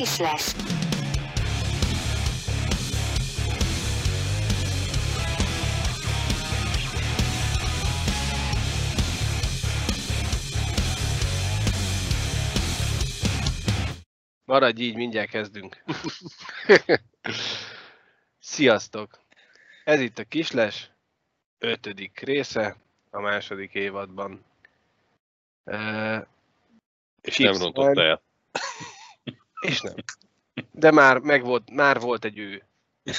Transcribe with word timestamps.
Kisles. 0.00 0.54
Maradj 14.44 14.82
így, 14.82 14.94
mindjárt 14.94 15.30
kezdünk. 15.30 15.84
Sziasztok! 18.38 19.18
Ez 19.84 20.00
itt 20.00 20.18
a 20.18 20.24
Kisles, 20.24 20.90
ötödik 21.58 22.20
része 22.20 22.76
a 23.10 23.20
második 23.20 23.74
évadban. 23.74 24.44
Uh, 25.64 26.26
És 27.20 27.36
nem 27.36 27.56
rontotta 27.56 28.02
el. 28.02 28.22
És 29.60 29.80
nem. 29.80 29.94
De 30.70 30.90
már, 30.90 31.18
meg 31.18 31.44
volt, 31.44 31.70
már 31.70 32.00
volt 32.00 32.24
egy 32.24 32.38
ő. 32.38 32.64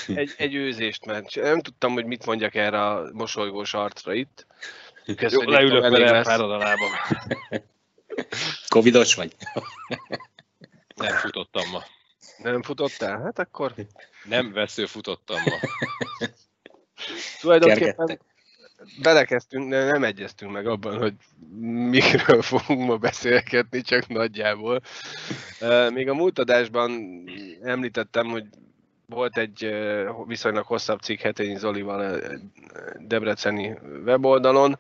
Egy, 0.08 0.34
egy 0.38 0.56
őzést, 0.56 1.06
mert 1.06 1.36
nem 1.36 1.60
tudtam, 1.60 1.94
hogy 1.94 2.06
mit 2.06 2.26
mondjak 2.26 2.56
erre 2.56 2.88
a 2.88 3.10
mosolygós 3.14 3.74
arcra 3.74 4.14
itt. 4.14 4.46
Jó, 5.06 5.16
Köszönjük, 5.16 5.50
leülök 5.50 5.84
elég 5.84 6.00
vele, 6.00 6.34
a 6.34 6.58
lábam. 6.58 6.92
Covidos 8.68 9.16
vagy? 9.16 9.36
Nem 10.96 11.16
futottam 11.16 11.70
ma. 11.70 11.84
Nem 12.38 12.62
futottál? 12.62 13.22
Hát 13.22 13.40
akkor 13.40 13.74
Nem 14.24 14.52
vesző 14.52 14.86
futottam 14.86 15.42
ma. 15.42 15.58
tulajdonképpen 17.42 17.96
Kergettek. 17.96 18.31
Belekezdtünk, 19.02 19.70
de 19.70 19.84
nem 19.86 20.04
egyeztünk 20.04 20.52
meg 20.52 20.68
abban, 20.68 20.98
hogy 20.98 21.14
mikről 21.90 22.42
fogunk 22.52 22.88
ma 22.88 22.98
beszélgetni, 22.98 23.82
csak 23.82 24.08
nagyjából. 24.08 24.82
Még 25.94 26.10
a 26.10 26.14
múlt 26.14 26.40
adásban 26.40 26.92
említettem, 27.64 28.28
hogy 28.28 28.46
volt 29.06 29.38
egy 29.38 29.76
viszonylag 30.28 30.66
hosszabb 30.66 31.00
cikk 31.00 31.20
Hetényi 31.20 31.58
Zolival 31.58 32.22
Debreceni 33.00 33.78
weboldalon, 34.06 34.80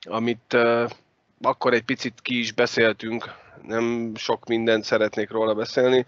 amit 0.00 0.56
akkor 1.40 1.72
egy 1.72 1.84
picit 1.84 2.20
ki 2.22 2.38
is 2.38 2.52
beszéltünk, 2.52 3.24
nem 3.62 4.12
sok 4.16 4.46
mindent 4.46 4.84
szeretnék 4.84 5.30
róla 5.30 5.54
beszélni. 5.54 6.06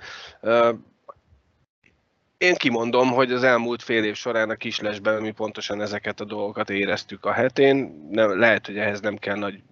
Én 2.39 2.55
kimondom, 2.55 3.13
hogy 3.13 3.33
az 3.33 3.43
elmúlt 3.43 3.83
fél 3.83 4.05
év 4.05 4.15
során 4.15 4.51
a 4.51 4.55
kislesben 4.55 5.23
mi 5.23 5.31
pontosan 5.31 5.81
ezeket 5.81 6.21
a 6.21 6.25
dolgokat 6.25 6.71
éreztük 6.71 7.25
a 7.25 7.33
hetén. 7.33 8.07
Nem, 8.11 8.39
lehet, 8.39 8.67
hogy 8.67 8.79
ehhez 8.79 9.01
nem 9.01 9.17
kell 9.17 9.37
nagy 9.37 9.63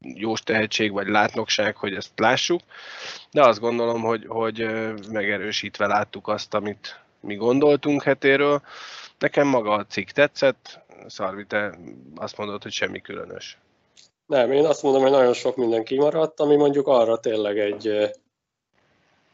jós 0.00 0.42
tehetség 0.42 0.92
vagy 0.92 1.08
látnokság, 1.08 1.76
hogy 1.76 1.94
ezt 1.94 2.10
lássuk, 2.16 2.60
de 3.30 3.42
azt 3.42 3.60
gondolom, 3.60 4.02
hogy, 4.02 4.24
hogy 4.28 4.66
megerősítve 5.12 5.86
láttuk 5.86 6.28
azt, 6.28 6.54
amit 6.54 7.00
mi 7.20 7.34
gondoltunk 7.34 8.02
hetéről. 8.02 8.62
Nekem 9.18 9.46
maga 9.46 9.72
a 9.72 9.86
cikk 9.86 10.08
tetszett, 10.08 10.80
Szarvi, 11.06 11.46
te 11.46 11.78
azt 12.16 12.36
mondod, 12.36 12.62
hogy 12.62 12.72
semmi 12.72 13.00
különös. 13.00 13.58
Nem, 14.26 14.52
én 14.52 14.64
azt 14.64 14.82
mondom, 14.82 15.02
hogy 15.02 15.10
nagyon 15.10 15.32
sok 15.32 15.56
minden 15.56 15.84
kimaradt, 15.84 16.40
ami 16.40 16.56
mondjuk 16.56 16.86
arra 16.86 17.18
tényleg 17.18 17.58
egy, 17.58 18.10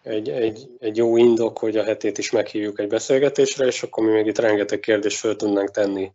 egy, 0.05 0.29
egy, 0.29 0.69
egy 0.79 0.97
jó 0.97 1.17
indok, 1.17 1.59
hogy 1.59 1.77
a 1.77 1.85
hetét 1.85 2.19
is 2.19 2.31
meghívjuk 2.31 2.81
egy 2.81 2.89
beszélgetésre, 2.89 3.67
és 3.67 3.83
akkor 3.83 4.05
mi 4.05 4.13
még 4.13 4.27
itt 4.27 4.39
rengeteg 4.39 4.81
kérdést 4.81 5.19
föl 5.19 5.37
tudnánk 5.37 5.71
tenni 5.71 6.13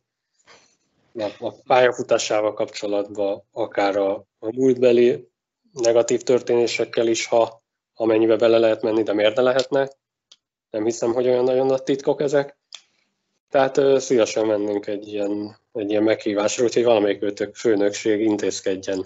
a, 1.14 1.46
a 1.46 1.52
pályafutásával 1.52 2.54
kapcsolatban, 2.54 3.44
akár 3.52 3.96
a, 3.96 4.16
a 4.40 4.56
múltbeli 4.56 5.28
negatív 5.72 6.22
történésekkel 6.22 7.08
is, 7.08 7.26
ha 7.26 7.64
amennyibe 7.96 8.36
bele 8.36 8.58
lehet 8.58 8.82
menni, 8.82 9.04
de 9.04 9.14
miért 9.14 9.36
ne 9.36 9.42
lehetne. 9.42 9.90
Nem 10.70 10.84
hiszem, 10.84 11.14
hogy 11.14 11.28
olyan 11.28 11.44
nagyon 11.44 11.66
nagy 11.66 11.84
titkok 11.84 12.22
ezek. 12.22 12.58
Tehát 13.50 13.78
ö, 13.78 14.00
szívesen 14.00 14.46
mennénk 14.46 14.88
egy 14.88 15.08
ilyen, 15.08 15.58
egy 15.74 15.90
ilyen 15.90 16.04
meghívásra, 16.04 16.64
úgyhogy 16.64 16.84
valamelyik 16.84 17.24
őtök 17.24 17.56
főnökség 17.56 18.22
intézkedjen. 18.22 19.06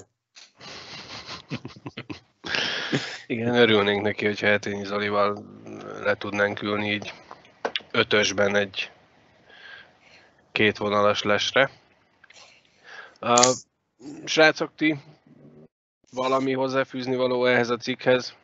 Igen, 3.33 3.55
örülnénk 3.55 4.01
neki, 4.01 4.25
hogyha 4.25 4.47
Hetényi 4.47 4.85
Zolival 4.85 5.43
le 6.03 6.15
tudnánk 6.15 6.61
ülni 6.61 6.91
így 6.91 7.13
ötösben 7.91 8.55
egy 8.55 8.91
kétvonalas 10.51 11.23
lesre. 11.23 11.69
Uh, 13.21 13.51
srácok, 14.25 14.71
ti 14.75 14.97
valami 16.11 16.51
hozzáfűzni 16.51 17.15
való 17.15 17.45
ehhez 17.45 17.69
a 17.69 17.77
cikkhez? 17.77 18.35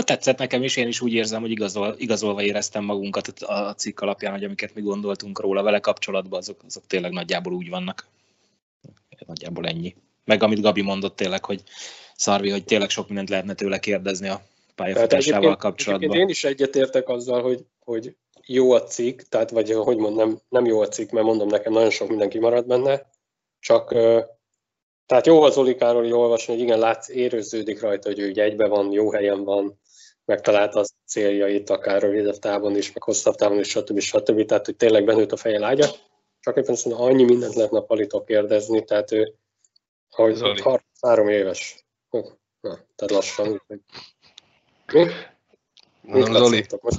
Tetszett 0.00 0.38
nekem 0.38 0.62
is, 0.62 0.76
én 0.76 0.88
is 0.88 1.00
úgy 1.00 1.12
érzem, 1.12 1.40
hogy 1.40 1.50
igazol, 1.50 1.94
igazolva 1.98 2.42
éreztem 2.42 2.84
magunkat 2.84 3.28
a 3.28 3.74
cikk 3.74 4.00
alapján, 4.00 4.32
hogy 4.32 4.44
amiket 4.44 4.74
mi 4.74 4.80
gondoltunk 4.80 5.40
róla 5.40 5.62
vele 5.62 5.80
kapcsolatban, 5.80 6.38
azok, 6.38 6.62
azok 6.66 6.86
tényleg 6.86 7.12
nagyjából 7.12 7.52
úgy 7.52 7.68
vannak. 7.68 8.06
Nagyjából 9.26 9.66
ennyi. 9.66 9.94
Meg 10.26 10.42
amit 10.42 10.60
Gabi 10.60 10.82
mondott 10.82 11.16
tényleg, 11.16 11.44
hogy 11.44 11.62
Szarvi, 12.16 12.50
hogy 12.50 12.64
tényleg 12.64 12.88
sok 12.88 13.06
mindent 13.06 13.28
lehetne 13.28 13.54
tőle 13.54 13.78
kérdezni 13.78 14.28
a 14.28 14.40
pályafutásával 14.74 15.36
egyébként, 15.36 15.58
kapcsolatban. 15.60 16.08
egyébként 16.08 16.28
én 16.28 16.34
is 16.34 16.44
egyetértek 16.44 17.08
azzal, 17.08 17.42
hogy, 17.42 17.64
hogy 17.84 18.16
jó 18.46 18.72
a 18.72 18.82
cikk, 18.82 19.20
tehát 19.20 19.50
vagy 19.50 19.72
hogy 19.72 19.96
mondom, 19.96 20.40
nem, 20.48 20.64
jó 20.64 20.80
a 20.80 20.88
cikk, 20.88 21.10
mert 21.10 21.26
mondom 21.26 21.48
nekem 21.48 21.72
nagyon 21.72 21.90
sok 21.90 22.08
minden 22.08 22.28
kimaradt 22.28 22.66
benne, 22.66 23.10
csak 23.60 23.88
tehát 25.06 25.26
jó 25.26 25.42
az 25.42 25.56
Olikáról 25.56 26.04
így 26.04 26.12
olvasni, 26.12 26.52
hogy 26.52 26.62
igen, 26.62 26.78
látsz, 26.78 27.08
érőződik 27.08 27.80
rajta, 27.80 28.08
hogy 28.08 28.18
ő 28.18 28.32
egybe 28.34 28.66
van, 28.66 28.92
jó 28.92 29.12
helyen 29.12 29.44
van, 29.44 29.78
megtalálta 30.24 30.80
a 30.80 30.86
céljait, 31.06 31.70
akár 31.70 32.02
rövidebb 32.02 32.38
távon 32.38 32.76
is, 32.76 32.92
meg 32.92 33.02
hosszabb 33.02 33.34
távon 33.34 33.58
is, 33.58 33.68
stb. 33.68 33.98
stb. 33.98 34.44
Tehát, 34.44 34.66
hogy 34.66 34.76
tényleg 34.76 35.04
benőtt 35.04 35.32
a 35.32 35.36
feje 35.36 35.58
lágya. 35.58 35.86
Csak 36.40 36.56
éppen 36.56 36.74
szerintem 36.74 37.06
annyi 37.06 37.24
mindent 37.24 37.54
lehetne 37.54 37.78
a 37.78 37.82
Palitól 37.82 38.24
kérdezni, 38.24 38.84
tehát 38.84 39.12
ő, 39.12 39.34
ahogy 40.10 40.34
Zoli. 40.34 40.62
33 40.62 41.28
éves. 41.28 41.84
Na, 42.10 42.72
tehát 42.72 43.10
lassan. 43.10 43.48
úgyhogy- 43.48 43.82
Mi? 44.92 45.04
Mit 46.00 46.28
Na, 46.28 46.38
Zoli, 46.38 46.66
most? 46.80 46.98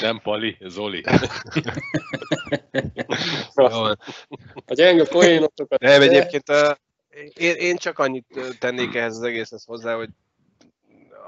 Nem 0.00 0.20
Pali, 0.22 0.56
Zoli. 0.60 1.02
A 4.66 4.74
gyenge 4.74 5.04
poénotokat. 5.08 5.80
Nem, 5.80 6.02
egyébként 6.02 6.48
uh, 6.50 6.70
én, 7.34 7.54
én 7.54 7.76
csak 7.76 7.98
annyit 7.98 8.26
tennék 8.58 8.94
ehhez 8.94 9.16
az 9.16 9.22
egészhez 9.22 9.64
hozzá, 9.64 9.94
hogy 9.94 10.08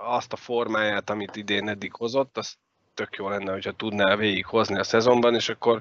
azt 0.07 0.33
a 0.33 0.37
formáját, 0.37 1.11
amit 1.11 1.37
idén 1.37 1.69
eddig 1.69 1.95
hozott, 1.95 2.37
az 2.39 2.55
tök 2.95 3.17
jó 3.17 3.29
lenne, 3.29 3.53
hogyha 3.53 3.73
tudná 3.73 4.17
végighozni 4.17 4.79
a 4.79 4.85
szezonban, 4.85 5.35
és 5.35 5.49
akkor 5.49 5.81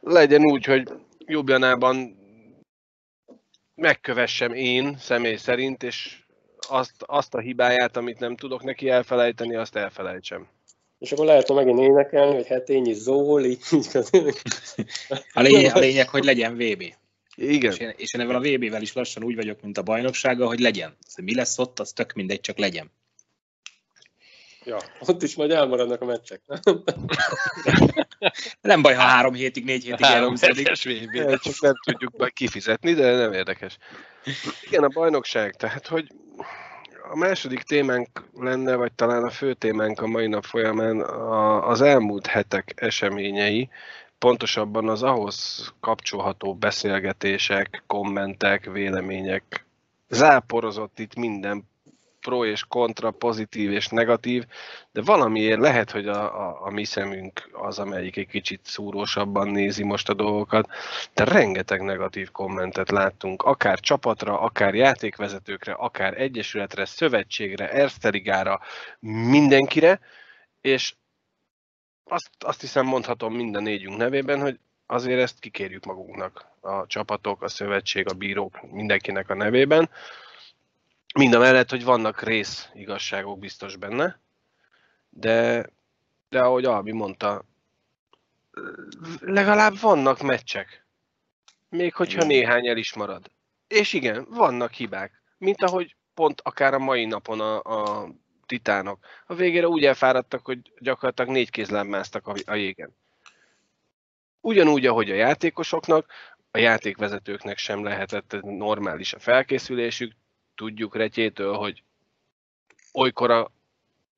legyen 0.00 0.42
úgy, 0.44 0.64
hogy 0.64 0.88
Jubjanában 1.18 2.17
megkövessem 3.78 4.52
én 4.52 4.96
személy 4.98 5.36
szerint, 5.36 5.82
és 5.82 6.18
azt, 6.68 6.94
azt 6.98 7.34
a 7.34 7.38
hibáját, 7.38 7.96
amit 7.96 8.18
nem 8.18 8.36
tudok 8.36 8.62
neki 8.62 8.88
elfelejteni, 8.88 9.54
azt 9.54 9.76
elfelejtsem. 9.76 10.48
És 10.98 11.12
akkor 11.12 11.26
lehetne 11.26 11.54
megint 11.54 11.78
énekelni, 11.78 12.34
hogy 12.34 12.46
hetényi 12.46 12.92
Zóli. 12.92 13.58
A 15.32 15.40
lényeg, 15.40 15.76
a 15.76 15.78
lényeg, 15.78 16.08
hogy 16.08 16.24
legyen 16.24 16.54
VB. 16.54 16.94
Igen. 17.36 17.72
És 17.72 17.78
én, 17.78 17.92
és 17.96 18.14
én 18.14 18.20
ebben 18.20 18.34
a 18.34 18.40
VB-vel 18.40 18.82
is 18.82 18.92
lassan 18.92 19.24
úgy 19.24 19.34
vagyok, 19.34 19.62
mint 19.62 19.78
a 19.78 19.82
bajnoksága, 19.82 20.46
hogy 20.46 20.58
legyen. 20.58 20.96
Mi 21.22 21.34
lesz 21.34 21.58
ott, 21.58 21.78
az 21.78 21.92
tök 21.92 22.12
mindegy, 22.12 22.40
csak 22.40 22.58
legyen. 22.58 22.90
Ja, 24.68 24.78
ott 25.00 25.22
is 25.22 25.36
majd 25.36 25.50
elmaradnak 25.50 26.00
a 26.00 26.04
meccsek. 26.04 26.40
Nem 28.60 28.82
baj, 28.82 28.94
ha 28.94 29.02
három 29.02 29.34
hétig, 29.34 29.64
négy 29.64 29.84
hétig 29.84 30.04
Három 30.04 30.34
elhúzódik. 30.40 30.72
csak 31.42 31.60
nem 31.60 31.74
tudjuk 31.84 32.16
majd 32.16 32.32
kifizetni, 32.32 32.94
de 32.94 33.16
nem 33.16 33.32
érdekes. 33.32 33.78
Igen, 34.62 34.84
a 34.84 34.88
bajnokság, 34.88 35.54
tehát 35.54 35.86
hogy 35.86 36.06
a 37.10 37.16
második 37.16 37.62
témánk 37.62 38.08
lenne, 38.34 38.74
vagy 38.74 38.92
talán 38.92 39.24
a 39.24 39.30
fő 39.30 39.54
témánk 39.54 40.00
a 40.00 40.06
mai 40.06 40.26
nap 40.26 40.44
folyamán 40.44 41.00
a, 41.00 41.68
az 41.68 41.80
elmúlt 41.80 42.26
hetek 42.26 42.72
eseményei, 42.76 43.68
pontosabban 44.18 44.88
az 44.88 45.02
ahhoz 45.02 45.68
kapcsolható 45.80 46.54
beszélgetések, 46.54 47.82
kommentek, 47.86 48.64
vélemények. 48.64 49.66
Záporozott 50.08 50.98
itt 50.98 51.14
minden 51.14 51.67
pro 52.28 52.44
és 52.44 52.64
kontra, 52.64 53.10
pozitív 53.10 53.72
és 53.72 53.86
negatív, 53.88 54.44
de 54.92 55.02
valamiért 55.02 55.60
lehet, 55.60 55.90
hogy 55.90 56.08
a, 56.08 56.48
a, 56.48 56.66
a 56.66 56.70
mi 56.70 56.84
szemünk 56.84 57.48
az, 57.52 57.78
amelyik 57.78 58.16
egy 58.16 58.26
kicsit 58.26 58.60
szúrósabban 58.64 59.48
nézi 59.48 59.84
most 59.84 60.08
a 60.08 60.14
dolgokat, 60.14 60.68
de 61.14 61.24
rengeteg 61.24 61.80
negatív 61.80 62.30
kommentet 62.30 62.90
láttunk, 62.90 63.42
akár 63.42 63.80
csapatra, 63.80 64.40
akár 64.40 64.74
játékvezetőkre, 64.74 65.72
akár 65.72 66.20
egyesületre, 66.20 66.84
szövetségre, 66.84 67.70
Erste 67.70 68.08
Ligára, 68.08 68.60
mindenkire, 69.30 70.00
és 70.60 70.94
azt, 72.04 72.30
azt 72.38 72.60
hiszem 72.60 72.86
mondhatom 72.86 73.34
minden 73.34 73.62
négyünk 73.62 73.96
nevében, 73.96 74.40
hogy 74.40 74.58
azért 74.86 75.20
ezt 75.20 75.38
kikérjük 75.38 75.84
magunknak, 75.84 76.46
a 76.60 76.86
csapatok, 76.86 77.42
a 77.42 77.48
szövetség, 77.48 78.08
a 78.08 78.14
bírók, 78.14 78.70
mindenkinek 78.70 79.30
a 79.30 79.34
nevében. 79.34 79.90
Mind 81.18 81.34
a 81.34 81.38
mellett, 81.38 81.70
hogy 81.70 81.84
vannak 81.84 82.22
rész 82.22 82.68
igazságok 82.74 83.38
biztos 83.38 83.76
benne, 83.76 84.20
de, 85.10 85.66
de 86.28 86.40
ahogy 86.40 86.64
Albi 86.64 86.92
mondta, 86.92 87.44
legalább 89.20 89.80
vannak 89.80 90.20
meccsek. 90.20 90.86
Még 91.68 91.94
hogyha 91.94 92.24
Igen. 92.24 92.26
néhány 92.26 92.68
el 92.68 92.76
is 92.76 92.94
marad. 92.94 93.30
És 93.68 93.92
igen, 93.92 94.26
vannak 94.30 94.72
hibák. 94.72 95.22
Mint 95.38 95.62
ahogy 95.62 95.96
pont 96.14 96.40
akár 96.40 96.74
a 96.74 96.78
mai 96.78 97.04
napon 97.04 97.40
a, 97.40 97.60
a 97.62 98.08
titánok. 98.46 98.98
A 99.26 99.34
végére 99.34 99.68
úgy 99.68 99.84
elfáradtak, 99.84 100.44
hogy 100.44 100.72
gyakorlatilag 100.78 101.30
négy 101.30 101.70
másztak 101.70 102.26
a, 102.26 102.34
a 102.46 102.54
jégen. 102.54 102.96
Ugyanúgy, 104.40 104.86
ahogy 104.86 105.10
a 105.10 105.14
játékosoknak, 105.14 106.06
a 106.50 106.58
játékvezetőknek 106.58 107.58
sem 107.58 107.84
lehetett 107.84 108.40
normális 108.42 109.12
a 109.12 109.18
felkészülésük. 109.18 110.12
Tudjuk 110.58 110.96
Retyétől, 110.96 111.54
hogy 111.54 111.82
olykor 112.92 113.30
a 113.30 113.52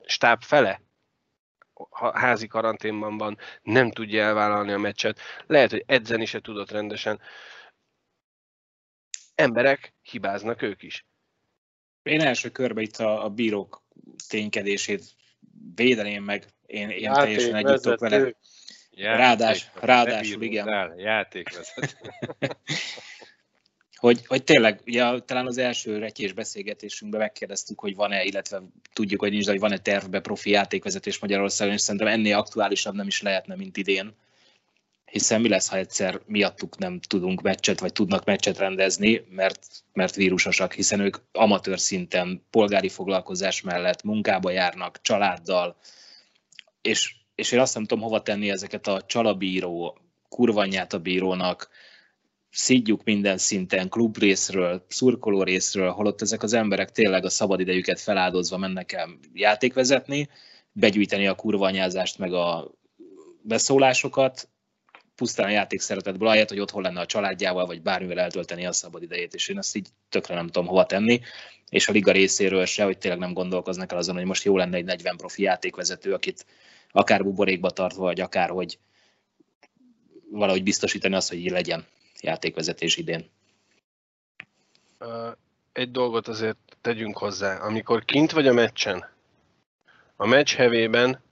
stáb 0.07 0.43
fele 0.43 0.81
ha 1.91 2.19
házi 2.19 2.47
karanténban 2.47 3.19
van, 3.19 3.39
nem 3.63 3.91
tudja 3.91 4.23
elvállalni 4.23 4.73
a 4.73 4.79
meccset, 4.79 5.21
lehet, 5.47 5.71
hogy 5.71 5.85
edzeni 5.87 6.25
se 6.25 6.41
tudott 6.41 6.71
rendesen. 6.71 7.21
Emberek 9.35 9.95
hibáznak 10.03 10.63
ők 10.63 10.83
is. 10.83 11.07
Én 12.03 12.21
első 12.21 12.51
körben 12.51 12.85
itt 12.85 12.97
a, 12.97 13.25
a 13.25 13.29
bírók 13.29 13.83
ténykedését 14.29 15.17
védeném 15.75 16.25
meg. 16.25 16.47
Én, 16.67 16.91
én 16.91 17.13
teljesen 17.13 17.55
együtt 17.55 17.83
tudok 17.83 18.01
vele. 18.01 18.17
Ráadás- 18.17 18.37
Játékvezető. 18.93 19.87
ráadásul, 19.87 20.43
igen. 20.43 20.69
El, 20.69 20.95
játékvezető. 20.97 21.87
Hogy, 24.01 24.27
hogy 24.27 24.45
tényleg, 24.45 24.81
ugye 24.87 25.19
talán 25.19 25.47
az 25.47 25.59
első 25.59 25.99
retyés 25.99 26.33
beszélgetésünkben 26.33 27.21
megkérdeztük, 27.21 27.81
hogy 27.81 27.95
van-e, 27.95 28.25
illetve 28.25 28.63
tudjuk, 28.93 29.21
hogy 29.21 29.31
nincs, 29.31 29.47
hogy 29.47 29.59
van-e 29.59 29.79
tervbe 29.79 30.21
profi 30.21 30.51
játékvezetés 30.51 31.19
Magyarországon, 31.19 31.75
és 31.75 31.81
szerintem 31.81 32.09
ennél 32.09 32.37
aktuálisabb 32.37 32.95
nem 32.95 33.07
is 33.07 33.23
lehetne, 33.23 33.57
mint 33.57 33.77
idén. 33.77 34.15
Hiszen 35.05 35.41
mi 35.41 35.49
lesz, 35.49 35.69
ha 35.69 35.77
egyszer 35.77 36.21
miattuk 36.27 36.79
nem 36.79 37.01
tudunk 37.01 37.43
meccset, 37.43 37.81
vagy 37.81 37.93
tudnak 37.93 38.25
meccset 38.25 38.59
rendezni, 38.59 39.25
mert, 39.31 39.67
mert 39.93 40.15
vírusosak, 40.15 40.73
hiszen 40.73 41.01
ők 41.01 41.17
amatőr 41.33 41.81
szinten, 41.81 42.43
polgári 42.51 42.89
foglalkozás 42.89 43.61
mellett 43.61 44.03
munkába 44.03 44.51
járnak, 44.51 45.01
családdal, 45.03 45.77
és, 46.83 47.15
és 47.35 47.53
én 47.53 47.61
azt 47.61 47.75
nem 47.75 47.85
tudom 47.85 48.05
hova 48.05 48.23
tenni 48.23 48.51
ezeket 48.51 48.87
a 48.87 49.03
csalabíró, 49.07 49.99
kurvanyát 50.29 50.93
a 50.93 50.99
bírónak, 50.99 51.71
szidjuk 52.51 53.05
minden 53.05 53.39
szinten, 53.39 53.89
klub 53.89 54.19
részről, 54.19 54.85
szurkoló 54.89 55.43
részről, 55.43 55.91
holott 55.91 56.23
ezek 56.23 56.43
az 56.43 56.53
emberek 56.53 56.91
tényleg 56.91 57.25
a 57.25 57.31
szabadidejüket 57.31 58.01
feláldozva 58.01 58.57
mennek 58.57 58.93
el 58.93 59.19
játékvezetni, 59.33 60.29
begyűjteni 60.73 61.27
a 61.27 61.35
kurvanyázást, 61.35 62.19
meg 62.19 62.33
a 62.33 62.71
beszólásokat, 63.43 64.49
pusztán 65.15 65.47
a 65.47 65.51
játék 65.51 65.81
szeretetből, 65.81 66.29
ahelyett, 66.29 66.49
hogy 66.49 66.61
otthon 66.61 66.83
lenne 66.83 67.01
a 67.01 67.07
családjával, 67.07 67.67
vagy 67.67 67.83
bármivel 67.83 68.19
eltölteni 68.19 68.67
a 68.67 68.73
szabadidejét, 68.73 69.35
és 69.35 69.49
én 69.49 69.59
ezt 69.59 69.77
így 69.77 69.89
tökre 70.09 70.35
nem 70.35 70.47
tudom 70.47 70.69
hova 70.69 70.87
tenni, 70.87 71.21
és 71.69 71.89
a 71.89 71.93
liga 71.93 72.13
részéről 72.13 72.65
se, 72.65 72.85
hogy 72.85 72.99
tényleg 72.99 73.21
nem 73.21 73.33
gondolkoznak 73.33 73.93
el 73.93 73.99
azon, 73.99 74.17
hogy 74.17 74.25
most 74.25 74.45
jó 74.45 74.57
lenne 74.57 74.77
egy 74.77 74.85
40 74.85 75.17
profi 75.17 75.43
játékvezető, 75.43 76.13
akit 76.13 76.47
akár 76.93 77.23
buborékba 77.23 77.71
tartva, 77.71 78.03
vagy 78.03 78.21
akár, 78.21 78.49
hogy 78.49 78.79
valahogy 80.31 80.63
biztosítani 80.63 81.15
azt, 81.15 81.29
hogy 81.29 81.39
így 81.39 81.51
legyen 81.51 81.87
játékvezetés 82.23 82.97
idén. 82.97 83.31
Egy 85.73 85.91
dolgot 85.91 86.29
azért 86.29 86.59
tegyünk 86.81 87.19
hozzá. 87.19 87.59
Amikor 87.59 88.05
kint 88.05 88.33
vagy 88.33 88.47
a 88.47 88.53
meccsen, 88.53 89.11
a 90.17 90.27
meccs 90.27 90.55
hevében, 90.55 91.23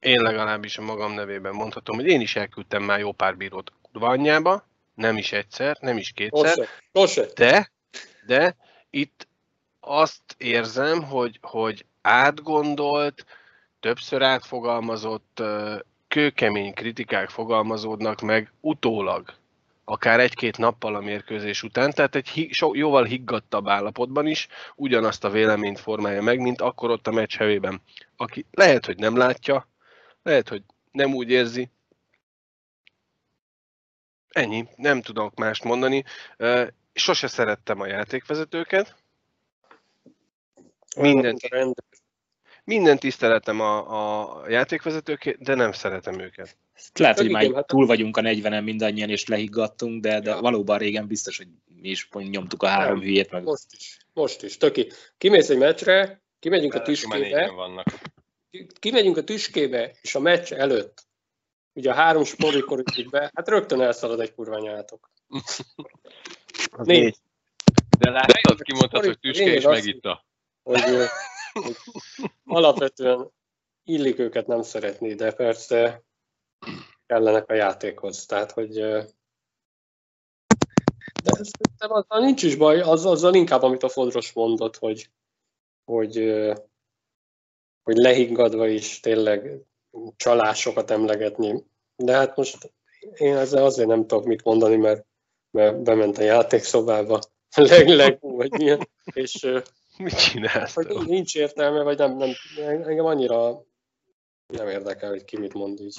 én 0.00 0.20
legalábbis 0.20 0.78
a 0.78 0.82
magam 0.82 1.12
nevében 1.12 1.54
mondhatom, 1.54 1.96
hogy 1.96 2.06
én 2.06 2.20
is 2.20 2.36
elküldtem 2.36 2.82
már 2.82 2.98
jó 2.98 3.12
pár 3.12 3.36
bírót 3.36 3.72
anyjába, 3.92 4.66
nem 4.94 5.16
is 5.16 5.32
egyszer, 5.32 5.76
nem 5.80 5.96
is 5.96 6.12
kétszer, 6.12 6.54
Sose. 6.54 6.68
Sose. 6.92 7.26
de, 7.34 7.72
de 8.26 8.56
itt 8.90 9.28
azt 9.80 10.34
érzem, 10.36 11.02
hogy, 11.02 11.38
hogy 11.42 11.84
átgondolt, 12.00 13.26
többször 13.80 14.22
átfogalmazott, 14.22 15.42
kőkemény 16.08 16.74
kritikák 16.74 17.28
fogalmazódnak 17.28 18.20
meg 18.20 18.52
utólag, 18.60 19.34
akár 19.84 20.20
egy-két 20.20 20.58
nappal 20.58 20.94
a 20.94 21.00
mérkőzés 21.00 21.62
után, 21.62 21.90
tehát 21.90 22.14
egy 22.14 22.48
so, 22.50 22.74
jóval 22.74 23.04
higgadtabb 23.04 23.68
állapotban 23.68 24.26
is 24.26 24.48
ugyanazt 24.76 25.24
a 25.24 25.30
véleményt 25.30 25.80
formálja 25.80 26.22
meg, 26.22 26.40
mint 26.40 26.60
akkor 26.60 26.90
ott 26.90 27.06
a 27.06 27.12
meccs 27.12 27.36
hevében. 27.36 27.82
Aki 28.16 28.46
lehet, 28.50 28.86
hogy 28.86 28.98
nem 28.98 29.16
látja, 29.16 29.68
lehet, 30.22 30.48
hogy 30.48 30.62
nem 30.90 31.14
úgy 31.14 31.30
érzi. 31.30 31.70
Ennyi, 34.28 34.68
nem 34.76 35.02
tudok 35.02 35.34
mást 35.34 35.64
mondani. 35.64 36.04
Sose 36.92 37.26
szerettem 37.26 37.80
a 37.80 37.86
játékvezetőket, 37.86 38.96
Mindent. 40.96 41.40
Minden 42.64 42.98
tiszteletem 42.98 43.60
a, 43.60 44.40
a 44.42 44.48
játékvezetőket, 44.48 45.38
de 45.42 45.54
nem 45.54 45.72
szeretem 45.72 46.18
őket. 46.20 46.56
Lehet, 46.94 47.16
hogy 47.16 47.26
Igen, 47.26 47.42
már 47.44 47.54
hát- 47.54 47.66
túl 47.66 47.86
vagyunk 47.86 48.16
a 48.16 48.20
40-en 48.20 48.62
mindannyian, 48.64 49.10
és 49.10 49.26
lehiggadtunk, 49.26 50.02
de, 50.02 50.20
de 50.20 50.30
Ja. 50.30 50.40
valóban 50.40 50.78
régen 50.78 51.06
biztos, 51.06 51.36
hogy 51.36 51.46
mi 51.80 51.88
is 51.88 52.08
nyomtuk 52.12 52.62
a 52.62 52.66
három 52.66 52.94
Nem. 52.96 53.02
hülyét, 53.04 53.30
meg 53.30 53.42
Most 53.42 53.66
is. 53.70 53.96
Most 54.12 54.42
is. 54.42 54.56
Töki. 54.56 54.90
Kimész 55.18 55.48
egy 55.48 55.58
meccsre, 55.58 56.22
kimegyünk 56.38 56.74
a 56.74 56.82
tüskébe, 56.82 57.50
vannak. 57.50 57.86
ki- 58.50 58.66
kimegyünk 58.78 59.16
a 59.16 59.24
tüskébe, 59.24 59.92
és 60.02 60.14
a 60.14 60.20
meccs 60.20 60.52
előtt, 60.52 61.06
ugye 61.72 61.90
a 61.90 61.94
három 61.94 62.24
sporikor 62.24 62.82
be, 63.10 63.30
hát 63.34 63.48
rögtön 63.48 63.80
elszalad 63.80 64.20
egy 64.20 64.34
kurványátok. 64.34 65.10
Négy. 66.76 67.16
De 67.98 68.10
látod, 68.10 68.62
kimondtad, 68.62 69.04
hogy 69.04 69.18
tüske 69.18 69.52
és 69.52 69.64
megitta. 69.64 70.26
Hogy 70.62 70.80
alapvetően 72.44 73.30
illik 73.84 74.18
őket 74.18 74.46
nem 74.46 74.62
szeretni, 74.62 75.14
de 75.14 75.32
persze 75.32 76.02
kellenek 77.06 77.50
a 77.50 77.54
játékhoz. 77.54 78.26
Tehát, 78.26 78.52
hogy 78.52 78.68
de 81.22 81.32
szerintem 81.32 81.92
azzal 81.92 82.20
nincs 82.20 82.42
is 82.42 82.56
baj, 82.56 82.80
az, 82.80 83.06
azzal 83.06 83.34
inkább, 83.34 83.62
amit 83.62 83.82
a 83.82 83.88
Fodros 83.88 84.32
mondott, 84.32 84.76
hogy, 84.76 85.10
hogy, 85.84 86.16
hogy 87.82 87.96
lehiggadva 87.96 88.66
is 88.66 89.00
tényleg 89.00 89.60
csalásokat 90.16 90.90
emlegetni. 90.90 91.64
De 91.96 92.12
hát 92.12 92.36
most 92.36 92.72
én 93.14 93.36
ezzel 93.36 93.64
azért 93.64 93.88
nem 93.88 94.06
tudok 94.06 94.24
mit 94.24 94.44
mondani, 94.44 94.76
mert, 94.76 95.06
mert 95.50 95.82
bement 95.82 96.18
a 96.18 96.22
játékszobába, 96.22 97.20
leg, 97.54 97.88
leg, 97.88 98.18
vagy 98.20 98.50
milyen, 98.50 98.88
és 99.12 99.46
Mit 99.98 100.30
csinálsz? 100.30 100.74
hogy 100.74 101.06
nincs- 101.06 101.36
értelme, 101.36 101.82
vagy 101.82 101.98
nem, 101.98 102.16
nem, 102.16 102.30
engem 102.58 103.04
annyira 103.04 103.64
nem 104.46 104.68
érdekel, 104.68 105.10
hogy 105.10 105.24
ki 105.24 105.38
mit 105.38 105.54
mond 105.54 105.80
így. 105.80 105.96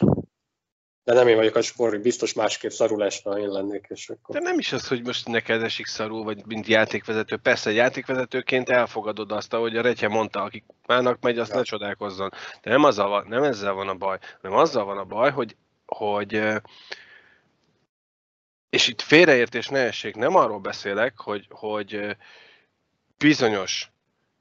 De 1.04 1.14
nem 1.14 1.28
én 1.28 1.36
vagyok 1.36 1.56
a 1.56 1.62
spori, 1.62 1.98
biztos 1.98 2.34
másképp 2.34 2.72
szarul 2.72 3.04
esve, 3.04 3.32
ha 3.32 3.40
én 3.40 3.50
lennék, 3.50 3.86
és 3.90 4.08
De 4.08 4.14
akkor... 4.22 4.42
nem 4.42 4.60
is 4.60 4.74
az, 4.74 4.88
hogy 4.88 5.04
most 5.06 5.28
neked 5.28 5.62
esik 5.64 5.86
szarul, 5.86 6.24
vagy 6.24 6.46
mint 6.46 6.68
játékvezető. 6.68 7.38
Persze, 7.38 7.72
játékvezetőként 7.72 8.70
elfogadod 8.70 9.32
azt, 9.32 9.54
ahogy 9.54 9.78
a 9.78 9.82
Retye 9.82 10.08
mondta, 10.08 10.42
aki 10.42 10.64
mának 10.88 11.22
megy, 11.22 11.38
azt 11.38 11.52
Ja. 11.52 11.56
ne 11.58 11.64
csodálkozzon. 11.64 12.30
De 12.62 12.70
nem, 12.70 12.84
azzal 12.84 13.10
van, 13.10 13.26
nem 13.28 13.44
ezzel 13.44 13.74
van 13.74 13.88
a 13.88 13.96
baj, 13.96 14.18
hanem 14.42 14.58
azzal 14.58 14.86
van 14.86 14.98
a 14.98 15.04
baj, 15.06 15.32
hogy, 15.32 15.56
hogy 15.86 16.42
és 18.70 18.88
itt 18.88 19.02
félreértés 19.02 19.68
ne 19.68 19.80
essék, 19.80 20.16
nem 20.16 20.36
arról 20.36 20.60
beszélek, 20.60 21.20
hogy, 21.20 21.48
hogy 21.50 22.16
bizonyos 23.24 23.92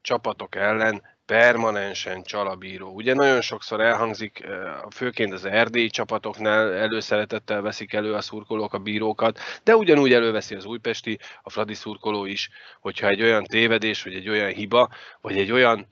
csapatok 0.01 0.55
ellen 0.55 1.01
permanensen 1.25 2.23
csal 2.23 2.47
a 2.47 2.55
bíró. 2.55 2.89
Ugye 2.89 3.13
nagyon 3.13 3.41
sokszor 3.41 3.81
elhangzik, 3.81 4.41
eh, 4.43 4.73
főként 4.91 5.33
az 5.33 5.45
erdélyi 5.45 5.89
csapatoknál 5.89 6.73
előszeretettel 6.73 7.61
veszik 7.61 7.93
elő 7.93 8.13
a 8.13 8.21
szurkolók 8.21 8.73
a 8.73 8.77
bírókat, 8.77 9.39
de 9.63 9.75
ugyanúgy 9.75 10.13
előveszi 10.13 10.55
az 10.55 10.65
újpesti, 10.65 11.19
a 11.41 11.49
Fradi 11.49 11.73
szurkoló 11.73 12.25
is, 12.25 12.49
hogyha 12.81 13.07
egy 13.07 13.21
olyan 13.21 13.43
tévedés, 13.43 14.03
vagy 14.03 14.13
egy 14.13 14.29
olyan 14.29 14.51
hiba, 14.51 14.89
vagy 15.21 15.37
egy 15.37 15.51
olyan 15.51 15.87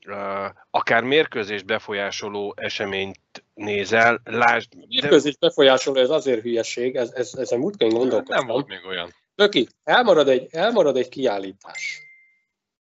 eh, 0.00 0.48
akár 0.70 1.02
mérkőzést 1.02 1.66
befolyásoló 1.66 2.54
eseményt 2.56 3.44
nézel, 3.54 4.20
lásd, 4.24 4.74
de 4.74 4.84
Mérkőzés 4.88 5.36
befolyásoló, 5.36 6.00
ez 6.00 6.10
azért 6.10 6.42
hülyeség, 6.42 6.96
ez, 6.96 7.10
ez, 7.10 7.34
ezen 7.34 7.58
múltkor 7.58 7.86
én 7.86 7.92
Nem 7.92 8.00
gondolkodtam. 8.00 8.46
volt 8.46 8.68
még 8.68 8.84
olyan. 8.86 9.14
Töki, 9.34 9.68
elmarad 9.84 10.28
egy, 10.28 10.46
elmarad 10.50 10.96
egy 10.96 11.08
kiállítás. 11.08 12.07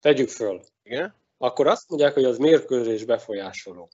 Tegyük 0.00 0.28
föl. 0.28 0.60
igen, 0.82 1.14
Akkor 1.38 1.66
azt 1.66 1.88
mondják, 1.88 2.14
hogy 2.14 2.24
az 2.24 2.38
mérkőzés 2.38 3.04
befolyásoló. 3.04 3.88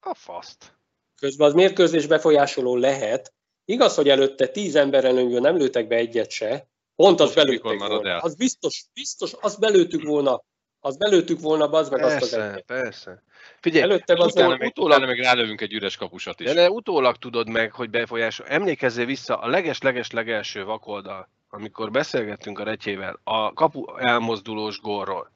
a 0.00 0.14
faszt. 0.14 0.74
Közben 1.20 1.46
az 1.46 1.54
mérkőzés 1.54 2.06
befolyásoló 2.06 2.76
lehet. 2.76 3.32
Igaz, 3.64 3.94
hogy 3.94 4.08
előtte 4.08 4.46
tíz 4.48 4.74
ember 4.74 5.04
előnyből 5.04 5.40
nem 5.40 5.56
lőtek 5.56 5.86
be 5.86 5.96
egyet 5.96 6.30
se, 6.30 6.68
Pont 6.96 7.20
az 7.20 7.34
marad 7.34 7.88
volna. 7.88 8.18
Az 8.18 8.34
biztos, 8.34 8.84
biztos, 8.94 9.32
az 9.40 9.56
belőttük 9.56 10.02
volna. 10.02 10.42
Az 10.80 10.96
belőttük 10.96 11.40
volna, 11.40 11.68
bazd 11.68 11.92
meg 11.92 12.02
azt 12.02 12.14
az 12.22 12.30
Persze, 12.30 12.50
egyet. 12.50 12.64
persze. 12.64 13.22
Figyelj, 13.60 13.82
Előtte 13.82 14.14
az 14.16 14.32
Utána 14.32 14.48
meg, 14.56 14.68
utólag, 14.68 14.90
utána 14.96 15.06
meg 15.06 15.18
rálövünk 15.20 15.60
egy 15.60 15.72
üres 15.72 15.96
kapusat 15.96 16.40
is. 16.40 16.46
de, 16.46 16.54
de 16.54 16.70
utólag 16.70 17.16
tudod 17.16 17.48
meg, 17.48 17.72
hogy 17.72 17.90
befolyásol. 17.90 18.46
Emlékezzél 18.46 19.04
vissza 19.04 19.38
a 19.38 19.48
leges-leges-legelső 19.48 20.64
vakoldal, 20.64 21.28
amikor 21.48 21.90
beszélgettünk 21.90 22.58
a 22.58 22.64
Retyével 22.64 23.20
a 23.24 23.52
kapu 23.52 23.96
elmozdulós 23.98 24.80
gólról. 24.80 25.30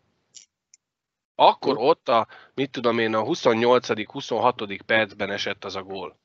Akkor 1.43 1.79
ott 1.79 2.09
a, 2.09 2.27
mit 2.55 2.71
tudom 2.71 2.99
én, 2.99 3.15
a 3.15 3.23
28.-26. 3.23 4.81
percben 4.87 5.31
esett 5.31 5.65
az 5.65 5.77
a 5.77 5.83
gól. 5.83 6.19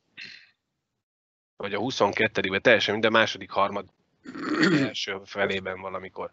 Vagy 1.55 1.73
a 1.73 1.79
22 1.79 2.59
teljesen 2.59 2.93
minden 2.93 3.11
második 3.11 3.49
harmad 3.49 3.85
első 4.83 5.21
felében 5.25 5.81
valamikor. 5.81 6.31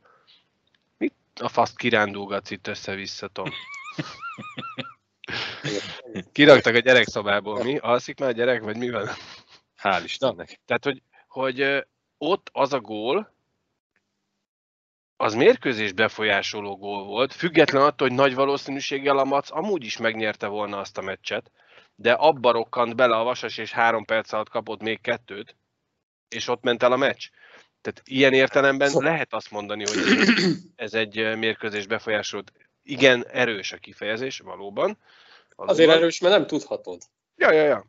Mit 0.97 1.15
a 1.41 1.49
faszt 1.49 1.77
kirándulgatsz 1.77 2.51
itt 2.51 2.67
össze-vissza, 2.67 3.29
Tom? 3.29 3.51
Kiraktak 6.33 6.75
a 6.75 6.79
gyerekszobából, 6.79 7.63
mi? 7.63 7.77
Alszik 7.77 8.19
már 8.19 8.29
a 8.29 8.33
gyerek, 8.33 8.63
vagy 8.63 8.77
mi 8.77 8.91
van? 8.91 9.09
Hál' 9.83 10.03
Istennek. 10.05 10.61
Tehát, 10.67 10.85
hogy, 10.85 11.03
hogy 11.29 11.87
ott 12.19 12.49
az 12.53 12.73
a 12.73 12.81
gól, 12.81 13.32
az 15.23 15.35
mérkőzés 15.35 15.93
befolyásoló 15.93 16.77
gól 16.77 17.05
volt, 17.05 17.33
független 17.33 17.83
attól, 17.83 18.09
hogy 18.09 18.17
nagy 18.17 18.35
valószínűséggel 18.35 19.19
a 19.19 19.25
Mac 19.25 19.51
amúgy 19.51 19.85
is 19.85 19.97
megnyerte 19.97 20.47
volna 20.47 20.79
azt 20.79 20.99
a 20.99 21.03
meccset, 21.03 21.51
de 21.95 22.13
abba 22.13 22.53
rokkant 22.53 22.97
bele 22.97 23.17
a 23.17 23.23
Vasas, 23.23 23.59
és 23.59 23.73
három 23.73 24.05
perc 24.05 24.33
alatt 24.33 24.49
kapott 24.49 24.83
még 24.83 25.01
kettőt, 25.01 25.57
és 26.29 26.49
ott 26.49 26.63
ment 26.63 26.83
el 26.83 26.93
a 26.93 26.97
meccs. 26.97 27.29
Tehát 27.81 28.03
ilyen 28.05 28.33
értelemben 28.33 28.91
lehet 28.95 29.35
azt 29.35 29.51
mondani, 29.51 29.85
hogy 29.87 29.99
ez 30.77 30.95
egy, 30.95 31.37
mérkőzés 31.37 31.87
befolyásolt. 31.87 32.53
Igen, 32.83 33.27
erős 33.27 33.73
a 33.73 33.77
kifejezés, 33.77 34.39
valóban. 34.39 34.99
valóban. 35.57 35.75
Azért 35.75 35.91
erős, 35.91 36.21
mert 36.21 36.35
nem 36.35 36.47
tudhatod. 36.47 37.03
Ja, 37.37 37.53
ja, 37.53 37.63
ja. 37.63 37.87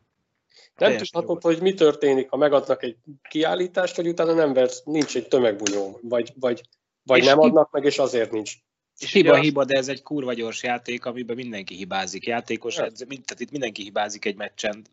Nem 0.76 0.96
tudhatod, 0.96 1.42
hogy 1.42 1.60
mi 1.60 1.74
történik, 1.74 2.30
ha 2.30 2.36
megadnak 2.36 2.82
egy 2.82 2.96
kiállítást, 3.28 3.96
hogy 3.96 4.08
utána 4.08 4.34
nem 4.34 4.52
versz, 4.52 4.82
nincs 4.84 5.16
egy 5.16 5.28
tömegbunyó, 5.28 5.98
vagy, 6.02 6.32
vagy, 6.34 6.62
vagy 7.04 7.18
És 7.18 7.24
nem 7.24 7.40
adnak 7.40 7.70
meg, 7.70 7.84
és 7.84 7.98
azért 7.98 8.30
nincs. 8.30 8.52
És 8.98 9.12
Hiba, 9.12 9.36
hiba, 9.36 9.64
de 9.64 9.78
ez 9.78 9.88
egy 9.88 10.02
kurva 10.02 10.32
gyors 10.32 10.62
játék, 10.62 11.04
amiben 11.04 11.36
mindenki 11.36 11.74
hibázik. 11.74 12.26
Játékos, 12.26 12.76
Ja. 12.76 12.84
ez, 12.84 12.92
tehát 12.92 13.40
itt 13.40 13.50
mindenki 13.50 13.82
hibázik 13.82 14.24
egy 14.24 14.36
meccsen, 14.36 14.84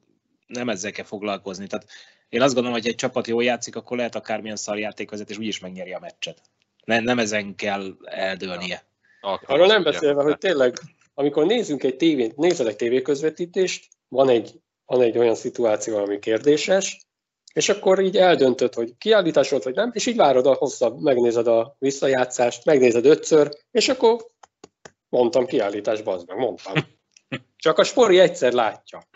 nem 0.48 0.70
ezzel 0.70 0.92
kell 0.92 1.06
foglalkozni. 1.06 1.68
Tehát 1.68 1.88
én 2.30 2.42
azt 2.42 2.54
gondolom, 2.54 2.78
hogy 2.78 2.88
egy 2.88 2.96
csapat 2.96 3.28
jól 3.28 3.44
játszik, 3.44 3.76
akkor 3.76 3.98
lehet 3.98 4.16
akármilyen 4.16 4.56
szarjátékvezetés 4.56 5.38
úgyis 5.38 5.60
megnyeri 5.60 5.94
a 5.94 6.00
meccset. 6.00 6.42
Nem, 6.86 7.04
nem 7.04 7.20
ezen 7.20 7.56
kell 7.56 7.96
eldőlnie. 8.04 8.84
Arról 9.46 9.68
nem 9.68 9.84
beszélve, 9.84 10.24
hogy 10.24 10.38
tényleg, 10.38 10.78
amikor 11.14 11.46
nézünk 11.46 11.84
egy 11.84 11.96
tévét, 11.96 12.36
nézel 12.36 12.68
egy 12.68 12.76
tévéközvetítést, 12.76 13.88
van 14.08 14.30
egy, 14.30 14.60
van 14.86 15.02
egy 15.02 15.18
olyan 15.18 15.36
szituáció, 15.36 15.98
ami 15.98 16.20
kérdéses, 16.20 17.00
és 17.54 17.70
akkor 17.70 18.00
így 18.00 18.18
eldöntöd, 18.18 18.74
hogy 18.74 18.98
kiállítás 18.98 19.50
volt, 19.50 19.64
vagy 19.64 19.76
nem, 19.76 19.92
és 19.94 20.06
így 20.06 20.16
várod 20.16 20.46
a 20.46 20.54
hosszabb, 20.54 21.02
megnézed 21.02 21.48
a 21.48 21.76
visszajátszást, 21.80 22.66
megnézed 22.66 23.06
ötször, 23.06 23.50
és 23.72 23.90
akkor 23.90 24.26
mondtam 25.10 25.46
kiállítás, 25.46 26.02
bazd 26.02 26.28
meg, 26.28 26.38
mondtam. 26.38 26.74
Csak 27.56 27.78
a 27.78 27.84
spori 27.84 28.20
egyszer 28.20 28.54
látja. 28.54 29.08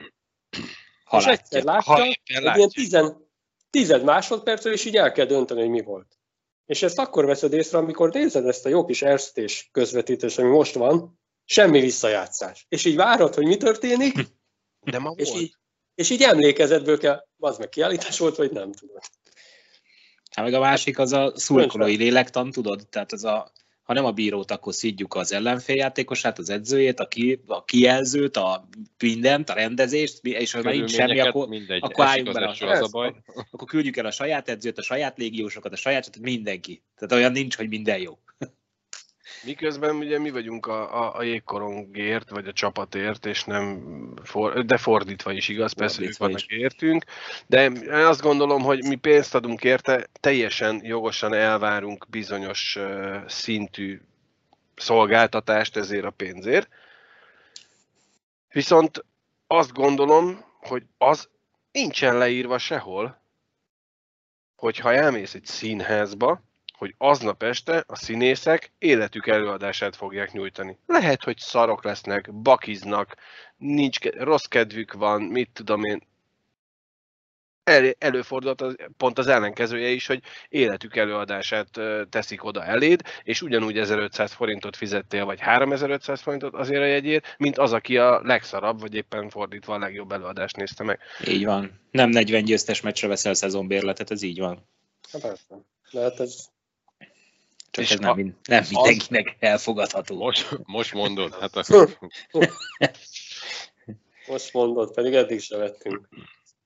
Ha 1.04 1.18
és 1.18 1.26
egyszer 1.26 1.64
látja. 1.64 1.94
látja, 1.94 2.04
Ha 2.04 2.38
egy 2.38 2.44
látja. 2.44 2.56
ilyen 2.56 2.70
tizen, 2.70 3.30
tized 3.70 4.04
másodpercről, 4.04 4.74
és 4.74 4.86
így 4.86 4.98
el 4.98 5.12
kell 5.12 5.26
dönteni, 5.26 5.60
hogy 5.60 5.70
mi 5.70 5.82
volt. 5.82 6.18
És 6.66 6.84
ezt 6.84 7.00
akkor 7.00 7.26
veszed 7.26 7.54
észre, 7.54 7.78
amikor 7.78 8.12
nézed 8.12 8.46
ezt 8.48 8.66
a 8.66 8.70
jó 8.70 8.86
kis 8.86 9.02
erstés 9.02 9.70
közvetítést, 9.72 10.40
ami 10.40 10.50
most 10.50 10.74
van, 10.74 11.20
semmi 11.46 11.80
visszajátszás. 11.80 12.66
És 12.70 12.86
így 12.86 12.96
várod, 12.96 13.34
hogy 13.34 13.46
mi 13.46 13.58
történik, 13.58 14.14
De 14.92 15.00
ma 15.00 15.14
és 15.16 15.30
volt. 15.30 15.42
így, 15.42 15.56
és 15.96 16.10
így 16.10 16.22
emlékezetből 16.22 16.98
kell, 16.98 17.26
az 17.40 17.58
meg 17.58 17.70
kiállítás 17.70 18.20
volt, 18.20 18.36
vagy 18.36 18.52
nem 18.52 18.72
tudod. 18.72 19.02
Hát 20.32 20.46
meg 20.46 20.54
a 20.54 20.60
másik 20.60 21.00
az 21.00 21.14
a 21.14 21.32
szurkolói 21.36 21.96
lélektan, 21.96 22.52
tudod? 22.52 22.88
Tehát 22.90 23.12
az 23.12 23.24
a, 23.24 23.52
ha 23.84 23.94
nem 23.94 24.06
a 24.06 24.12
bírót, 24.12 24.52
akkor 24.52 24.74
szidjuk 24.74 25.16
az 25.16 25.32
ellenféljátékosát, 25.34 26.40
az 26.40 26.50
edzőjét, 26.50 27.00
a, 27.00 27.08
ki, 27.08 27.44
a 27.48 27.64
kijelzőt, 27.64 28.38
a 28.38 28.68
mindent, 29.00 29.50
a 29.50 29.54
rendezést, 29.54 30.20
és 30.26 30.52
ha 30.52 30.62
megint 30.62 30.90
semmi, 30.90 31.20
akkor, 31.20 31.48
mindegy, 31.48 31.84
akkor 31.84 32.06
álljunk 32.06 32.34
bele 32.34 32.46
a 32.46 32.50
az 32.50 32.62
a 32.62 32.72
Ez 32.72 32.92
baj. 32.92 33.14
akkor 33.52 33.68
küldjük 33.68 33.98
el 33.98 34.06
a 34.06 34.12
saját 34.12 34.50
edzőt, 34.50 34.78
a 34.78 34.82
saját 34.82 35.18
légiósokat, 35.18 35.74
a 35.74 35.76
saját, 35.76 36.12
tehát 36.12 36.30
mindenki. 36.30 36.84
Tehát 36.96 37.14
olyan 37.14 37.32
nincs, 37.32 37.56
hogy 37.56 37.68
minden 37.68 38.00
jó. 38.00 38.18
Miközben 39.46 39.96
ugye 39.96 40.20
mi 40.20 40.30
vagyunk 40.30 40.66
a, 40.66 41.04
a, 41.04 41.18
a 41.18 41.24
jégkorongért, 41.24 42.30
vagy 42.30 42.48
a 42.48 42.54
csapatért, 42.54 43.26
és 43.26 43.44
nem, 43.44 43.84
for, 44.24 44.66
de 44.66 44.78
fordítva 44.78 45.32
is 45.32 45.48
igaz, 45.48 45.74
persze 45.74 46.04
ők 46.04 46.18
vannak 46.18 46.46
értünk, 46.46 47.04
de 47.48 47.64
én 47.64 47.90
azt 47.90 48.22
gondolom, 48.22 48.62
hogy 48.62 48.84
mi 48.84 48.96
pénzt 48.96 49.36
adunk 49.36 49.64
érte, 49.64 50.08
teljesen 50.20 50.80
jogosan 50.84 51.34
elvárunk 51.34 52.06
bizonyos 52.10 52.76
uh, 52.76 53.28
szintű 53.28 54.02
szolgáltatást 54.76 55.78
ezért 55.78 56.06
a 56.06 56.10
pénzért. 56.10 56.70
Viszont 58.52 59.06
azt 59.48 59.74
gondolom, 59.74 60.44
hogy 60.60 60.84
az 60.98 61.30
nincsen 61.72 62.18
leírva 62.18 62.58
sehol, 62.58 63.22
hogyha 64.56 64.94
elmész 64.94 65.34
egy 65.34 65.46
színházba, 65.46 66.42
hogy 66.78 66.96
aznap 66.98 67.44
este 67.44 67.84
a 67.88 67.96
színészek 67.96 68.72
életük 68.78 69.28
előadását 69.28 69.96
fogják 69.96 70.32
nyújtani. 70.32 70.78
Lehet, 70.86 71.24
hogy 71.24 71.38
szarok 71.38 71.84
lesznek, 71.84 72.34
bakiznak, 72.34 73.16
nincs, 73.58 74.00
ke- 74.00 74.16
rossz 74.24 74.46
kedvük 74.46 74.94
van, 74.94 75.22
mit 75.22 75.50
tudom 75.54 75.84
én. 75.84 76.02
El, 77.64 77.94
előfordult 77.98 78.62
az, 78.62 78.76
pont 78.98 79.18
az 79.18 79.28
ellenkezője 79.28 79.90
is, 79.90 80.08
hogy 80.08 80.22
életük 80.50 80.96
előadását 80.96 81.80
teszik 82.10 82.44
oda 82.44 82.64
eléd, 82.64 83.02
és 83.24 83.42
ugyanúgy 83.42 83.78
1500 83.78 84.34
forintot 84.34 84.76
fizettél, 84.76 85.26
vagy 85.26 85.40
3500 85.40 86.22
forintot 86.22 86.54
azért 86.54 86.82
a 86.82 86.86
jegyért, 86.86 87.36
mint 87.38 87.58
az, 87.58 87.74
aki 87.74 87.98
a 87.98 88.22
legszarabb, 88.24 88.80
vagy 88.80 88.96
éppen 88.96 89.30
fordítva 89.30 89.74
a 89.74 89.80
legjobb 89.80 90.12
előadást 90.12 90.56
nézte 90.56 90.84
meg. 90.84 91.00
Így 91.28 91.46
van. 91.46 91.82
Nem 91.92 92.10
40 92.10 92.44
győztes 92.44 92.82
meccsre 92.82 93.08
veszel 93.08 93.34
szezonbérletet, 93.34 94.12
ez 94.12 94.22
így 94.22 94.40
van. 94.40 94.68
Hát 95.12 95.22
persze. 95.22 95.56
Lehet 95.92 96.20
ez 96.20 96.54
Csak 97.76 97.84
És 97.84 97.92
ez 97.92 98.00
a- 98.00 98.02
nem, 98.02 98.16
min- 98.16 98.36
nem 98.48 98.64
mindenkinek 98.70 99.36
elfogadható. 99.40 100.16
Most, 100.18 100.58
most 100.64 100.94
mondod, 100.94 101.34
hát 101.40 101.56
akkor 101.56 101.98
most 104.28 104.54
mondod, 104.54 104.94
pedig 104.94 105.14
eddig 105.14 105.40
se 105.42 105.58
vettünk. 105.58 106.08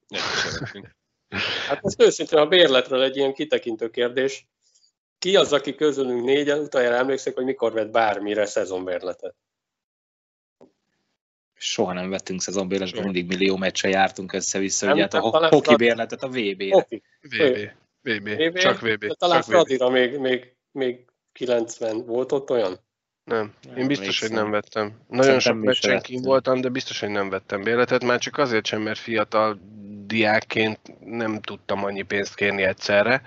nem 0.07 0.21
szeretünk. 0.21 0.95
Hát 1.67 1.81
most 1.81 2.01
őszintén 2.01 2.39
a 2.39 2.45
bérletről 2.47 3.01
egy 3.03 3.17
ilyen 3.17 3.33
kitekintő 3.33 3.89
kérdés. 3.89 4.47
Ki 5.19 5.35
az, 5.35 5.53
aki 5.53 5.75
közülünk 5.75 6.25
négyen 6.25 6.59
utoljára 6.59 6.95
emlékszik, 6.95 7.35
hogy 7.35 7.43
mikor 7.45 7.73
vett 7.73 7.89
bármire 7.91 8.45
szezonbérletet? 8.45 9.35
Soha 11.53 11.93
nem 11.93 12.09
vettünk 12.09 12.41
szezonbérletet, 12.41 13.03
mindig 13.03 13.27
millió 13.27 13.55
meccse 13.57 13.89
jártunk 13.89 14.33
össze-vissza, 14.33 14.85
Nem, 14.85 14.93
ugye 14.93 15.03
hát 15.03 15.13
a 15.13 15.47
hoki 15.49 15.75
bérletet 15.75 16.23
a 16.23 16.27
VB-re. 16.27 16.87
VB. 17.21 17.69
VB. 18.01 18.29
VB, 18.29 18.57
Csak 18.57 18.79
VB. 18.81 19.05
talán 19.17 19.41
Csak 19.41 19.45
VB. 19.45 19.51
Fradira 19.51 19.89
még, 19.89 20.17
még, 20.17 20.55
még 20.79 21.05
90 21.31 22.05
volt 22.05 22.31
ott 22.31 22.49
olyan? 22.49 22.79
Nem, 23.23 23.53
Nem 23.67 23.77
én 23.77 23.87
biztos, 23.87 24.19
hogy 24.19 24.31
nem 24.31 24.51
vettem. 24.51 24.99
Nagyon 25.07 25.39
sok 25.39 25.61
meccsen 25.61 25.93
vettünk. 25.93 26.25
voltam, 26.25 26.61
de 26.61 26.69
biztos, 26.69 26.99
hogy 26.99 27.09
nem 27.09 27.29
vettem 27.29 27.63
bérletet, 27.63 28.03
már 28.03 28.19
csak 28.19 28.37
azért 28.37 28.65
sem, 28.65 28.81
mert 28.81 28.99
fiatal 28.99 29.59
diákként 30.05 30.79
nem 30.99 31.41
tudtam 31.41 31.83
annyi 31.83 32.01
pénzt 32.01 32.35
kérni 32.35 32.63
egyszerre, 32.63 33.21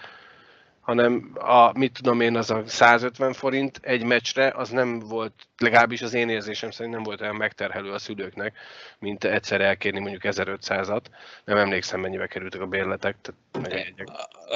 hanem 0.83 1.31
a, 1.35 1.79
mit 1.79 1.93
tudom 1.93 2.21
én, 2.21 2.37
az 2.37 2.51
a 2.51 2.63
150 2.67 3.33
forint 3.33 3.81
egy 3.83 4.05
meccsre, 4.05 4.53
az 4.57 4.71
nem 4.71 4.99
volt, 4.99 5.33
legalábbis 5.59 6.03
az 6.03 6.15
én 6.15 6.29
érzésem 6.29 6.71
szerint 6.71 6.95
nem 6.95 7.03
volt 7.03 7.21
olyan 7.21 7.37
megterhelő 7.37 7.91
a 7.91 7.99
szülőknek, 7.99 8.57
mint 8.99 9.25
egyszer 9.25 9.61
elkérni 9.61 9.99
mondjuk 9.99 10.23
1500-at. 10.25 11.03
Nem 11.45 11.57
emlékszem, 11.57 12.01
mennyibe 12.01 12.27
kerültek 12.27 12.61
a 12.61 12.67
bérletek, 12.67 13.17
tehát. 13.21 13.95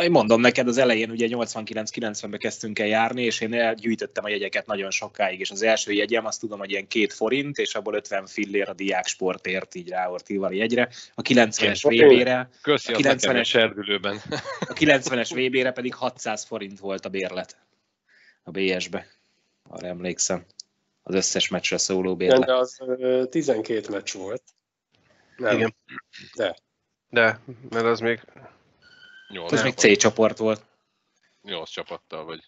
Én 0.02 0.11
mondom 0.11 0.40
neked, 0.40 0.68
az 0.68 0.78
elején 0.78 1.11
ugye 1.11 1.26
89-90-ben 1.30 2.38
kezdtünk 2.38 2.78
el 2.78 2.87
járni, 2.87 3.23
és 3.23 3.40
én 3.40 3.54
elgyűjtöttem 3.54 4.25
a 4.25 4.28
jegyeket 4.28 4.66
nagyon 4.66 4.90
sokáig, 4.90 5.40
és 5.40 5.50
az 5.50 5.62
első 5.62 5.92
jegyem 5.92 6.26
azt 6.26 6.40
tudom, 6.40 6.59
hogy 6.59 6.71
ilyen 6.71 6.87
két 6.87 7.12
forint, 7.12 7.59
és 7.59 7.75
abból 7.75 7.95
50 7.95 8.26
fillér 8.26 8.68
a 8.68 8.73
diák 8.75 9.06
sportért, 9.06 9.75
így 9.75 9.88
ráortíval 9.88 10.49
a 10.49 10.54
jegyre. 10.54 10.88
A 11.14 11.23
90-es 11.23 11.80
VB-re, 11.83 12.49
Köszi, 12.62 12.92
A 12.92 12.97
az 12.97 13.02
nekem 13.02 13.35
90-es 13.35 13.38
egy 13.38 13.47
serdülőben. 13.47 14.21
a 14.61 14.73
90-es 14.73 15.30
VB-re 15.35 15.71
pedig 15.71 15.95
600 16.17 16.45
forint 16.45 16.79
volt 16.79 17.05
a 17.05 17.09
bérlet 17.09 17.57
a 18.43 18.51
BS-be. 18.51 19.07
Arra 19.69 19.87
emlékszem. 19.87 20.45
Az 21.03 21.15
összes 21.15 21.49
meccsre 21.49 21.79
szóló 21.79 22.17
bérlet. 22.17 22.45
de 22.47 22.55
az 22.55 22.81
ö, 22.81 23.25
12 23.25 23.91
meccs 23.91 24.13
volt. 24.13 24.43
Nem. 25.37 25.57
Igen. 25.57 25.75
De. 26.35 26.57
De, 27.09 27.41
mert 27.71 27.85
az 27.85 28.01
még 28.01 28.21
Jó, 29.29 29.45
Ez 29.45 29.51
nem 29.51 29.65
még 29.65 29.75
volt. 29.77 29.97
C 29.97 29.97
csoport 29.97 30.39
volt. 30.39 30.65
nyolc 31.43 31.69
csapattal, 31.71 32.25
vagy... 32.25 32.45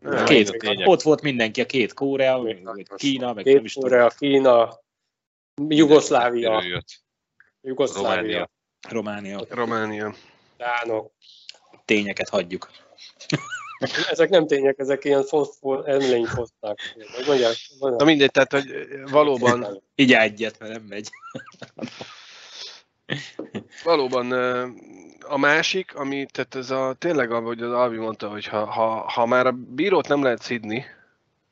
Nem, 0.00 0.24
Két, 0.24 0.50
tények. 0.50 0.88
ott 0.88 1.02
volt 1.02 1.22
mindenki, 1.22 1.60
a 1.60 1.66
két 1.66 1.92
Korea, 1.92 2.42
nagyon 2.42 2.84
Kína, 2.96 3.32
meg 3.32 3.44
nem 3.44 3.54
Két 3.54 3.64
is 3.64 3.72
tudom. 3.72 3.90
Korea, 3.90 4.08
Kína, 4.08 4.80
Jugoszlávia. 5.68 6.62
Jugoszlávia, 7.60 8.50
Románia. 8.88 9.38
Románia. 9.38 9.54
Románia. 9.54 10.14
Dánok. 10.56 11.12
Tényeket 11.84 12.28
hagyjuk. 12.28 12.70
Ezek 14.10 14.28
nem 14.28 14.46
tények, 14.46 14.78
ezek 14.78 15.04
ilyen 15.04 15.22
foszfor, 15.22 15.88
mondják? 17.26 17.54
Na 17.98 18.04
mindegy, 18.04 18.30
tehát 18.30 18.52
hogy 18.52 18.86
valóban, 19.10 19.82
Így 19.94 20.12
egyet, 20.12 20.58
mert 20.58 20.72
nem 20.72 20.82
megy. 20.82 21.08
valóban 23.84 24.32
a 25.20 25.38
másik, 25.38 25.94
ami, 25.94 26.26
tehát 26.32 26.54
ez 26.54 26.70
a, 26.70 26.94
tényleg, 26.98 27.30
ahogy 27.30 27.62
az 27.62 27.72
Alvi 27.72 27.96
mondta, 27.96 28.28
hogy 28.28 28.46
ha, 28.46 28.64
ha, 28.64 29.10
ha 29.10 29.26
már 29.26 29.46
a 29.46 29.52
bírót 29.52 30.08
nem 30.08 30.22
lehet 30.22 30.42
szidni, 30.42 30.84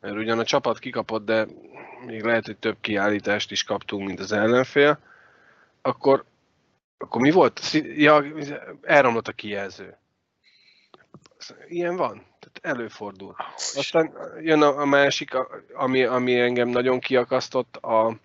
mert 0.01 0.17
ugyan 0.17 0.39
a 0.39 0.45
csapat 0.45 0.79
kikapott, 0.79 1.25
de 1.25 1.47
még 2.07 2.23
lehet, 2.23 2.47
hogy 2.47 2.57
több 2.57 2.77
kiállítást 2.81 3.51
is 3.51 3.65
kaptunk, 3.65 4.07
mint 4.07 4.21
az 4.21 4.33
ellenfél, 4.33 4.99
akkor, 5.83 6.25
akkor 6.99 7.21
mi 7.21 7.31
volt? 7.31 7.61
Ja, 7.97 8.25
elromlott 8.83 9.29
a 9.29 9.33
kijelző. 9.33 9.97
Ilyen 11.69 11.97
van. 11.97 12.15
Tehát 12.15 12.77
előfordul. 12.79 13.37
Aztán 13.75 14.13
jön 14.41 14.63
a, 14.63 14.81
a 14.81 14.85
másik, 14.85 15.35
ami, 15.75 16.05
ami 16.05 16.41
engem 16.41 16.69
nagyon 16.69 17.01
kiakasztott, 17.01 17.77
a 17.77 18.17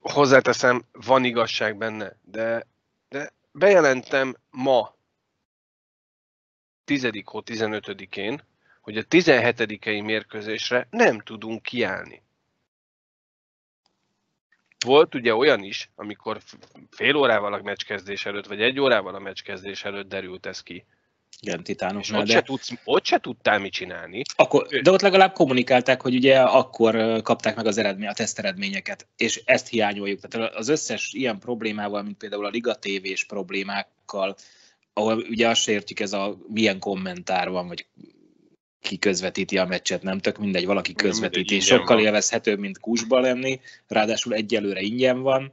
hozzáteszem, 0.00 0.84
van 0.92 1.24
igazság 1.24 1.76
benne, 1.76 2.16
de, 2.22 2.66
de 3.08 3.32
bejelentem 3.52 4.36
ma, 4.50 4.96
10. 6.84 7.08
hó 7.24 7.42
15-én, 7.44 8.42
hogy 8.80 8.96
a 8.96 9.02
17. 9.02 10.02
mérkőzésre 10.02 10.86
nem 10.90 11.20
tudunk 11.20 11.62
kiállni. 11.62 12.22
Volt 14.86 15.14
ugye 15.14 15.34
olyan 15.34 15.62
is, 15.62 15.90
amikor 15.94 16.38
fél 16.90 17.16
órával 17.16 17.52
a 17.52 17.62
meccskezdés 17.62 18.26
előtt, 18.26 18.46
vagy 18.46 18.62
egy 18.62 18.80
órával 18.80 19.14
a 19.14 19.18
meccskezdés 19.18 19.84
előtt 19.84 20.08
derült 20.08 20.46
ez 20.46 20.62
ki. 20.62 20.84
Igen, 21.40 21.58
És 21.58 21.64
titánoknál, 21.64 22.20
ott, 22.20 22.26
de... 22.26 22.32
se 22.32 22.42
tudsz, 22.42 22.72
ott 22.84 23.04
se 23.04 23.18
tudtál 23.18 23.58
mit 23.58 23.72
csinálni. 23.72 24.22
Akkor, 24.36 24.66
de 24.66 24.90
ott 24.90 25.00
legalább 25.00 25.32
kommunikálták, 25.32 26.02
hogy 26.02 26.14
ugye 26.14 26.40
akkor 26.40 27.22
kapták 27.22 27.56
meg 27.56 27.66
az 27.66 27.78
eredmény, 27.78 28.08
a 28.08 28.12
teszteredményeket, 28.12 29.06
és 29.16 29.42
ezt 29.44 29.68
hiányoljuk. 29.68 30.20
Tehát 30.20 30.54
az 30.54 30.68
összes 30.68 31.12
ilyen 31.12 31.38
problémával, 31.38 32.02
mint 32.02 32.16
például 32.16 32.46
a 32.46 32.48
Liga 32.48 32.74
TV-s 32.74 33.24
problémákkal, 33.24 34.36
ahol 34.92 35.18
ugye 35.18 35.48
azt 35.48 35.60
se 35.60 35.72
értjük, 35.72 36.00
ez 36.00 36.12
a 36.12 36.36
milyen 36.48 36.78
kommentár 36.78 37.50
van, 37.50 37.68
vagy 37.68 37.86
ki 38.80 38.96
közvetíti 38.96 39.58
a 39.58 39.64
meccset, 39.64 40.02
nem 40.02 40.18
tök 40.18 40.38
mindegy, 40.38 40.66
valaki 40.66 40.94
közvetíti, 40.94 41.54
mindegy, 41.54 41.68
sokkal 41.68 41.96
van. 41.96 42.04
élvezhetőbb, 42.04 42.58
mint 42.58 42.78
kusba 42.78 43.20
lenni, 43.20 43.60
ráadásul 43.86 44.34
egyelőre 44.34 44.80
ingyen 44.80 45.20
van, 45.20 45.52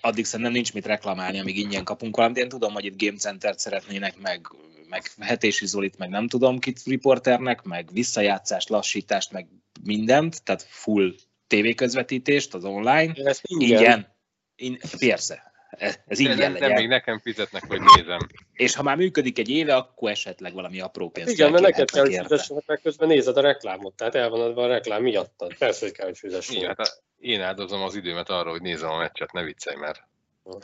addig 0.00 0.24
szerintem 0.24 0.54
nincs 0.54 0.72
mit 0.72 0.86
reklamálni, 0.86 1.38
amíg 1.38 1.58
ingyen 1.58 1.84
kapunk 1.84 2.16
valamit. 2.16 2.36
Én 2.36 2.48
tudom, 2.48 2.72
hogy 2.72 2.84
itt 2.84 3.02
Game 3.02 3.16
Center-t 3.16 3.58
szeretnének, 3.58 4.18
meg, 4.18 4.46
meg 4.88 5.10
Hetési 5.18 5.66
Zolit, 5.66 5.98
meg 5.98 6.08
nem 6.08 6.28
tudom 6.28 6.58
kit 6.58 6.82
riporternek, 6.84 7.62
meg 7.62 7.88
visszajátszást, 7.92 8.68
lassítást, 8.68 9.32
meg 9.32 9.48
mindent, 9.84 10.42
tehát 10.42 10.62
full 10.62 11.14
tévéközvetítést 11.46 12.54
az 12.54 12.64
online. 12.64 13.00
Ingyen. 13.02 13.36
Ingyen. 13.42 14.16
In, 14.56 14.78
persze. 14.98 15.47
Ez, 15.70 15.98
ez 16.06 16.18
De, 16.18 16.22
ingyen 16.22 16.52
de, 16.52 16.58
de 16.58 16.66
legyen. 16.66 16.80
még 16.80 16.88
nekem 16.88 17.18
fizetnek, 17.18 17.64
hogy 17.66 17.80
nézem. 17.96 18.18
És 18.52 18.74
ha 18.74 18.82
már 18.82 18.96
működik 18.96 19.38
egy 19.38 19.48
éve, 19.48 19.76
akkor 19.76 20.10
esetleg 20.10 20.52
valami 20.52 20.80
apró 20.80 21.08
pénzt 21.10 21.32
Igen, 21.32 21.50
mert 21.50 21.62
neked 21.62 21.90
kell, 21.90 22.04
hogy 22.04 22.18
fizessenek, 22.22 22.66
meg 22.66 22.80
közben 22.82 23.08
nézed 23.08 23.36
a 23.36 23.40
reklámot, 23.40 23.94
tehát 23.94 24.14
el 24.14 24.28
van 24.30 24.40
adva 24.40 24.62
a 24.62 24.66
reklám 24.66 25.02
miattad. 25.02 25.54
Persze, 25.54 25.84
hogy 25.86 25.94
kell, 25.94 26.06
hogy 26.06 26.18
Igen, 26.22 26.40
fizessünk. 26.40 26.66
hát 26.66 27.02
én 27.18 27.40
áldozom 27.40 27.82
az 27.82 27.94
időmet 27.94 28.28
arra, 28.28 28.50
hogy 28.50 28.60
nézem 28.60 28.90
a 28.90 28.96
meccset, 28.96 29.32
ne 29.32 29.42
viccelj 29.42 29.76
már. 29.76 29.96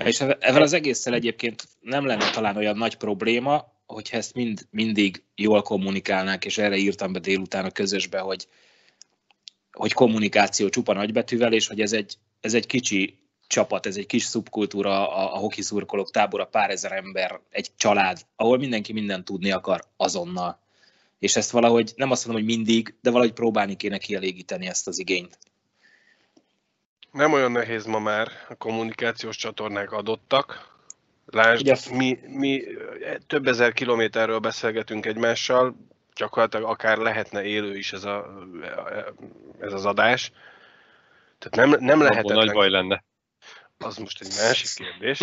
És 0.05 0.20
ezzel 0.20 0.62
az 0.62 0.72
egésszel 0.72 1.14
egyébként 1.14 1.64
nem 1.81 2.07
lenne 2.07 2.31
talán 2.31 2.57
olyan 2.57 2.76
nagy 2.76 2.96
probléma, 2.96 3.72
hogyha 3.87 4.16
ezt 4.16 4.35
mind, 4.35 4.61
mindig 4.70 5.22
jól 5.35 5.62
kommunikálnák, 5.62 6.44
és 6.44 6.59
erre 6.59 6.76
írtam 6.76 7.12
be 7.12 7.18
délután 7.18 7.64
a 7.64 7.70
közösbe, 7.70 8.18
hogy, 8.18 8.48
hogy 9.72 9.92
kommunikáció 9.92 10.68
csupa 10.68 10.92
nagybetűvel, 10.92 11.52
és 11.52 11.66
hogy 11.66 11.81
ez 11.81 11.92
egy, 11.92 12.14
ez 12.40 12.55
egy 12.55 12.66
kicsi 12.66 13.23
csapat, 13.46 13.87
ez 13.87 13.96
egy 13.96 14.07
kis 14.07 14.24
szubkultúra, 14.24 15.16
a, 15.16 15.35
a 15.35 15.38
hoki 15.38 15.62
szurkolók 15.62 16.11
tábora, 16.11 16.44
pár 16.44 16.70
ezer 16.70 16.92
ember, 16.92 17.40
egy 17.50 17.70
család, 17.76 18.20
ahol 18.37 18.59
mindenki 18.59 18.92
mindent 18.92 19.24
tudni 19.24 19.50
akar 19.50 19.85
azonnal. 19.96 20.59
És 21.18 21.37
ezt 21.37 21.50
valahogy, 21.50 21.92
nem 21.96 22.11
azt 22.11 22.26
mondom, 22.26 22.44
hogy 22.44 22.57
mindig, 22.57 22.94
de 23.00 23.11
valahogy 23.11 23.33
próbálni 23.33 23.76
kéne 23.76 23.98
kielégíteni 23.98 24.66
ezt 24.66 24.87
az 24.87 24.98
igényt. 24.98 25.38
Nem 27.11 27.33
olyan 27.33 27.52
nehéz 27.52 27.85
ma 27.85 27.98
már, 27.98 28.28
a 28.48 28.54
kommunikációs 28.54 29.37
csatornák 29.37 29.92
adottak. 29.92 30.72
Lásd, 31.26 31.61
Ugye- 31.61 31.96
mi, 31.96 32.18
mi 32.26 32.62
több 33.26 33.46
ezer 33.46 33.72
kilométerről 33.72 34.38
beszélgetünk 34.38 35.07
egymással, 35.07 35.76
gyakorlatilag 36.14 36.70
akár 36.70 36.98
lehetne 36.98 37.44
élő 37.44 37.76
is 37.76 37.92
ez, 37.92 38.04
a, 38.04 38.46
ez 39.61 39.72
az 39.72 39.85
adás. 39.85 40.33
Tehát 41.38 41.68
nem, 41.70 41.85
nem 41.85 42.02
lehetetlen. 42.02 42.37
nagy 42.37 42.52
baj 42.52 42.70
lenne. 42.70 43.04
Az 43.85 43.97
most 43.97 44.20
egy 44.20 44.33
másik 44.38 44.85
kérdés. 44.85 45.20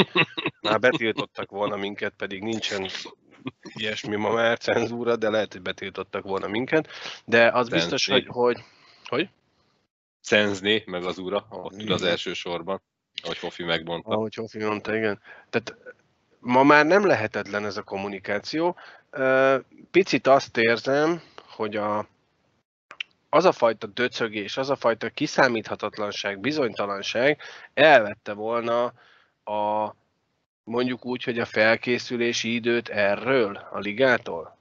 Már 0.61 0.79
betiltottak 0.79 1.49
volna 1.49 1.75
minket, 1.75 2.13
pedig 2.17 2.41
nincsen 2.43 2.87
ilyesmi 3.63 4.15
ma 4.15 4.31
már 4.31 4.57
cenzúra, 4.57 5.15
de 5.15 5.29
lehet, 5.29 5.51
hogy 5.51 5.61
betiltottak 5.61 6.23
volna 6.23 6.47
minket. 6.47 6.87
De 7.25 7.51
az 7.51 7.69
biztos, 7.69 8.05
hogy, 8.05 8.25
hogy, 8.27 8.63
hogy 9.05 9.29
Szenzné, 10.21 10.83
meg 10.85 11.05
az 11.05 11.17
ura, 11.17 11.45
ott 11.49 11.81
ül 11.81 11.93
az 11.93 12.03
első 12.03 12.33
sorban, 12.33 12.81
ahogy 13.23 13.39
Hofi 13.39 13.63
megmondta. 13.63 14.09
Ahogy 14.09 14.35
Hofi 14.35 14.63
mondta, 14.63 14.95
igen. 14.95 15.21
Tehát 15.49 15.75
ma 16.39 16.63
már 16.63 16.85
nem 16.85 17.05
lehetetlen 17.05 17.65
ez 17.65 17.77
a 17.77 17.83
kommunikáció. 17.83 18.75
Picit 19.91 20.27
azt 20.27 20.57
érzem, 20.57 21.21
hogy 21.47 21.75
a, 21.75 22.07
az 23.33 23.45
a 23.45 23.51
fajta 23.51 23.87
döcögés, 23.87 24.57
az 24.57 24.69
a 24.69 24.75
fajta 24.75 25.09
kiszámíthatatlanság, 25.09 26.39
bizonytalanság 26.39 27.41
elvette 27.73 28.33
volna 28.33 28.85
a 29.43 29.95
mondjuk 30.63 31.05
úgy, 31.05 31.23
hogy 31.23 31.39
a 31.39 31.45
felkészülési 31.45 32.53
időt 32.53 32.89
erről, 32.89 33.67
a 33.71 33.79
ligától? 33.79 34.57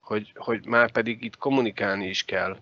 Hogy, 0.00 0.32
hogy 0.34 0.66
már 0.66 0.90
pedig 0.90 1.22
itt 1.22 1.36
kommunikálni 1.36 2.06
is 2.06 2.24
kell. 2.24 2.56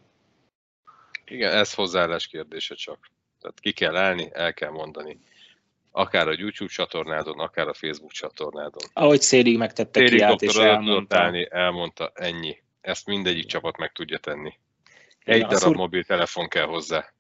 Igen, 1.24 1.52
ez 1.52 1.74
hozzáállás 1.74 2.26
kérdése 2.26 2.74
csak. 2.74 3.10
Tehát 3.40 3.60
ki 3.60 3.72
kell 3.72 3.96
állni, 3.96 4.28
el 4.32 4.54
kell 4.54 4.70
mondani. 4.70 5.18
Akár 5.90 6.28
a 6.28 6.34
YouTube 6.36 6.72
csatornádon, 6.72 7.40
akár 7.40 7.68
a 7.68 7.74
Facebook 7.74 8.12
csatornádon. 8.12 8.88
Ahogy 8.92 9.20
Szélig 9.20 9.58
megtette 9.58 10.00
Téri 10.00 10.16
kiállt, 10.16 10.42
és 10.42 10.54
elmondta. 10.54 11.18
állni, 11.18 11.48
elmondta, 11.50 12.12
ennyi. 12.14 12.62
Ezt 12.84 13.06
mindegyik 13.06 13.46
csapat 13.46 13.76
meg 13.76 13.92
tudja 13.92 14.18
tenni. 14.18 14.52
Egy 15.24 15.42
a 15.42 15.46
darab 15.46 15.62
szur- 15.62 15.76
mobiltelefon 15.76 16.48
kell 16.48 16.66
hozzá. 16.66 17.12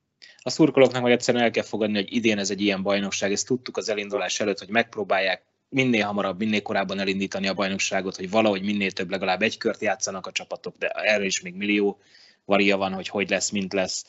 A 0.42 0.50
szurkolóknak 0.50 1.02
meg 1.02 1.12
egyszerűen 1.12 1.44
el 1.44 1.50
kell 1.50 1.62
fogadni, 1.62 1.94
hogy 1.96 2.12
idén 2.12 2.38
ez 2.38 2.50
egy 2.50 2.60
ilyen 2.60 2.82
bajnokság, 2.82 3.32
ezt 3.32 3.46
tudtuk 3.46 3.76
az 3.76 3.88
elindulás 3.88 4.40
előtt, 4.40 4.58
hogy 4.58 4.68
megpróbálják 4.68 5.42
minél 5.68 6.06
hamarabb, 6.06 6.38
minél 6.38 6.62
korábban 6.62 6.98
elindítani 6.98 7.48
a 7.48 7.54
bajnokságot, 7.54 8.16
hogy 8.16 8.30
valahogy 8.30 8.62
minél 8.62 8.90
több, 8.90 9.10
legalább 9.10 9.42
egy 9.42 9.58
kört 9.58 9.80
játszanak 9.80 10.26
a 10.26 10.32
csapatok, 10.32 10.76
de 10.76 10.88
erre 10.88 11.24
is 11.24 11.40
még 11.40 11.54
millió 11.54 12.00
varia 12.44 12.76
van, 12.76 12.92
hogy 12.92 13.08
hogy 13.08 13.30
lesz, 13.30 13.50
mint 13.50 13.72
lesz. 13.72 14.06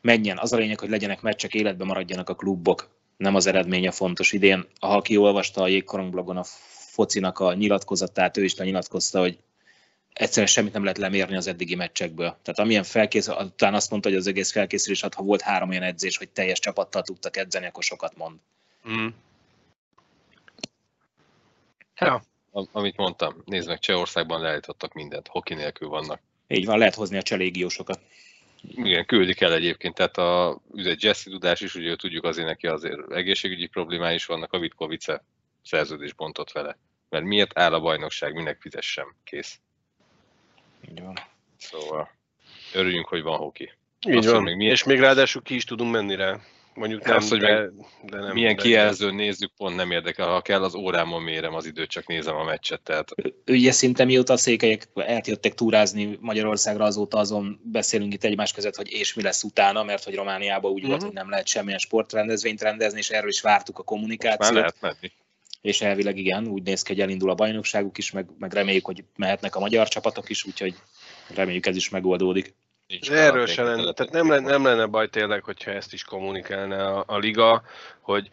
Menjen. 0.00 0.38
Az 0.38 0.52
a 0.52 0.56
lényeg, 0.56 0.78
hogy 0.78 0.90
legyenek 0.90 1.20
meccsek, 1.20 1.54
életben 1.54 1.86
maradjanak 1.86 2.28
a 2.28 2.34
klubok. 2.34 2.90
Nem 3.16 3.34
az 3.34 3.46
eredménye 3.46 3.90
fontos 3.90 4.32
idén. 4.32 4.66
Ha 4.80 4.96
aki 4.96 5.16
olvasta 5.16 5.62
a 5.62 5.68
Jégkorong 5.68 6.10
blogon 6.10 6.36
a 6.36 6.44
focinak 6.68 7.38
a 7.38 7.54
nyilatkozatát, 7.54 8.36
ő 8.36 8.44
is 8.44 8.56
lenyilatkozta, 8.56 9.20
hogy 9.20 9.38
egyszerűen 10.12 10.46
semmit 10.46 10.72
nem 10.72 10.82
lehet 10.82 10.98
lemérni 10.98 11.36
az 11.36 11.46
eddigi 11.46 11.74
meccsekből. 11.74 12.36
Tehát 12.42 12.58
amilyen 12.58 12.82
felkészül, 12.82 13.34
utána 13.34 13.76
azt 13.76 13.90
mondta, 13.90 14.08
hogy 14.08 14.18
az 14.18 14.26
egész 14.26 14.52
felkészülés, 14.52 15.00
hát 15.00 15.14
ha 15.14 15.22
volt 15.22 15.40
három 15.40 15.68
olyan 15.68 15.82
edzés, 15.82 16.16
hogy 16.16 16.28
teljes 16.28 16.58
csapattal 16.58 17.02
tudtak 17.02 17.36
edzeni, 17.36 17.66
akkor 17.66 17.82
sokat 17.82 18.16
mond. 18.16 18.36
Mm. 18.88 19.06
Am- 22.52 22.68
Amit 22.72 22.96
mondtam, 22.96 23.42
nézd 23.44 23.68
meg, 23.68 23.78
Csehországban 23.78 24.40
leállítottak 24.40 24.92
mindent, 24.92 25.28
hoki 25.28 25.54
nélkül 25.54 25.88
vannak. 25.88 26.20
Így 26.48 26.66
van, 26.66 26.78
lehet 26.78 26.94
hozni 26.94 27.16
a 27.16 27.22
cselégiósokat. 27.22 28.00
Igen, 28.62 29.06
küldik 29.06 29.40
el 29.40 29.52
egyébként, 29.52 29.94
tehát 29.94 30.18
a, 30.18 30.60
ugye 30.68 30.94
Jesse 30.98 31.30
Dudás 31.30 31.60
is, 31.60 31.74
ugye 31.74 31.96
tudjuk 31.96 32.24
azért 32.24 32.46
neki 32.46 32.66
azért 32.66 33.12
egészségügyi 33.12 33.66
problémái 33.66 34.14
is 34.14 34.26
vannak, 34.26 34.52
a 34.52 34.58
Vitkovice 34.58 35.24
szerződés 35.62 36.12
bontott 36.12 36.52
vele. 36.52 36.78
Mert 37.08 37.24
miért 37.24 37.58
áll 37.58 37.72
a 37.72 37.80
bajnokság, 37.80 38.34
minek 38.34 38.60
fizessem, 38.60 39.14
kész. 39.24 39.60
Így 40.90 41.00
van. 41.02 41.14
Szóval 41.58 42.10
örüljünk, 42.74 43.06
hogy 43.08 43.22
van 43.22 43.38
hoki. 43.38 43.72
Így 44.08 44.16
Azt, 44.16 44.30
van. 44.30 44.42
még 44.42 44.56
milyen- 44.56 44.72
És 44.74 44.84
még 44.84 44.98
ráadásul 45.00 45.42
ki 45.42 45.54
is 45.54 45.64
tudunk 45.64 45.92
menni 45.92 46.14
rá. 46.14 46.38
Mondjuk 46.74 47.04
nem, 47.04 47.16
Az, 47.16 47.28
hogy 47.28 47.38
de, 47.40 47.70
de 48.02 48.18
nem. 48.18 48.32
Milyen 48.32 48.56
de 48.56 48.62
kijelzőn 48.62 49.14
nézzük, 49.14 49.52
pont 49.56 49.76
nem 49.76 49.90
érdekel. 49.90 50.28
Ha 50.28 50.40
kell, 50.40 50.62
az 50.62 50.74
órámon 50.74 51.22
mérem 51.22 51.54
az 51.54 51.66
időt, 51.66 51.90
csak 51.90 52.06
nézem 52.06 52.36
a 52.36 52.44
meccset. 52.44 52.80
Tehát 52.82 53.08
ugye 53.46 53.72
szinte 53.72 54.04
mióta 54.04 54.32
a 54.32 54.36
székelyek 54.36 54.88
eljöttek 54.94 55.54
túrázni 55.54 56.16
Magyarországra, 56.20 56.84
azóta 56.84 57.18
azon 57.18 57.60
beszélünk 57.64 58.12
itt 58.12 58.24
egymás 58.24 58.52
között, 58.52 58.76
hogy 58.76 58.90
és 58.92 59.14
mi 59.14 59.22
lesz 59.22 59.42
utána, 59.42 59.82
mert 59.82 60.04
hogy 60.04 60.14
Romániában 60.14 60.70
úgy 60.72 60.82
volt, 60.86 60.96
Mhm. 60.96 61.04
hogy 61.06 61.14
nem 61.14 61.30
lehet 61.30 61.46
semmilyen 61.46 61.78
sportrendezvényt 61.78 62.62
rendezni, 62.62 62.98
és 62.98 63.10
erről 63.10 63.28
is 63.28 63.40
vártuk 63.40 63.74
a 63.74 63.78
már 63.78 63.86
kommunikációt. 63.86 64.54
lehet 64.54 64.76
menni. 64.80 65.12
És 65.60 65.80
elvileg 65.80 66.16
igen, 66.16 66.46
úgy 66.46 66.62
néz 66.62 66.82
ki, 66.82 66.92
hogy 66.92 67.02
elindul 67.02 67.30
a 67.30 67.34
bajnokságuk 67.34 67.98
is, 67.98 68.10
meg, 68.10 68.26
meg 68.38 68.52
reméljük, 68.52 68.84
hogy 68.84 69.04
mehetnek 69.16 69.56
a 69.56 69.60
magyar 69.60 69.88
csapatok 69.88 70.28
is, 70.28 70.44
úgyhogy 70.44 70.74
reméljük 71.34 71.66
ez 71.66 71.76
is 71.76 71.88
megoldódik. 71.88 72.54
Nincs 72.86 73.10
erről 73.10 73.46
se 73.46 73.62
lenne, 73.62 73.92
tehát 73.92 74.12
nem 74.12 74.28
lenne, 74.28 74.50
nem 74.50 74.64
lenne 74.64 74.86
baj 74.86 75.08
tényleg, 75.08 75.44
hogyha 75.44 75.70
ezt 75.70 75.92
is 75.92 76.04
kommunikálna 76.04 76.94
a, 76.94 77.04
a 77.06 77.18
liga, 77.18 77.62
hogy 78.00 78.30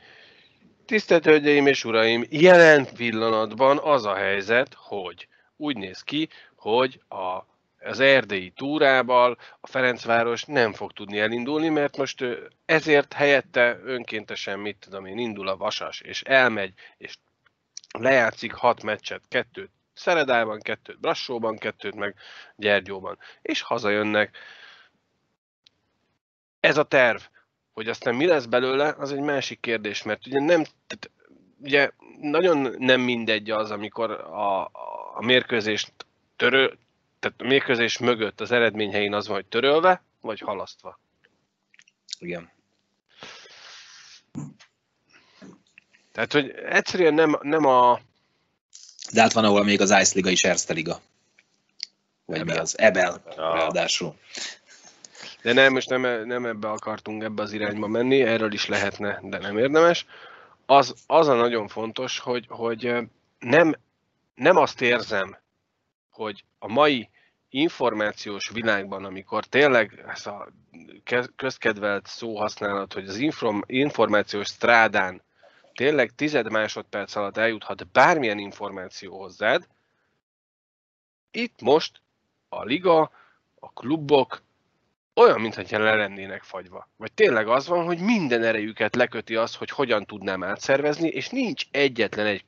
tisztelt 0.86 1.26
Hölgyeim 1.26 1.68
és 1.68 1.86
Uraim, 1.86 2.26
jelen 2.30 2.88
pillanatban 2.96 3.78
az 3.78 4.06
a 4.06 4.16
helyzet, 4.16 4.74
hogy 4.78 5.28
úgy 5.58 5.78
néz 5.78 6.02
ki, 6.02 6.30
hogy 6.56 7.02
a, 7.10 7.46
az 7.88 8.00
erdélyi 8.00 8.50
túrával 8.50 9.38
a 9.60 9.68
Ferencváros 9.68 10.44
nem 10.44 10.74
fog 10.74 10.92
tudni 10.92 11.20
elindulni, 11.20 11.70
mert 11.70 11.98
most 11.98 12.26
ezért 12.66 13.14
helyette 13.14 13.80
önkéntesen, 13.84 14.60
mit 14.60 14.78
tudom 14.80 15.06
én, 15.06 15.18
indul 15.18 15.48
a 15.48 15.58
Vasas, 15.58 16.02
és 16.02 16.22
elmegy, 16.22 16.74
és 16.98 17.16
lejátszik 17.92 18.54
hat 18.54 18.84
meccset, 18.84 19.22
kettőt 19.30 19.72
Szeredában, 19.94 20.60
kettőt 20.60 21.00
Brassóban, 21.00 21.58
kettőt 21.58 21.96
meg 21.96 22.16
Gyergyóban, 22.56 23.18
és 23.42 23.62
hazajönnek. 23.62 24.38
Ez 26.60 26.78
a 26.78 26.84
terv, 26.84 27.22
hogy 27.74 27.88
aztán 27.88 28.16
mi 28.16 28.26
lesz 28.26 28.46
belőle, 28.46 28.96
az 28.98 29.12
egy 29.12 29.22
másik 29.22 29.60
kérdés, 29.60 30.04
mert 30.04 30.28
ugye 30.28 30.40
nem, 30.40 30.64
tehát 30.64 31.12
ugye 31.62 31.90
nagyon 32.22 32.76
nem 32.78 33.02
mindegy 33.02 33.50
az, 33.50 33.72
amikor 33.72 34.12
a, 34.12 34.64
a 35.16 35.26
mérkőzést 35.26 35.94
törő, 36.36 36.78
tehát 37.20 37.42
a 37.42 37.48
mérkőzés 37.48 37.98
mögött 37.98 38.42
az 38.42 38.52
eredményhelyin 38.52 39.14
az 39.14 39.28
van, 39.28 39.36
hogy 39.36 39.46
törölve, 39.46 40.04
vagy 40.22 40.40
halasztva. 40.40 41.00
Igen. 42.20 42.52
Tehát, 46.12 46.32
hogy 46.32 46.50
egyszerűen 46.50 47.14
nem, 47.14 47.38
nem 47.42 47.66
a... 47.66 48.00
De 49.12 49.22
hát 49.22 49.34
van, 49.34 49.44
ahol 49.46 49.64
még 49.64 49.82
az 49.82 49.90
Ice 49.90 50.12
Liga 50.16 50.30
is 50.30 50.44
Erste 50.44 50.74
Liga. 50.74 51.02
Vagy 52.26 52.44
mi 52.44 52.52
Ebel. 52.52 52.62
az? 52.62 52.78
Ebel, 52.78 53.24
Ja. 53.36 53.54
ráadásul. 53.54 54.16
De 55.42 55.54
nem, 55.54 55.74
most 55.74 55.90
nem, 55.90 56.02
nem 56.28 56.46
ebbe 56.46 56.70
akartunk 56.70 57.24
ebbe 57.24 57.42
az 57.42 57.52
irányba 57.54 57.88
menni, 57.88 58.22
erről 58.22 58.54
is 58.54 58.68
lehetne, 58.68 59.20
de 59.24 59.38
nem 59.38 59.58
érdemes. 59.58 60.06
Az, 60.66 60.94
az 61.08 61.28
a 61.28 61.34
nagyon 61.36 61.68
fontos, 61.68 62.20
hogy, 62.20 62.46
hogy 62.50 62.94
nem, 63.40 63.76
nem 64.36 64.58
azt 64.58 64.82
érzem, 64.82 65.38
hogy 66.18 66.44
a 66.60 66.68
mai 66.68 67.10
információs 67.50 68.50
világban, 68.50 69.06
amikor 69.06 69.46
tényleg 69.46 70.04
ez 70.08 70.26
a 70.26 70.48
ke- 71.04 71.32
közkedvelt 71.36 72.06
szóhasználat, 72.06 72.94
hogy 72.94 73.08
az 73.08 73.18
inform, 73.18 73.60
információs 73.66 74.48
strádán 74.48 75.22
tényleg 75.74 76.12
tized 76.16 76.52
másodperc 76.52 77.16
alatt 77.16 77.38
eljuthat 77.38 77.88
bármilyen 77.92 78.40
információ 78.40 79.20
hozzád, 79.20 79.68
itt 81.32 81.62
most 81.62 82.02
a 82.50 82.64
liga, 82.64 83.12
a 83.60 83.72
klubok 83.74 84.42
olyan, 85.14 85.42
mintha 85.42 85.80
le 85.80 85.96
lennének 85.96 86.44
fagyva. 86.44 86.90
Vagy 86.96 87.14
tényleg 87.14 87.48
az 87.48 87.68
van, 87.68 87.86
hogy 87.86 88.00
minden 88.00 88.44
erejüket 88.44 88.96
leköti 88.96 89.36
az, 89.36 89.56
hogy 89.56 89.70
hogyan 89.70 90.06
tudnám 90.06 90.44
átszervezni, 90.44 91.08
és 91.08 91.30
nincs 91.30 91.66
egyetlen 91.72 92.26
egy, 92.26 92.46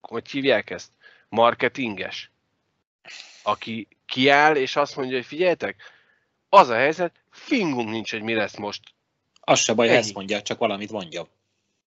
hogy 0.00 0.30
hívják 0.30 0.70
ezt, 0.70 0.92
marketinges, 1.28 2.30
aki 3.42 3.88
kiáll, 4.06 4.56
és 4.56 4.76
azt 4.76 4.96
mondja, 4.96 5.16
hogy 5.16 5.26
figyeljetek, 5.26 5.82
az 6.48 6.68
a 6.68 6.74
helyzet, 6.74 7.12
fingunk 7.30 7.90
nincs, 7.90 8.10
hogy 8.10 8.22
mi 8.22 8.34
lesz 8.34 8.56
most, 8.56 8.80
Az 9.40 9.58
se 9.58 9.72
baj, 9.72 9.86
ha 9.86 9.92
Ennyi. 9.92 10.02
ezt 10.02 10.14
mondja, 10.14 10.42
csak 10.42 10.58
valamit 10.58 10.90
mondja. 10.90 11.26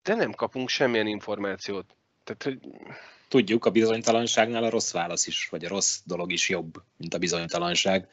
de 0.04 0.16
nem 0.16 0.32
kapunk 0.32 0.70
semmilyen 0.70 1.08
információt. 1.08 1.96
Tehát, 2.24 2.44
hogy 2.44 2.60
Tudjuk, 3.28 3.66
a 3.66 3.70
bizonytalanságnál 3.70 4.64
a 4.64 4.70
rossz 4.70 4.92
válasz 4.92 5.28
is, 5.28 5.48
vagy 5.52 5.66
a 5.66 5.68
rossz 5.68 6.00
dolog 6.06 6.32
is 6.32 6.50
jobb, 6.50 6.74
mint 6.98 7.14
a 7.14 7.18
bizonytalanság. 7.18 8.08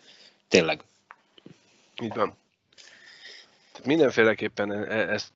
Tényleg. 0.48 0.82
Így 2.02 2.14
van. 2.14 2.36
Tehát 3.72 3.86
mindenféleképpen 3.86 4.72
e- 4.72 4.96
e- 4.96 5.08
ezt 5.12 5.28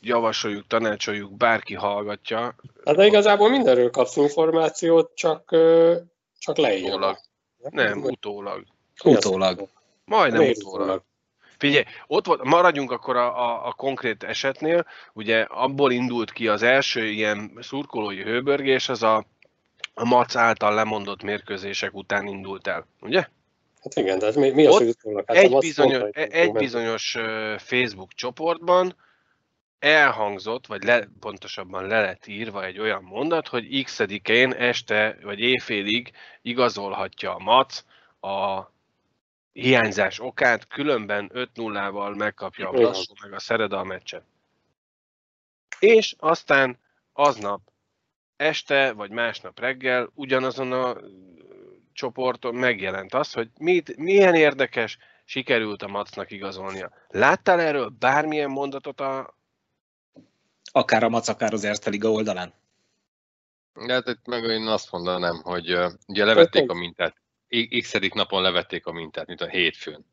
javasoljuk, 0.00 0.66
tanácsoljuk, 0.66 1.36
bárki 1.36 1.74
hallgatja. 1.74 2.54
Hát 2.84 2.96
de 2.96 3.06
igazából 3.06 3.50
mindenről 3.50 3.90
kapsz 3.90 4.16
információt, 4.16 5.14
csak, 5.14 5.56
csak 6.44 6.56
leírva. 6.56 6.88
Utólag. 6.88 7.18
Nem, 7.70 8.02
utólag. 8.02 8.64
Utólag. 9.04 9.68
Majdnem 10.04 10.48
utólag. 10.48 11.02
Figyelj, 11.58 11.84
ott 12.06 12.26
volt, 12.26 12.42
maradjunk 12.42 12.90
akkor 12.90 13.16
a, 13.16 13.38
a, 13.38 13.66
a 13.66 13.72
konkrét 13.72 14.22
esetnél, 14.22 14.86
ugye 15.12 15.40
abból 15.40 15.92
indult 15.92 16.32
ki 16.32 16.48
az 16.48 16.62
első 16.62 17.06
ilyen 17.06 17.58
szurkolói 17.60 18.22
hőbörgés, 18.22 18.88
az 18.88 19.02
a, 19.02 19.24
a 19.94 20.04
MAC 20.04 20.36
által 20.36 20.74
lemondott 20.74 21.22
mérkőzések 21.22 21.94
után 21.94 22.26
indult 22.26 22.66
el, 22.66 22.86
ugye? 23.00 23.26
Hát 23.82 23.94
igen, 23.96 24.18
de 24.18 24.26
ez 24.26 24.36
mi, 24.36 24.50
mi 24.50 24.66
az, 24.66 24.76
hogy 24.76 24.88
utólag? 24.88 25.24
Hát 25.26 25.36
egy, 25.36 25.58
bizonyos, 25.58 25.98
mondta, 25.98 26.20
hogy 26.20 26.32
egy 26.32 26.52
bizonyos 26.52 27.16
Facebook 27.58 28.12
csoportban 28.12 28.96
elhangzott, 29.78 30.66
vagy 30.66 30.82
le, 30.84 31.08
pontosabban 31.20 31.86
le 31.86 32.00
lett 32.00 32.26
írva 32.26 32.64
egy 32.64 32.78
olyan 32.78 33.02
mondat, 33.02 33.48
hogy 33.48 33.82
x-én 33.84 34.52
este 34.52 35.18
vagy 35.22 35.40
éjfélig 35.40 36.12
igazolhatja 36.42 37.34
a 37.34 37.38
MAC 37.38 37.84
a 38.20 38.72
hiányzás 39.52 40.20
okát, 40.20 40.66
különben 40.66 41.30
5-0-val 41.34 42.16
megkapja 42.16 42.68
a. 42.68 42.72
Brassó 42.72 43.14
meg 43.22 43.32
a 43.32 43.38
Szereda 43.38 43.78
a 43.78 43.84
meccset. 43.84 44.22
És 45.78 46.14
aztán 46.18 46.78
aznap 47.12 47.60
este 48.36 48.92
vagy 48.92 49.10
másnap 49.10 49.60
reggel 49.60 50.10
ugyanazon 50.14 50.72
a 50.72 50.96
csoporton 51.92 52.54
megjelent 52.54 53.14
az, 53.14 53.32
hogy 53.32 53.50
mit, 53.58 53.96
milyen 53.96 54.34
érdekes, 54.34 54.98
sikerült 55.24 55.82
a 55.82 55.88
Macnak 55.88 56.30
igazolnia. 56.30 56.90
Láttál 57.08 57.60
erről 57.60 57.88
bármilyen 57.88 58.50
mondatot 58.50 59.00
a... 59.00 59.34
Akár 60.76 61.02
a 61.02 61.08
Mac, 61.08 61.28
akár 61.28 61.52
az 61.52 61.64
Erste 61.64 61.90
Liga 61.90 62.10
oldalán. 62.10 62.52
Hát 63.88 64.08
itt 64.08 64.26
meg 64.26 64.44
én 64.44 64.66
azt 64.66 64.92
mondanám, 64.92 65.40
hogy 65.42 65.78
ugye 66.06 66.24
levették 66.24 66.70
a 66.70 66.74
mintát. 66.74 67.16
X 67.80 67.92
napon 68.14 68.42
levették 68.42 68.86
a 68.86 68.92
mintát, 68.92 69.26
mint 69.26 69.40
a 69.40 69.48
hétfőn. 69.48 70.04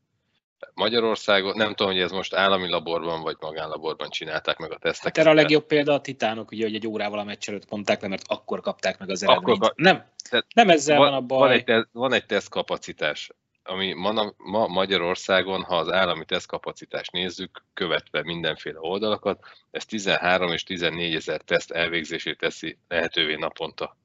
Magyarországon, 0.73 1.55
nem 1.57 1.73
tudom, 1.75 1.91
hogy 1.91 2.01
ez 2.01 2.11
most 2.11 2.33
állami 2.33 2.69
laborban 2.69 3.21
vagy 3.21 3.35
magánlaborban 3.39 4.09
csinálták 4.09 4.57
meg 4.57 4.69
a 4.69 4.73
Hát 4.73 4.81
teszteket. 4.81 5.17
erre 5.17 5.29
a 5.29 5.33
legjobb 5.33 5.65
példa 5.65 5.93
a 5.93 6.01
Titánok, 6.01 6.51
ugye, 6.51 6.63
hogy 6.65 6.75
egy 6.75 6.87
órával 6.87 7.19
a 7.19 7.23
meccs 7.23 7.49
előtt 7.49 7.69
mondták 7.69 8.01
le, 8.01 8.07
mert 8.07 8.23
akkor 8.27 8.61
kapták 8.61 8.99
meg 8.99 9.09
az 9.09 9.23
Akkor 9.23 9.35
eredményt. 9.35 9.59
kap- 9.59 9.77
Nem, 9.77 10.05
Tehát 10.29 10.45
nem 10.53 10.69
ezzel 10.69 10.97
van, 10.97 11.07
a 11.07 11.11
van, 11.11 11.27
baj. 11.27 11.39
van, 11.39 11.51
egy, 11.51 11.63
teszt- 11.63 11.89
van 11.91 12.13
egy 12.13 12.25
tesztkapacitás, 12.25 13.29
ami 13.63 13.93
ma, 13.93 14.33
ma 14.37 14.67
Magyarországon, 14.67 15.63
ha 15.63 15.77
az 15.77 15.91
állami 15.91 16.25
tesztkapacitást 16.25 17.11
nézzük, 17.11 17.63
követve 17.73 18.23
mindenféle 18.23 18.79
oldalakat, 18.79 19.45
ez 19.71 19.85
13 19.85 20.51
és 20.51 20.63
14 20.63 21.15
ezer 21.15 21.41
teszt 21.41 21.71
elvégzését 21.71 22.37
teszi 22.37 22.77
lehetővé 22.87 23.35
naponta. 23.35 23.97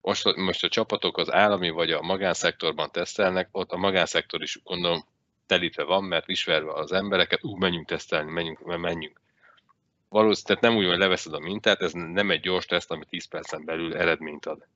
Most, 0.00 0.36
most 0.36 0.64
a 0.64 0.68
csapatok 0.68 1.18
az 1.18 1.32
állami 1.32 1.70
vagy 1.70 1.90
a 1.92 2.02
magánszektorban 2.02 2.90
tesztelnek, 2.90 3.48
ott 3.52 3.72
a 3.72 3.76
magánszektor 3.76 4.42
is 4.42 4.60
gondolom 4.64 5.04
telítve 5.46 5.82
van, 5.82 6.04
mert 6.04 6.28
ismerve 6.28 6.72
az 6.72 6.92
embereket, 6.92 7.44
úgy 7.44 7.58
menjünk 7.58 7.86
tesztelni, 7.86 8.30
menjünk, 8.30 8.76
menjünk. 8.76 9.20
Valószínűleg 10.08 10.62
nem 10.62 10.76
úgy, 10.76 10.86
hogy 10.86 10.98
leveszed 10.98 11.34
a 11.34 11.38
mintát, 11.38 11.82
ez 11.82 11.92
nem 11.92 12.30
egy 12.30 12.40
gyors 12.40 12.66
teszt, 12.66 12.90
ami 12.90 13.04
10 13.04 13.28
percen 13.28 13.64
belül 13.64 13.96
eredményt 13.96 14.46
ad. 14.46 14.66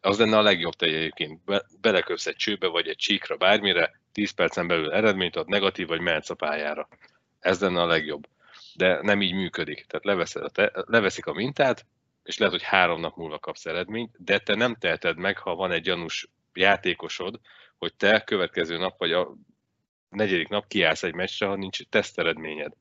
Az 0.00 0.18
lenne 0.18 0.36
a 0.36 0.42
legjobb 0.42 0.74
te 0.74 0.86
egyébként. 0.86 1.44
Be, 1.44 1.64
beleköpsz 1.80 2.26
egy 2.26 2.36
csőbe, 2.36 2.66
vagy 2.66 2.88
egy 2.88 2.96
csíkra, 2.96 3.36
bármire, 3.36 4.00
10 4.12 4.30
percen 4.30 4.66
belül 4.66 4.92
eredményt 4.92 5.36
ad, 5.36 5.48
negatív, 5.48 5.86
vagy 5.86 6.00
mehetsz 6.00 6.30
a 6.30 6.34
pályára. 6.34 6.88
Ez 7.40 7.60
lenne 7.60 7.80
a 7.80 7.86
legjobb. 7.86 8.28
De 8.74 8.98
nem 9.02 9.22
így 9.22 9.34
működik. 9.34 9.84
Tehát 9.86 10.04
leveszed 10.04 10.42
a 10.42 10.48
te, 10.48 10.72
leveszik 10.74 11.26
a 11.26 11.32
mintát, 11.32 11.86
és 12.22 12.38
lehet, 12.38 12.54
hogy 12.54 12.62
három 12.62 13.00
nap 13.00 13.16
múlva 13.16 13.38
kapsz 13.38 13.66
eredményt, 13.66 14.14
de 14.18 14.38
te 14.38 14.54
nem 14.54 14.74
teheted 14.74 15.16
meg, 15.16 15.38
ha 15.38 15.54
van 15.54 15.72
egy 15.72 15.82
gyanús 15.82 16.28
játékosod, 16.54 17.40
hogy 17.78 17.94
te 17.94 18.20
következő 18.20 18.78
nap, 18.78 18.98
vagy 18.98 19.12
a 19.12 19.34
negyedik 20.08 20.48
nap 20.48 20.66
kiállsz 20.66 21.02
egy 21.02 21.14
meccsre, 21.14 21.46
ha 21.46 21.56
nincs 21.56 21.82
teszteredményed. 21.88 22.72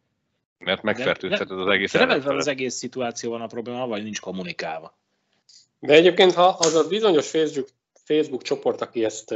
Mert 0.58 0.82
megfertőzheted 0.82 1.60
az 1.60 1.68
egész 1.68 1.92
De 1.92 2.00
ellenfelet. 2.00 2.38
az 2.38 2.48
egész 2.48 2.76
szituáció 2.76 3.32
van 3.32 3.42
a 3.42 3.48
probléma, 3.48 3.88
vagy 3.88 4.04
nincs 4.04 4.20
kommunikálva. 4.20 4.98
De 5.80 5.94
egyébként, 5.94 6.34
ha 6.34 6.48
az 6.48 6.76
a 6.76 6.88
bizonyos 6.88 7.30
Facebook, 7.30 7.68
Facebook 8.04 8.42
csoport, 8.42 8.82
aki 8.82 9.06
ezt, 9.06 9.36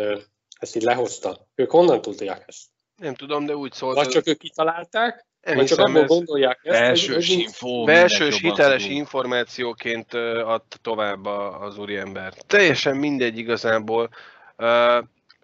ezt 0.59 0.75
így 0.75 0.83
lehozta, 0.83 1.47
ők 1.55 1.71
honnan 1.71 2.01
tudják 2.01 2.43
ezt? 2.47 2.63
Nem 2.95 3.13
tudom, 3.13 3.45
de 3.45 3.55
úgy 3.55 3.73
szólt, 3.73 3.95
Vagy 3.95 4.07
csak 4.07 4.27
ők 4.27 4.37
kitalálták, 4.37 5.25
Nem 5.41 5.55
Vagy 5.55 5.65
csak 5.65 5.79
abból 5.79 6.01
ez 6.01 6.07
gondolják 6.07 6.59
ezt, 6.63 6.79
Belsős 6.79 7.27
hogy 7.27 7.39
infó, 7.39 7.83
belsős 7.83 8.39
hiteles 8.39 8.81
tudunk. 8.81 8.99
információként 8.99 10.13
adta 10.13 10.77
tovább 10.81 11.25
az 11.25 11.77
úriember. 11.77 12.33
Teljesen 12.33 12.95
mindegy 12.95 13.37
igazából. 13.37 14.09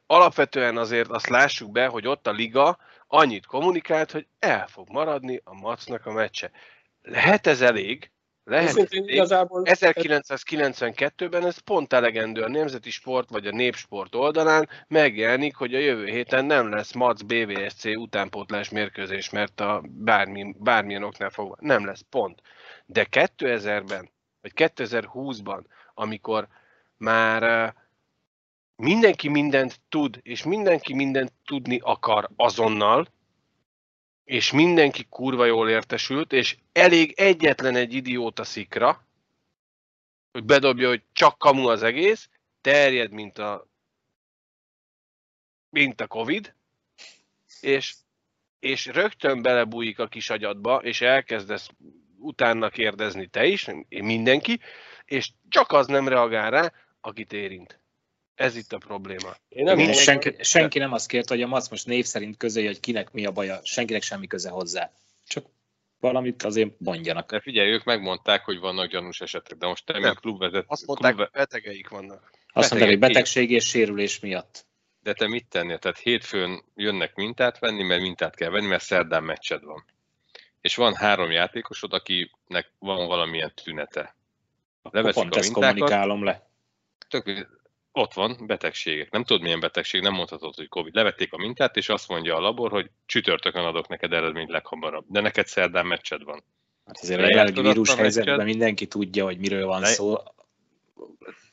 Alapvetően 0.08 0.78
azért 0.78 1.10
azt 1.10 1.30
lássuk 1.30 1.72
be, 1.72 1.86
hogy 1.86 2.08
ott 2.08 2.28
a 2.28 2.32
liga 2.32 2.78
annyit 3.08 3.46
kommunikált, 3.46 4.12
hogy 4.12 4.28
el 4.40 4.68
fog 4.68 4.90
maradni 4.90 5.42
a 5.44 5.54
Macnak 5.54 6.06
a 6.06 6.12
meccse. 6.12 6.52
Lehet 7.02 7.48
ez 7.48 7.62
elég? 7.62 8.12
Lehet 8.48 8.68
Őszintén 8.68 9.02
elég? 9.02 9.16
igazából 9.16 9.62
1992-ben 9.66 11.46
ez 11.46 11.58
pont 11.58 11.94
elegendő 11.94 12.42
a 12.42 12.50
Nemzeti 12.50 12.90
Sport 12.90 13.30
vagy 13.30 13.48
a 13.48 13.52
Népsport 13.52 14.16
oldalán 14.16 14.70
megjelenik, 14.88 15.56
hogy 15.56 15.76
a 15.76 15.80
jövő 15.80 16.06
héten 16.06 16.46
nem 16.46 16.72
lesz 16.72 16.94
MAC 16.94 17.22
BVSC 17.22 17.86
utánpótlás 17.86 18.70
mérkőzés, 18.70 19.30
mert 19.30 19.60
a 19.60 19.84
bármi, 19.88 20.56
bármilyen 20.60 21.04
oknál 21.04 21.30
fogva 21.30 21.56
nem 21.60 21.86
lesz 21.86 22.06
pont. 22.10 22.42
De 22.86 23.08
2000-ben, 23.12 24.12
vagy 24.42 24.52
2020-ban, 24.56 25.62
amikor 25.94 26.48
már 26.98 27.74
mindenki 28.76 29.30
mindent 29.30 29.82
tud, 29.90 30.20
és 30.22 30.44
mindenki 30.44 30.94
mindent 30.94 31.34
tudni 31.46 31.80
akar 31.84 32.30
azonnal, 32.36 33.08
és 34.28 34.52
mindenki 34.52 35.06
kurva 35.10 35.46
jól 35.46 35.70
értesült, 35.70 36.34
és 36.34 36.58
elég 36.72 37.14
egyetlen 37.16 37.76
egy 37.76 37.94
idióta 37.94 38.44
szikra, 38.44 39.06
hogy 40.32 40.44
bedobja, 40.44 40.88
hogy 40.88 41.04
csak 41.14 41.38
kamu 41.38 41.68
az 41.68 41.84
egész, 41.84 42.30
terjed, 42.62 43.12
mint 43.12 43.38
a 43.38 43.68
mint 45.70 46.02
a 46.02 46.08
Covid, 46.08 46.56
és, 47.62 47.96
és 48.60 48.86
rögtön 48.86 49.42
belebújik 49.42 50.00
a 50.00 50.08
kis 50.08 50.30
agyadba, 50.30 50.78
és 50.84 51.02
elkezdesz 51.02 51.70
utána 52.18 52.70
kérdezni 52.70 53.28
te 53.28 53.46
is, 53.46 53.68
mindenki, 53.90 54.60
és 55.06 55.32
csak 55.50 55.72
az 55.72 55.88
nem 55.88 56.08
reagál 56.08 56.52
rá, 56.52 56.74
akit 57.02 57.34
érint. 57.34 57.80
Ez 58.38 58.56
itt 58.56 58.72
a 58.74 58.78
probléma. 58.78 59.36
én 59.50 59.64
nem 59.64 59.78
mondom, 59.78 59.96
senki, 59.96 60.36
senki 60.40 60.80
nem 60.80 60.94
azt 60.94 61.08
kérte, 61.08 61.34
hogy 61.34 61.44
a 61.44 61.48
Mac 61.48 61.70
most 61.70 61.86
név 61.86 62.06
szerint 62.06 62.38
közölje, 62.38 62.68
hogy 62.68 62.80
kinek 62.80 63.12
mi 63.12 63.26
a 63.26 63.32
baja. 63.32 63.60
Senkinek 63.64 64.02
semmi 64.02 64.28
köze 64.28 64.50
hozzá. 64.50 64.92
Csak 65.28 65.46
valamit 66.00 66.44
azért 66.44 66.80
mondjanak. 66.80 67.32
De 67.32 67.40
figyelj, 67.40 67.72
ők 67.72 67.84
megmondták, 67.84 68.44
hogy 68.46 68.60
vannak 68.60 68.90
gyanús 68.92 69.22
esetek, 69.22 69.58
de 69.58 69.68
most 69.68 69.86
te, 69.86 69.94
Nem. 69.94 70.02
mint 70.02 70.20
klubvezet, 70.20 70.66
Azt 70.68 70.86
mondták, 70.86 71.14
klubve- 71.14 71.34
betegeik 71.34 71.90
vannak. 71.90 72.32
Azt 72.54 72.70
mondták, 72.70 72.92
hogy 72.92 73.00
betegség 73.00 73.52
és 73.52 73.68
sérülés 73.68 74.20
miatt. 74.20 74.66
de 75.04 75.14
te 75.14 75.28
mit 75.28 75.46
tennél? 75.50 75.78
Tehát 75.80 75.98
hétfőn 75.98 76.64
jönnek 76.76 77.16
mintát 77.16 77.60
venni, 77.60 77.84
mert 77.84 78.02
mintát 78.02 78.36
kell 78.36 78.50
venni, 78.50 78.68
mert 78.68 78.84
szerdán 78.84 79.24
meccsed 79.24 79.64
van. 79.64 79.86
És 80.62 80.76
van 80.76 80.96
három 80.96 81.32
játékosod, 81.32 81.94
akinek 81.94 82.72
van 82.80 83.08
valamilyen 83.08 83.52
tünete. 83.64 84.16
Akkor 84.82 85.00
Leveszik 85.00 85.22
pont 85.22 85.36
a 85.36 85.38
ezt 85.38 85.48
mintákat. 85.54 85.74
kommunikálom 85.78 86.24
le. 86.24 86.50
Tök, 87.10 87.48
ott 87.98 88.14
van 88.14 88.38
betegségek. 88.46 89.12
Nem 89.12 89.24
tudod, 89.24 89.42
milyen 89.42 89.60
betegség, 89.60 90.02
nem 90.02 90.14
mondhatod, 90.14 90.56
hogy 90.56 90.68
Covid. 90.68 90.96
Levették 90.96 91.34
a 91.34 91.38
mintát, 91.38 91.76
és 91.78 91.90
azt 91.90 92.08
mondja 92.08 92.36
a 92.36 92.40
labor, 92.40 92.72
hogy 92.72 92.90
csütörtökön 93.06 93.64
adok 93.66 93.88
neked 93.88 94.14
eredményt 94.14 94.50
leghamarabb. 94.50 95.06
De 95.08 95.22
neked 95.22 95.48
szerdán 95.48 95.86
meccsed 95.86 96.24
van. 96.24 96.44
Hát 96.86 96.98
azért 97.02 97.20
a 97.20 97.24
jelenlegi 97.28 97.62
vírus 97.62 97.90
a 97.90 97.96
helyzetben 97.96 98.46
mindenki 98.46 98.88
tudja, 98.88 99.24
hogy 99.24 99.38
miről 99.38 99.66
van 99.66 99.82
Le- 99.82 99.88
szó. 99.88 100.16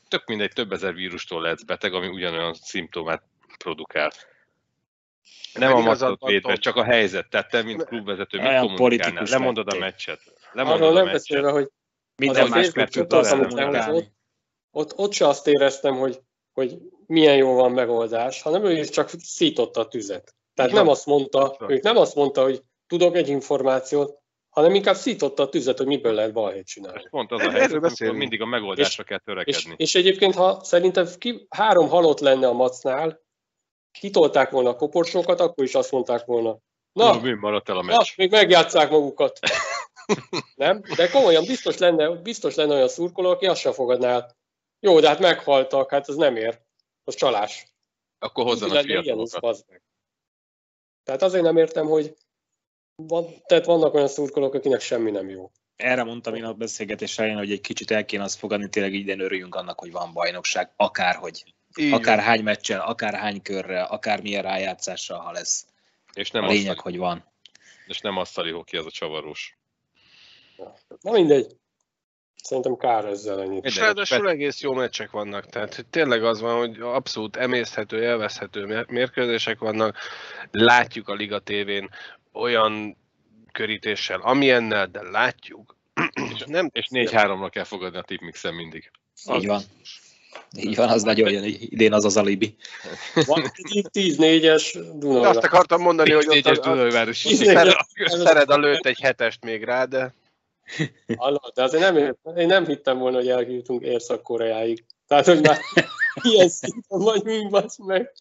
Tök 0.07 0.25
mindegy, 0.25 0.51
több 0.53 0.71
ezer 0.71 0.93
vírustól 0.93 1.41
lehetsz 1.41 1.63
beteg, 1.63 1.93
ami 1.93 2.07
ugyanolyan 2.07 2.53
szimptomát 2.53 3.23
produkál. 3.57 4.11
Nem 5.53 5.73
a 5.73 6.17
védve, 6.25 6.39
Tom. 6.51 6.55
csak 6.55 6.75
a 6.75 6.83
helyzet. 6.83 7.29
Tehát 7.29 7.49
te, 7.49 7.63
mint 7.63 7.83
klubvezető, 7.83 8.37
mit 8.41 8.57
kommunikálnál? 8.57 9.23
Lemondod 9.29 9.67
a 9.67 9.71
lettél. 9.71 9.79
meccset. 9.79 10.19
arról 10.25 10.63
Lemondod 10.63 10.89
a 10.89 10.93
nem 10.93 11.03
meccset. 11.03 11.11
beszélve, 11.11 11.51
hogy 11.51 11.69
Minden 12.15 12.45
a 12.45 12.47
más 12.47 12.71
kommunikálni. 12.71 13.77
elhozott, 13.77 14.11
ott, 14.71 14.97
ott 14.97 15.11
se 15.13 15.27
azt 15.27 15.47
éreztem, 15.47 15.95
hogy, 15.95 16.19
hogy 16.55 16.77
milyen 17.07 17.35
jó 17.35 17.53
van 17.55 17.71
megoldás, 17.71 18.41
hanem 18.41 18.65
ő 18.65 18.77
is 18.79 18.89
csak 18.89 19.09
szította 19.17 19.79
a 19.79 19.87
tüzet. 19.87 20.35
Tehát 20.53 20.71
Így 20.71 20.77
nem 20.77 20.87
azt 20.87 21.05
mondta, 21.05 21.57
ők 21.67 21.83
nem 21.83 21.97
azt 21.97 22.15
mondta, 22.15 22.43
hogy 22.43 22.61
tudok 22.87 23.15
egy 23.15 23.27
információt, 23.29 24.19
hanem 24.49 24.73
inkább 24.75 24.95
szította 24.95 25.43
a 25.43 25.49
tüzet, 25.49 25.77
hogy 25.77 25.87
miből 25.87 26.13
lehet 26.13 26.33
balhét 26.33 26.65
csinálni. 26.65 26.99
És 27.03 27.09
pont 27.09 27.31
az 27.31 27.39
a 27.39 27.43
Erről 27.43 27.59
helyzet, 27.59 27.83
amikor 28.01 28.15
mindig 28.15 28.41
a 28.41 28.45
megoldásra 28.45 29.03
kell 29.03 29.17
És, 29.17 29.23
törekedni. 29.25 29.73
és 29.77 29.95
egyébként, 29.95 30.35
ha 30.35 30.63
szerintem 30.63 31.07
ki, 31.17 31.47
három 31.49 31.89
halott 31.89 32.19
lenne 32.19 32.47
a 32.47 32.53
macnál, 32.53 33.23
kitolták 33.99 34.49
volna 34.49 34.69
a 34.69 34.75
koporsókat, 34.75 35.39
akkor 35.39 35.63
is 35.63 35.75
azt 35.75 35.91
mondták 35.91 36.25
volna, 36.25 36.57
Na, 36.93 37.13
na, 37.13 37.19
mi 37.21 37.33
maradt 37.33 37.69
el 37.69 37.77
a 37.77 37.83
na 37.83 37.97
meccs? 37.97 38.17
még 38.17 38.31
megjátszák 38.31 38.89
magukat. 38.89 39.39
nem? 40.55 40.81
De 40.95 41.09
komolyan 41.09 41.45
biztos 41.45 41.77
lenne, 41.77 42.09
biztos 42.09 42.55
lenne 42.55 42.73
olyan 42.73 42.87
szurkoló, 42.87 43.29
aki 43.29 43.45
azt 43.45 43.59
sem 43.59 43.71
fogadná 43.71 44.09
el. 44.09 44.35
Jó, 44.85 44.99
de 44.99 45.07
hát 45.07 45.19
meghaltak, 45.19 45.89
hát 45.89 46.09
ez 46.09 46.15
nem 46.15 46.35
ér. 46.35 46.59
Az 47.03 47.15
csalás. 47.15 47.67
Akkor 48.19 48.45
hozzanak 48.45 48.83
fiatalokat. 48.83 49.65
Tehát 51.03 51.21
azért 51.21 51.43
nem 51.43 51.57
értem, 51.57 51.85
hogy 51.85 52.15
van, 52.95 53.25
tehát 53.45 53.65
vannak 53.65 53.93
olyan 53.93 54.07
szurkolók, 54.07 54.53
akinek 54.53 54.79
semmi 54.79 55.11
nem 55.11 55.29
jó. 55.29 55.51
Erre 55.75 56.03
mondtam 56.03 56.35
én 56.35 56.43
a 56.43 56.53
beszélgetés 56.53 57.17
elején, 57.17 57.37
hogy 57.37 57.51
egy 57.51 57.61
kicsit 57.61 57.91
el 57.91 58.05
kéne 58.05 58.23
azt 58.23 58.39
fogadni, 58.39 58.69
tényleg 58.69 58.93
idén 58.93 59.19
örüljünk 59.19 59.55
annak, 59.55 59.79
hogy 59.79 59.91
van 59.91 60.13
bajnokság, 60.13 60.73
akárhogy. 60.75 61.53
Így 61.75 61.93
Akár 61.93 62.15
van. 62.15 62.25
hány 62.25 62.43
meccsel, 62.43 62.81
akár 62.81 63.13
hány 63.13 63.41
körrel, 63.41 63.85
akár 63.85 64.21
milyen 64.21 64.43
rájátszással, 64.43 65.19
ha 65.19 65.31
lesz. 65.31 65.65
És 66.13 66.31
nem, 66.31 66.43
a 66.43 66.47
lényeg, 66.47 66.69
asztali, 66.77 66.97
hogy 66.97 66.97
van. 66.97 67.31
és 67.87 67.99
nem 67.99 68.17
asztali 68.17 68.51
hoki, 68.51 68.77
az 68.77 68.85
a 68.85 68.91
csavarós. 68.91 69.57
Na 71.01 71.11
mindegy. 71.11 71.55
Szerintem 72.45 72.75
kár 72.75 73.05
ezzel 73.05 73.41
ennyit. 73.41 73.65
És 73.65 73.77
ráadásul 73.77 74.29
egész 74.29 74.61
jó 74.61 74.73
meccsek 74.73 75.11
vannak, 75.11 75.45
tehát 75.45 75.75
hogy 75.75 75.85
tényleg 75.85 76.23
az 76.23 76.41
van, 76.41 76.57
hogy 76.57 76.79
abszolút 76.79 77.35
emészthető, 77.35 78.01
élvezhető 78.01 78.65
mér- 78.65 78.89
mérkőzések 78.89 79.59
vannak, 79.59 79.97
látjuk 80.51 81.09
a 81.09 81.13
Liga 81.13 81.39
tévén 81.39 81.89
olyan 82.33 82.97
körítéssel, 83.51 84.19
amilyennel, 84.21 84.87
de 84.87 85.01
látjuk. 85.01 85.75
Nem, 86.45 86.69
És 86.73 86.85
4-3-ra 86.89 87.47
kell 87.51 87.63
fogadni 87.63 87.97
a 87.97 88.01
tipmixen 88.01 88.53
mindig. 88.53 88.91
Így 89.35 89.45
van. 89.45 89.61
Így 90.57 90.75
van, 90.75 90.89
az 90.89 91.03
nagyon 91.03 91.31
jön, 91.31 91.43
idén 91.59 91.93
az 91.93 92.05
az 92.05 92.17
alibi. 92.17 92.55
Van 93.25 93.41
egy 93.41 93.85
10-4-es 93.93 94.79
de 94.99 95.27
azt 95.27 95.43
akartam 95.43 95.81
mondani, 95.81 96.11
hogy 96.11 96.27
ott 96.27 96.45
a, 96.45 96.71
a. 96.71 96.75
Négyes. 96.75 97.27
Szered 98.05 98.49
a 98.49 98.57
lőtt 98.57 98.85
egy 98.85 98.99
hetest 98.99 99.43
még 99.43 99.63
rá, 99.63 99.85
de 99.85 100.13
Hallod, 101.17 101.53
de 101.53 101.63
azért 101.63 101.93
nem, 101.93 102.15
én 102.37 102.47
nem 102.47 102.65
hittem 102.65 102.97
volna, 102.97 103.17
hogy 103.17 103.29
eljutunk 103.29 103.83
Észak-Koreáig. 103.83 104.85
Tehát, 105.07 105.25
hogy 105.25 105.41
már 105.41 105.57
ilyen 106.31 106.49
szinten 106.49 106.99
vagyunk, 106.99 107.49
basz 107.49 107.77
meg. 107.77 108.13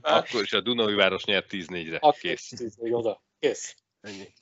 Akkor 0.00 0.42
is 0.42 0.52
a 0.52 0.60
Dunajváros 0.60 1.24
nyert 1.24 1.46
10-4-re. 1.50 1.96
Akkor 1.96 2.20
Kész. 2.20 2.48
tíz, 2.48 2.76
még 2.76 2.94
oda. 2.94 3.22
Kész. 3.38 3.76
ennyi. 4.00 4.32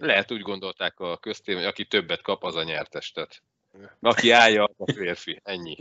Lehet 0.00 0.30
úgy 0.30 0.40
gondolták 0.40 1.00
a 1.00 1.16
köztém, 1.16 1.56
hogy 1.56 1.64
aki 1.64 1.86
többet 1.86 2.22
kap, 2.22 2.44
az 2.44 2.56
a 2.56 2.62
nyertestet. 2.62 3.42
Aki 4.00 4.30
állja, 4.30 4.70
a 4.76 4.92
férfi. 4.92 5.40
Ennyi. 5.44 5.76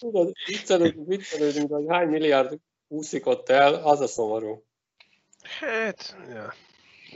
Tudod, 0.00 0.32
viccelődünk, 0.46 1.08
viccelődünk, 1.08 1.70
hogy 1.72 1.84
hány 1.88 2.08
milliárd 2.08 2.58
úszik 2.88 3.26
ott 3.26 3.48
el, 3.48 3.74
az 3.74 4.00
a 4.00 4.06
szomorú. 4.06 4.64
Hát, 5.42 6.16
ja. 6.28 6.54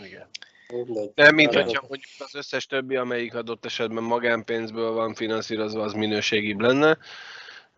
Igen. 0.05 0.29
Nem, 1.15 1.35
mint 1.35 1.55
hogyha 1.55 1.85
mondjuk 1.89 2.11
az 2.19 2.35
összes 2.35 2.67
többi, 2.67 2.97
amelyik 2.97 3.35
adott 3.35 3.65
esetben 3.65 4.03
magánpénzből 4.03 4.91
van 4.91 5.15
finanszírozva, 5.15 5.83
az 5.83 5.93
minőségibb 5.93 6.61
lenne. 6.61 6.99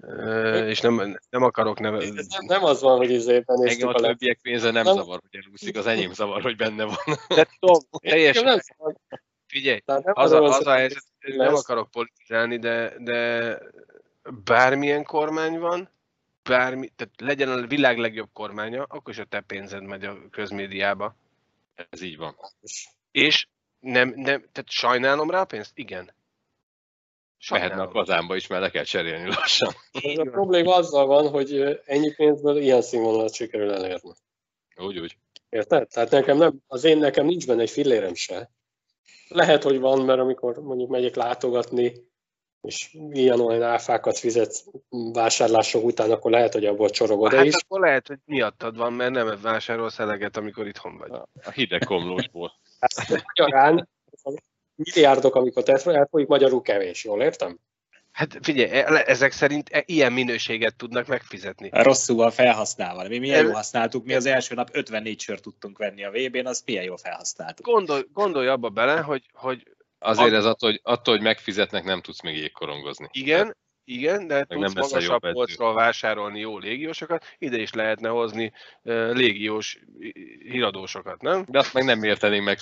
Ö, 0.01 0.67
És 0.67 0.81
nem, 0.81 1.19
nem 1.31 1.43
akarok 1.43 1.81
neve... 1.81 1.99
Nem, 1.99 2.25
nem 2.47 2.65
az 2.65 2.81
van, 2.81 2.97
hogy 2.97 3.11
izében 3.11 3.45
Engem 3.47 3.65
néztük 3.65 3.89
a 3.89 3.93
többiek 3.93 4.39
pénze 4.43 4.71
nem 4.71 4.85
Nem. 4.85 4.95
zavar, 4.95 5.21
hogy 5.31 5.41
elúszik, 5.45 5.77
az 5.77 5.87
enyém 5.87 6.13
zavar, 6.13 6.43
hogy 6.43 6.57
benne 6.57 6.85
van. 6.85 6.97
De 7.29 7.49
Tom, 7.59 7.81
teljesen, 8.11 8.45
nem 8.45 8.59
figyelj, 9.47 9.81
nem 9.85 10.03
az 10.05 10.33
a, 10.33 10.43
az 10.43 10.67
a 10.67 10.73
helyzet, 10.73 11.05
hogy 11.21 11.37
nem 11.37 11.55
akarok 11.55 11.91
politizálni, 11.91 12.59
de, 12.59 12.95
de 12.99 13.59
bármilyen 14.45 15.05
kormány 15.05 15.59
van, 15.59 15.89
bármi, 16.49 16.89
tehát 16.97 17.15
legyen 17.21 17.49
a 17.49 17.67
világ 17.67 17.99
legjobb 17.99 18.29
kormánya, 18.33 18.83
akkor 18.83 19.13
is 19.13 19.19
a 19.19 19.25
te 19.25 19.41
pénzed 19.41 19.83
megy 19.83 20.05
a 20.05 20.19
közmédiába. 20.31 21.17
Ez 21.89 22.01
így 22.03 22.17
van. 22.17 22.37
És 23.11 23.47
nem, 23.79 24.09
nem, 24.09 24.41
tehát 24.53 24.71
sajnálom 24.71 25.31
rá 25.31 25.41
a 25.41 25.45
pénzt? 25.45 25.73
Igen. 25.75 26.15
Mehetne 27.51 27.83
a 27.83 27.89
kazánba 27.89 28.37
is, 28.37 28.47
mert 28.47 28.63
le 28.63 28.71
kell 28.71 28.85
cserélni 28.85 29.29
lassan. 29.29 29.73
Ez 29.93 30.19
a 30.19 30.25
probléma 30.25 30.75
azzal 30.75 31.07
van, 31.07 31.29
hogy 31.29 31.81
ennyi 31.85 32.15
pénzből 32.15 32.57
ilyen 32.57 32.83
színvonalat 32.83 33.35
sikerül 33.35 33.73
elérni. 33.73 34.13
Úgy, 34.77 34.99
úgy. 34.99 35.17
Érted? 35.49 35.89
Tehát 35.89 36.11
nekem 36.11 36.37
nem, 36.37 36.63
az 36.67 36.85
én 36.85 36.99
nekem 36.99 37.27
nincs 37.27 37.47
benne 37.47 37.61
egy 37.61 37.71
fillérem 37.71 38.15
se. 38.15 38.51
Lehet, 39.29 39.63
hogy 39.63 39.79
van, 39.79 40.05
mert 40.05 40.21
amikor 40.21 40.57
mondjuk 40.57 40.91
megyek 40.91 41.15
látogatni, 41.15 42.10
és 42.61 42.97
ilyen 43.11 43.41
olyan 43.41 43.63
áfákat 43.63 44.19
fizetsz 44.19 44.65
vásárlások 45.13 45.85
után, 45.85 46.11
akkor 46.11 46.31
lehet, 46.31 46.53
hogy 46.53 46.65
abból 46.65 46.91
csorog 46.91 47.21
oda 47.21 47.37
hát 47.37 47.45
is. 47.45 47.55
akkor 47.55 47.81
lehet, 47.81 48.07
hogy 48.07 48.19
miattad 48.25 48.77
van, 48.77 48.93
mert 48.93 49.11
nem 49.11 49.39
vásárolsz 49.43 49.99
eleget, 49.99 50.37
amikor 50.37 50.67
itthon 50.67 50.97
vagy. 50.99 51.11
A 51.45 51.51
hideg 51.51 51.85
komlósból. 51.85 52.53
Magyarán 53.37 53.89
milliárdok, 54.75 55.35
amikor 55.35 55.63
elfolyik, 55.67 56.27
magyarul 56.29 56.63
kevés, 56.63 57.05
jól 57.05 57.23
értem? 57.23 57.59
Hát 58.13 58.39
figyelj, 58.43 58.71
e- 58.71 59.05
ezek 59.07 59.33
szerint 59.33 59.69
e- 59.69 59.83
ilyen 59.87 60.13
minőséget 60.13 60.77
tudnak 60.77 61.07
megfizetni. 61.07 61.69
Rosszul 61.73 62.17
van 62.17 62.31
felhasználva. 62.31 63.09
Mi 63.09 63.19
milyen 63.19 63.45
jól 63.45 63.53
használtuk, 63.53 64.05
mi 64.05 64.15
az 64.15 64.27
első 64.27 64.55
nap 64.55 64.69
54 64.73 65.21
sört 65.21 65.43
tudtunk 65.43 65.79
venni 65.79 66.05
a 66.05 66.11
VB-n, 66.11 66.47
azt 66.47 66.67
milyen 66.67 66.85
jól 66.85 66.97
felhasználtuk. 66.97 67.67
Gondolj, 67.67 68.03
gondolj 68.13 68.47
abba 68.47 68.69
bele, 68.69 69.01
hogy, 69.01 69.31
hogy 69.33 69.63
Azért 70.01 70.35
ez 70.35 70.45
attól, 70.45 70.71
hogy, 70.71 70.81
attól, 70.83 71.15
hogy 71.15 71.23
megfizetnek, 71.23 71.85
nem 71.85 72.01
tudsz 72.01 72.23
még 72.23 72.37
jégkorongozni. 72.37 73.09
igen, 73.13 73.57
igen, 73.85 74.27
de 74.27 74.47
nem 74.49 74.61
tudsz 74.61 74.75
leszel 74.75 75.01
magasabb 75.01 75.33
polcról 75.33 75.75
vásárolni 75.75 76.41
jó 76.41 76.59
légiósokat, 76.59 77.25
ide 77.39 77.57
is 77.57 77.73
lehetne 77.73 78.09
hozni 78.09 78.53
uh, 78.83 79.13
légiós 79.13 79.79
híradósokat, 80.51 81.23
nem? 81.23 81.45
De 81.49 81.59
azt 81.59 81.75
meg 81.75 81.85
nem 81.85 82.03
értenénk 82.03 82.45
meg 82.45 82.59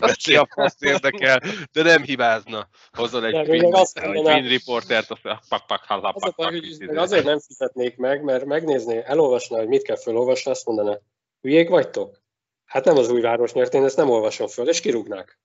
Azt 0.00 0.16
ki 0.16 0.36
a 0.36 0.48
faszt 0.50 0.82
érdekel, 0.82 1.40
de 1.72 1.82
nem 1.82 2.02
hibázna. 2.02 2.68
Hozol 2.92 3.20
De 3.20 3.26
egy 3.26 3.46
Queen, 3.46 4.48
Reportert, 4.48 5.10
a 5.10 5.40
pak 5.48 5.66
pak 5.66 5.84
halla 5.84 6.08
Az 6.08 6.22
a 6.22 6.30
pak 6.30 6.34
pak. 6.34 6.96
azért 6.96 7.24
nem 7.24 7.38
fizetnék 7.38 7.96
meg, 7.96 8.22
mert 8.22 8.44
megnézné, 8.44 9.02
elolvasná, 9.04 9.58
hogy 9.58 9.68
mit 9.68 9.82
kell 9.82 9.98
felolvasni, 9.98 10.50
azt 10.50 10.66
mondaná, 10.66 10.98
hülyék 11.40 11.68
vagytok? 11.68 12.20
Hát 12.64 12.84
nem 12.84 12.96
az 12.96 13.10
új 13.10 13.20
város 13.20 13.52
nyert, 13.52 13.74
én 13.74 13.84
ezt 13.84 13.96
nem 13.96 14.10
olvasom 14.10 14.46
föl, 14.46 14.68
és 14.68 14.80
kirúgnák. 14.80 15.38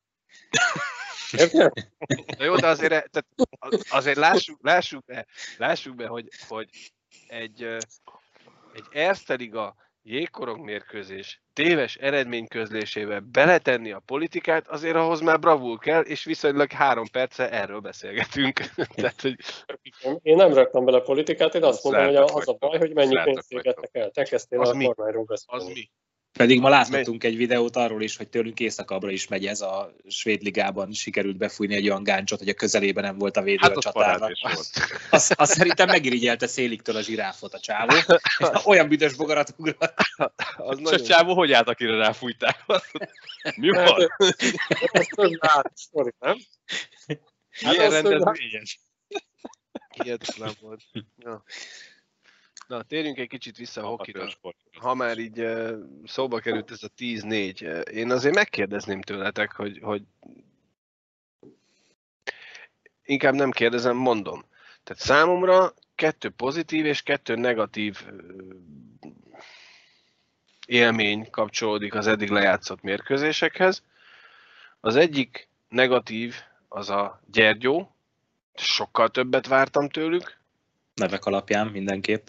Érted? 1.38 1.72
Na 2.38 2.44
jó, 2.46 2.56
de 2.56 2.68
azért, 2.68 2.90
tehát 2.90 3.26
azért 3.90 4.18
lássuk, 4.18 4.60
lássuk 4.62 5.06
be, 5.06 5.26
lássuk 5.58 5.96
be 5.96 6.08
hogy, 6.08 6.28
hogy 6.48 6.70
egy, 7.28 7.64
ö, 7.64 7.78
egy 8.74 8.86
Erste 8.92 9.34
Liga 9.34 9.76
jégkorong 10.06 10.64
mérkőzés 10.64 11.42
téves 11.54 11.96
eredményközlésével 11.96 13.20
beletenni 13.20 13.92
a 13.92 14.02
politikát, 14.06 14.68
azért 14.68 14.96
ahhoz 14.96 15.22
már 15.22 15.40
bravúr 15.40 15.80
kell, 15.80 16.02
és 16.02 16.24
viszonylag 16.24 16.72
három 16.72 17.06
perce 17.12 17.52
erről 17.52 17.80
beszélgetünk. 17.80 18.60
Tehát, 18.96 19.22
hogy 19.22 19.36
Én 20.22 20.36
nem 20.36 20.54
raktam 20.54 20.86
bele 20.86 21.00
politikát, 21.00 21.56
én 21.56 21.64
azt 21.64 21.84
mondom, 21.84 22.06
hogy 22.06 22.16
az 22.16 22.48
a 22.48 22.54
baj, 22.54 22.78
hogy 22.78 22.94
mennyi 22.94 23.22
pénzt 23.24 23.52
égettek 23.52 23.90
el. 23.92 24.10
Te 24.10 24.24
kezdtél 24.24 24.60
Az 24.60 24.70
a 24.70 24.76
mi? 24.76 24.86
kormányról 24.86 25.26
az 25.28 25.46
beszélni. 25.52 25.74
mi? 25.74 25.92
Pedig 26.34 26.60
ma 26.60 26.70
láthattunk 26.70 27.24
egy 27.24 27.38
videót 27.38 27.76
arról 27.76 28.02
is, 28.02 28.18
hogy 28.18 28.30
tőlünk 28.30 28.60
északabbra 28.60 29.12
is 29.12 29.28
megy 29.28 29.46
ez 29.46 29.62
a 29.62 29.94
svéd 30.08 30.42
ligában, 30.42 30.92
sikerült 30.92 31.38
befújni 31.38 31.76
egy 31.76 31.90
olyan 31.90 32.04
gáncsot, 32.04 32.40
hogy 32.40 32.50
a 32.50 32.54
közelében 32.54 33.04
nem 33.04 33.18
volt 33.18 33.38
a 33.38 33.42
védő 33.42 33.58
Hát 33.62 33.76
a 33.78 33.92
volt. 33.92 34.38
Azt, 34.42 34.80
Azt, 35.10 35.32
azt 35.32 35.52
szerintem 35.54 35.88
megirigyelte 35.88 36.48
széliktől 36.48 36.96
a 36.96 37.02
zsiráfot 37.02 37.54
a 37.54 37.60
csávó. 37.60 37.96
Olyan 38.72 38.88
büdös 38.88 39.16
bogarat 39.16 39.54
ugrott. 39.58 39.94
az 40.58 40.80
És 40.80 40.90
a 40.92 41.02
csávó 41.02 41.34
hogy 41.34 41.52
állt, 41.52 41.68
akire 41.68 41.96
ráfújták? 41.96 42.66
Mi 43.56 43.70
van? 43.70 44.08
Nem? 46.20 46.38
Hát 47.50 47.76
Milyen 47.76 47.92
hogy- 47.92 48.02
rendezvényes? 48.02 48.80
hihetetlen 50.04 50.52
volt. 50.62 50.82
Ja. 51.18 51.44
Na, 52.68 52.84
térjünk 52.84 53.18
egy 53.18 53.28
kicsit 53.28 53.58
vissza 53.58 53.84
a 53.84 53.88
hokira. 53.88 54.28
Ha 54.80 54.94
már 54.94 55.18
így 55.18 55.48
szóba 56.06 56.40
került 56.40 56.72
ez 56.72 56.84
a 56.84 56.90
10-4, 56.98 57.62
eh, 57.62 57.82
én 57.96 58.12
azért 58.12 58.36
megkérdezném 58.36 59.02
tőletek, 59.02 59.52
hogy, 59.52 59.80
hogy 59.82 60.02
inkább 63.04 63.34
nem 63.34 63.52
kérdezem, 63.52 63.96
mondom. 63.96 64.46
Tehát 64.84 65.04
számomra 65.04 65.74
kettő 65.96 66.30
pozitív 66.30 66.86
és 66.86 67.02
kettő 67.02 67.36
negatív 67.36 68.08
élmény 70.68 71.30
kapcsolódik 71.30 71.94
az 71.94 72.08
eddig 72.08 72.30
lejátszott 72.30 72.82
mérkőzésekhez. 72.82 73.84
Az 74.80 74.96
egyik 74.96 75.48
negatív 75.70 76.36
az 76.68 76.90
a 76.90 77.22
Gyergyó, 77.32 77.96
sokkal 78.56 79.10
többet 79.10 79.48
vártam 79.48 79.90
tőlük, 79.90 80.42
Nevek 80.94 81.26
alapján 81.26 81.68
mindenképp. 81.68 82.28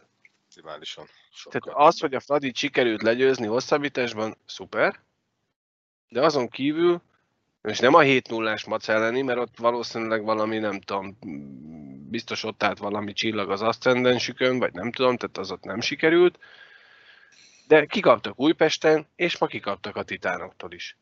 Maximálisan. 0.54 1.08
Sokkal. 1.32 1.60
Tehát 1.60 1.88
az, 1.88 2.00
hogy 2.00 2.14
a 2.14 2.20
Fradit 2.20 2.56
sikerült 2.56 3.02
legyőzni 3.02 3.46
hosszabbításban, 3.46 4.36
szuper, 4.46 5.00
de 6.08 6.20
azon 6.20 6.48
kívül, 6.48 7.02
és 7.62 7.78
nem 7.78 7.94
a 7.94 8.00
7 8.00 8.28
0 8.28 8.56
mac 8.66 8.88
elleni, 8.88 9.22
mert 9.22 9.38
ott 9.38 9.56
valószínűleg 9.56 10.24
valami, 10.24 10.58
nem 10.58 10.80
tudom, 10.80 11.18
biztos 12.10 12.42
ott 12.42 12.62
állt 12.62 12.78
valami 12.78 13.12
csillag 13.12 13.50
az 13.50 13.62
aszcendensükön, 13.62 14.58
vagy 14.58 14.72
nem 14.72 14.92
tudom, 14.92 15.16
tehát 15.16 15.38
az 15.38 15.50
ott 15.50 15.64
nem 15.64 15.80
sikerült, 15.80 16.38
de 17.66 17.86
kikaptak 17.86 18.40
Újpesten, 18.40 19.06
és 19.16 19.38
ma 19.38 19.46
kikaptak 19.46 19.96
a 19.96 20.02
Titánoktól 20.02 20.72
is. 20.72 20.96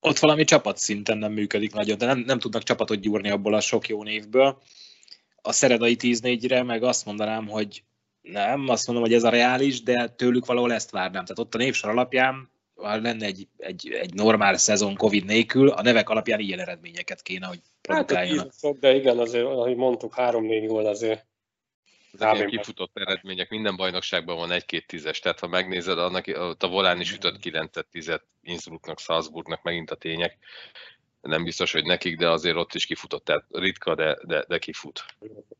Ott 0.00 0.18
valami 0.18 0.44
csapatszinten 0.44 1.18
nem 1.18 1.32
működik 1.32 1.72
nagyon, 1.72 1.98
de 1.98 2.06
nem, 2.06 2.18
nem 2.18 2.38
tudnak 2.38 2.62
csapatot 2.62 3.00
gyúrni 3.00 3.30
abból 3.30 3.54
a 3.54 3.60
sok 3.60 3.88
jó 3.88 4.02
névből. 4.02 4.62
A 5.42 5.52
szeredai 5.52 5.96
10-4-re 6.00 6.62
meg 6.62 6.82
azt 6.82 7.04
mondanám, 7.04 7.46
hogy 7.46 7.82
nem, 8.30 8.68
azt 8.68 8.86
mondom, 8.86 9.04
hogy 9.04 9.14
ez 9.14 9.24
a 9.24 9.28
reális, 9.28 9.82
de 9.82 10.08
tőlük 10.08 10.46
valahol 10.46 10.72
ezt 10.72 10.90
várnám. 10.90 11.24
Tehát 11.24 11.38
ott 11.38 11.54
a 11.54 11.58
névsor 11.58 11.90
alapján, 11.90 12.50
ha 12.74 12.96
lenne 13.00 13.26
egy, 13.26 13.48
egy, 13.56 13.90
egy 13.90 14.14
normál 14.14 14.56
szezon 14.56 14.96
Covid 14.96 15.24
nélkül, 15.24 15.68
a 15.68 15.82
nevek 15.82 16.08
alapján 16.08 16.40
ilyen 16.40 16.60
eredményeket 16.60 17.22
kéne, 17.22 17.46
hogy 17.46 17.60
Hát 17.88 18.04
produkáljanak. 18.04 18.52
sok, 18.52 18.78
de 18.78 18.94
igen, 18.94 19.18
azért, 19.18 19.44
ahogy 19.44 19.76
mondtuk, 19.76 20.14
három-négy 20.14 20.66
gól 20.66 20.86
azért. 20.86 21.26
Ezek 22.18 22.34
ilyen 22.34 22.48
kifutott 22.48 22.90
eredmények, 22.94 23.50
minden 23.50 23.76
bajnokságban 23.76 24.36
van 24.36 24.50
egy-két 24.50 24.86
tízes, 24.86 25.18
tehát 25.18 25.38
ha 25.40 25.46
megnézed, 25.46 25.98
annak, 25.98 26.26
a 26.58 26.68
Volán 26.68 27.00
is 27.00 27.12
ütött 27.12 27.38
9 27.38 27.70
10 27.90 28.20
Innsbrucknak, 28.42 28.98
Salzburgnak, 28.98 29.62
megint 29.62 29.90
a 29.90 29.94
tények. 29.94 30.38
Nem 31.20 31.44
biztos, 31.44 31.72
hogy 31.72 31.84
nekik, 31.84 32.16
de 32.16 32.30
azért 32.30 32.56
ott 32.56 32.74
is 32.74 32.86
kifutott, 32.86 33.24
tehát 33.24 33.44
ritka, 33.50 33.94
de, 33.94 34.18
de, 34.22 34.44
de 34.48 34.58
kifut. 34.58 35.04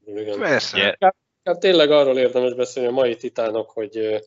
Igen. 0.06 0.38
Persze. 0.38 0.78
Yeah. 0.78 1.14
Hát 1.50 1.60
tényleg 1.60 1.90
arról 1.90 2.18
érdemes 2.18 2.54
beszélni 2.54 2.88
a 2.88 2.92
mai 2.92 3.16
titánok, 3.16 3.70
hogy, 3.70 4.24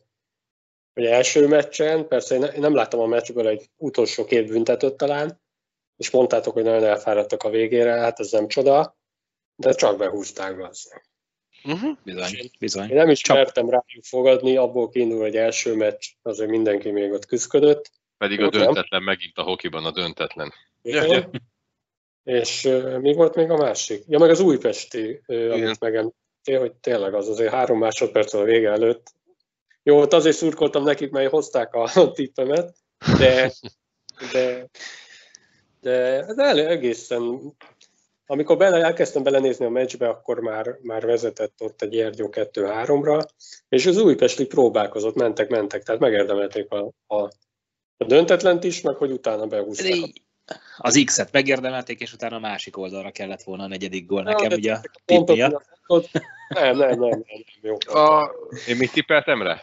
hogy 0.94 1.04
első 1.04 1.46
meccsen, 1.46 2.08
persze 2.08 2.34
én 2.34 2.40
ne- 2.40 2.52
én 2.52 2.60
nem 2.60 2.74
láttam 2.74 3.00
a 3.00 3.06
meccsből 3.06 3.48
egy 3.48 3.70
utolsó 3.76 4.24
két 4.24 4.48
büntetőt 4.48 4.96
talán, 4.96 5.40
és 5.96 6.10
mondtátok, 6.10 6.52
hogy 6.52 6.62
nagyon 6.62 6.84
elfáradtak 6.84 7.42
a 7.42 7.50
végére, 7.50 7.92
hát 7.92 8.20
ez 8.20 8.30
nem 8.30 8.48
csoda, 8.48 8.96
de 9.56 9.72
csak 9.72 9.98
behúzták 9.98 10.56
be 10.56 10.66
azt. 10.66 11.02
Uh-huh. 11.64 11.96
Bizony, 12.02 12.50
bizony. 12.58 12.88
Én 12.88 12.96
nem 12.96 13.10
is 13.10 13.20
Csak- 13.20 13.36
mertem 13.36 13.70
rájuk 13.70 14.04
fogadni, 14.04 14.56
abból 14.56 14.88
kiindul, 14.88 15.20
hogy 15.20 15.36
első 15.36 15.74
meccs, 15.74 16.04
azért 16.22 16.50
mindenki 16.50 16.90
még 16.90 17.12
ott 17.12 17.26
küzdködött. 17.26 17.90
Pedig 18.18 18.40
a 18.40 18.42
Jó, 18.42 18.48
nem? 18.48 18.60
döntetlen, 18.60 19.02
megint 19.02 19.38
a 19.38 19.42
hokiban 19.42 19.84
a 19.84 19.90
döntetlen. 19.90 20.52
Ja. 20.82 21.30
És 22.22 22.64
uh, 22.64 22.98
mi 22.98 23.12
volt 23.14 23.34
még 23.34 23.50
a 23.50 23.56
másik? 23.56 24.04
Ja, 24.08 24.18
meg 24.18 24.30
az 24.30 24.40
újpesti, 24.40 25.22
uh, 25.26 25.36
Igen. 25.36 25.62
amit 25.62 25.78
megemlítettél, 26.44 26.58
hogy 26.58 26.72
tényleg 26.72 27.14
az 27.14 27.28
azért 27.28 27.52
három 27.52 27.78
másodperc 27.78 28.34
a 28.34 28.42
vége 28.42 28.70
előtt. 28.70 29.12
Jó, 29.82 30.00
ott 30.00 30.12
azért 30.12 30.36
szurkoltam 30.36 30.82
nekik, 30.82 31.10
mert 31.10 31.30
hozták 31.30 31.74
a 31.74 31.90
tippemet, 32.14 32.74
de, 33.18 33.52
de, 34.32 34.68
de 35.80 36.24
ez 36.24 36.38
el, 36.38 36.58
egészen, 36.58 37.54
amikor 38.26 38.56
bele, 38.56 38.84
elkezdtem 38.84 39.22
belenézni 39.22 39.64
a 39.64 39.68
meccsbe, 39.70 40.08
akkor 40.08 40.40
már, 40.40 40.78
már 40.82 41.06
vezetett 41.06 41.60
ott 41.60 41.82
egy 41.82 41.88
Gyergyó 41.88 42.28
2-3-ra, 42.30 43.24
és 43.68 43.86
az 43.86 43.96
újpesti 43.96 44.46
próbálkozott, 44.46 45.14
mentek, 45.14 45.48
mentek, 45.48 45.82
tehát 45.82 46.00
megérdemelték 46.00 46.70
a, 46.70 46.92
a, 47.06 47.22
a 47.96 48.04
döntetlent 48.06 48.64
is, 48.64 48.80
meg 48.80 48.96
hogy 48.96 49.10
utána 49.10 49.46
behúzták. 49.46 50.23
Az 50.76 51.02
X-et 51.04 51.32
megérdemelték, 51.32 52.00
és 52.00 52.12
utána 52.12 52.36
a 52.36 52.40
másik 52.40 52.76
oldalra 52.76 53.10
kellett 53.10 53.42
volna 53.42 53.62
a 53.62 53.66
negyedik 53.66 54.06
gól 54.06 54.22
nekem, 54.22 54.48
de 54.48 54.54
ugye 54.54 54.72
a 54.72 54.80
pontok 55.04 55.36
miatt. 55.36 55.64
nem, 56.48 56.76
nem, 56.76 56.98
nem, 56.98 56.98
nem 56.98 57.24
jó. 57.62 57.76
A, 57.94 58.34
Én 58.66 58.76
mit 58.76 58.92
tippeltem 58.92 59.42
rá? 59.42 59.62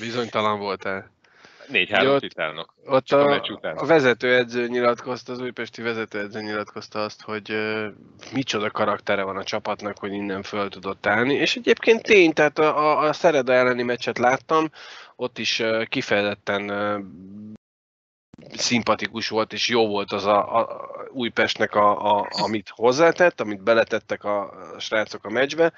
bizonytalan 0.00 0.58
voltál. 0.58 1.10
4-3 1.72 2.02
Jó, 2.02 2.18
titánok. 2.18 2.74
Ott 2.86 3.08
a 3.08 3.42
a 3.76 3.86
vezetőedző 3.86 4.66
nyilatkozta, 4.66 5.32
az 5.32 5.40
újpesti 5.40 5.82
vezetőedző 5.82 6.40
nyilatkozta 6.40 7.02
azt, 7.02 7.22
hogy 7.22 7.50
uh, 7.50 7.86
micsoda 8.32 8.70
karaktere 8.70 9.22
van 9.22 9.36
a 9.36 9.44
csapatnak, 9.44 9.98
hogy 9.98 10.12
innen 10.12 10.42
föl 10.42 10.68
tudott 10.68 11.06
állni. 11.06 11.34
És 11.34 11.56
egyébként 11.56 12.02
tény, 12.02 12.32
tehát 12.32 12.58
a, 12.58 12.78
a, 12.78 13.08
a 13.08 13.12
Szereda 13.12 13.52
elleni 13.52 13.82
meccset 13.82 14.18
láttam, 14.18 14.70
ott 15.16 15.38
is 15.38 15.58
uh, 15.58 15.84
kifejezetten 15.84 16.70
uh, 16.70 17.04
szimpatikus 18.56 19.28
volt, 19.28 19.52
és 19.52 19.68
jó 19.68 19.86
volt 19.86 20.12
az 20.12 20.26
a, 20.26 20.58
a 20.58 20.90
Újpestnek, 21.12 21.74
a, 21.74 22.18
a, 22.18 22.28
amit 22.30 22.68
hozzátett, 22.68 23.40
amit 23.40 23.62
beletettek 23.62 24.24
a, 24.24 24.40
a 24.74 24.78
srácok 24.78 25.24
a 25.24 25.30
meccsbe. 25.30 25.72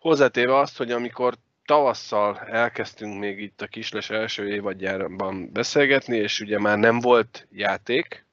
Hozzátéve 0.00 0.56
azt, 0.56 0.76
hogy 0.76 0.90
amikor 0.90 1.34
tavasszal 1.68 2.38
elkezdtünk 2.38 3.18
még 3.18 3.40
itt 3.40 3.60
a 3.62 3.66
Kisles 3.66 4.10
első 4.10 4.48
évadjában 4.48 5.52
beszélgetni, 5.52 6.16
és 6.16 6.40
ugye 6.40 6.58
már 6.58 6.78
nem 6.78 7.00
volt 7.00 7.46
játék, 7.52 8.24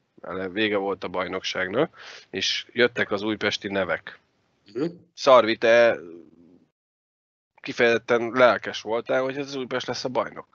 vége 0.52 0.78
volt 0.78 1.04
a 1.04 1.08
bajnokságnak, 1.08 1.98
és 2.30 2.68
jöttek 2.72 3.12
az 3.12 3.22
újpesti 3.22 3.68
nevek. 3.68 4.20
Mhm. 4.74 4.86
Szarvi, 5.14 5.58
te 5.58 5.98
kifejezetten 7.62 8.32
lelkes 8.34 8.82
voltál, 8.82 9.22
hogy 9.22 9.38
ez 9.38 9.48
az 9.48 9.56
Újpest 9.56 9.88
lesz 9.88 10.04
a 10.04 10.10
bajnok. 10.10 10.48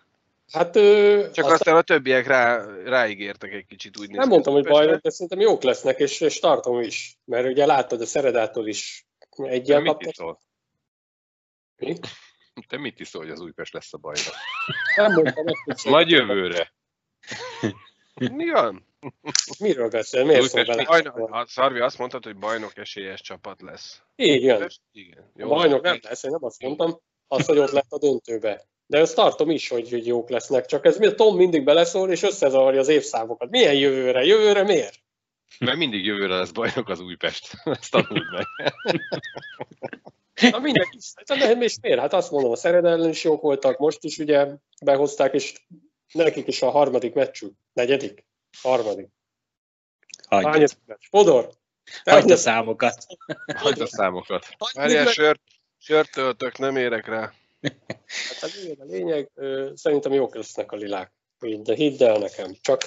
Hát 0.52 0.76
ö, 0.76 1.26
Csak 1.32 1.44
azt 1.44 1.54
aztán 1.54 1.76
a 1.76 1.82
többiek 1.82 2.26
rá, 2.26 2.64
ráígértek 2.84 3.52
egy 3.52 3.66
kicsit 3.66 3.98
úgy 3.98 4.10
nem 4.10 4.28
mondtam, 4.28 4.52
hogy 4.52 4.64
bajnok, 4.64 5.00
de 5.00 5.10
szerintem 5.10 5.40
jók 5.40 5.62
lesznek, 5.62 5.98
és, 5.98 6.20
és 6.20 6.38
tartom 6.38 6.80
is. 6.80 7.18
Mert 7.24 7.46
ugye 7.46 7.66
láttad, 7.66 8.00
a 8.00 8.06
Szeredától 8.06 8.66
is 8.66 9.06
mit 9.36 9.72
kaptak. 9.84 10.38
Mi? 11.76 11.96
Te 12.68 12.78
mit 12.78 13.00
iszol, 13.00 13.22
hogy 13.22 13.30
az 13.30 13.40
Újpest 13.40 13.72
lesz 13.72 13.92
a 13.92 13.98
bajnok? 13.98 14.34
Nem 14.96 15.12
mondtam, 15.12 15.44
ezt, 15.64 15.84
Majd 15.84 16.08
jövőre. 16.10 16.72
Mi 18.14 18.50
van? 18.50 18.86
Miről 19.58 19.88
beszél? 19.88 20.24
Miért 20.24 20.48
szól 20.48 20.64
bele? 20.64 20.84
Bajnok, 20.84 21.34
a 21.34 21.46
Szarvi 21.46 21.78
azt 21.80 21.98
mondta, 21.98 22.18
hogy 22.22 22.36
bajnok 22.36 22.76
esélyes 22.76 23.20
csapat 23.20 23.62
lesz. 23.62 24.02
Jön. 24.16 24.68
Igen. 24.92 25.30
A 25.38 25.46
bajnok 25.46 25.82
nem 25.82 25.98
lesz, 26.02 26.22
én 26.22 26.30
nem 26.30 26.44
azt 26.44 26.62
mondtam, 26.62 27.00
azt, 27.28 27.46
hogy 27.46 27.58
ott 27.58 27.70
lett 27.70 27.90
a 27.90 27.98
döntőbe. 27.98 28.68
De 28.86 28.98
ezt 28.98 29.14
tartom 29.14 29.50
is, 29.50 29.68
hogy, 29.68 29.90
hogy 29.90 30.06
jók 30.06 30.30
lesznek, 30.30 30.66
csak 30.66 30.84
ez 30.84 30.98
mi- 30.98 31.14
Tom 31.14 31.36
mindig 31.36 31.64
beleszól, 31.64 32.10
és 32.10 32.22
összezavarja 32.22 32.80
az 32.80 32.88
évszámokat. 32.88 33.50
Milyen 33.50 33.74
jövőre? 33.74 34.24
Jövőre 34.24 34.62
miért? 34.62 34.98
Mert 35.58 35.76
mindig 35.76 36.04
jövőre 36.04 36.36
lesz 36.36 36.50
bajnok 36.50 36.88
az 36.88 37.00
Újpest. 37.00 37.52
Ezt 37.64 37.90
tanuld 37.90 38.24
meg. 38.30 38.46
Na 40.50 40.58
mindenki, 40.58 40.98
hát 41.26 41.38
nem, 41.38 41.62
és 41.62 41.76
miért? 41.80 42.00
Hát 42.00 42.12
azt 42.12 42.30
mondom, 42.30 42.50
a 42.50 42.56
Szered 42.56 42.84
ellen 42.84 43.08
is 43.08 43.24
jók 43.24 43.42
voltak, 43.42 43.78
most 43.78 44.04
is 44.04 44.18
ugye 44.18 44.46
behozták, 44.84 45.34
és 45.34 45.54
nekik 46.12 46.46
is 46.46 46.62
a 46.62 46.70
harmadik 46.70 47.14
meccsük. 47.14 47.52
Negyedik? 47.72 48.24
Harmadik. 48.62 49.08
Hagyd, 50.28 50.46
Hányas 50.46 50.76
meccs? 50.86 51.04
Fodor? 51.10 51.50
hagyd 52.04 52.30
a 52.30 52.36
számokat. 52.36 53.06
Hagyd 53.54 53.80
a 53.80 53.86
számokat. 53.86 54.46
Várjál, 54.74 55.06
sört, 55.06 55.40
sört 55.78 56.10
töltök, 56.10 56.58
nem 56.58 56.76
érek 56.76 57.06
rá. 57.06 57.32
Hát 58.40 58.42
a 58.42 58.46
lényeg, 58.56 58.80
a 58.80 58.84
lényeg 58.84 59.30
szerintem 59.74 60.12
jók 60.12 60.34
lesznek 60.34 60.72
a 60.72 60.76
lilák. 60.76 61.12
De 61.38 61.74
hidd 61.74 62.02
el 62.02 62.18
nekem, 62.18 62.54
csak 62.60 62.82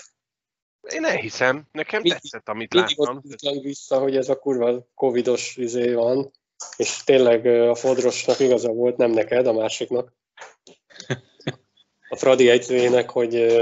Én 0.90 1.06
elhiszem, 1.06 1.68
nekem 1.72 2.02
Mindig- 2.02 2.22
tetszett, 2.22 2.50
amit 2.50 2.74
mindig 2.74 2.98
láttam. 2.98 3.18
ott 3.18 3.24
jutunk 3.42 3.64
vissza, 3.64 4.00
hogy 4.00 4.16
ez 4.16 4.30
a 4.30 4.40
kurva 4.40 4.88
covidos 4.96 5.56
izé 5.58 5.94
van, 5.94 6.32
és 6.78 7.04
tényleg 7.04 7.46
a 7.46 7.76
Fodrosnak 7.76 8.40
igaza 8.40 8.72
volt, 8.72 8.98
nem 8.98 9.12
neked, 9.12 9.48
a 9.48 9.54
másiknak. 9.54 10.14
A 12.10 12.16
Fradi 12.16 12.50
egyzőjének, 12.50 13.10
hogy, 13.10 13.56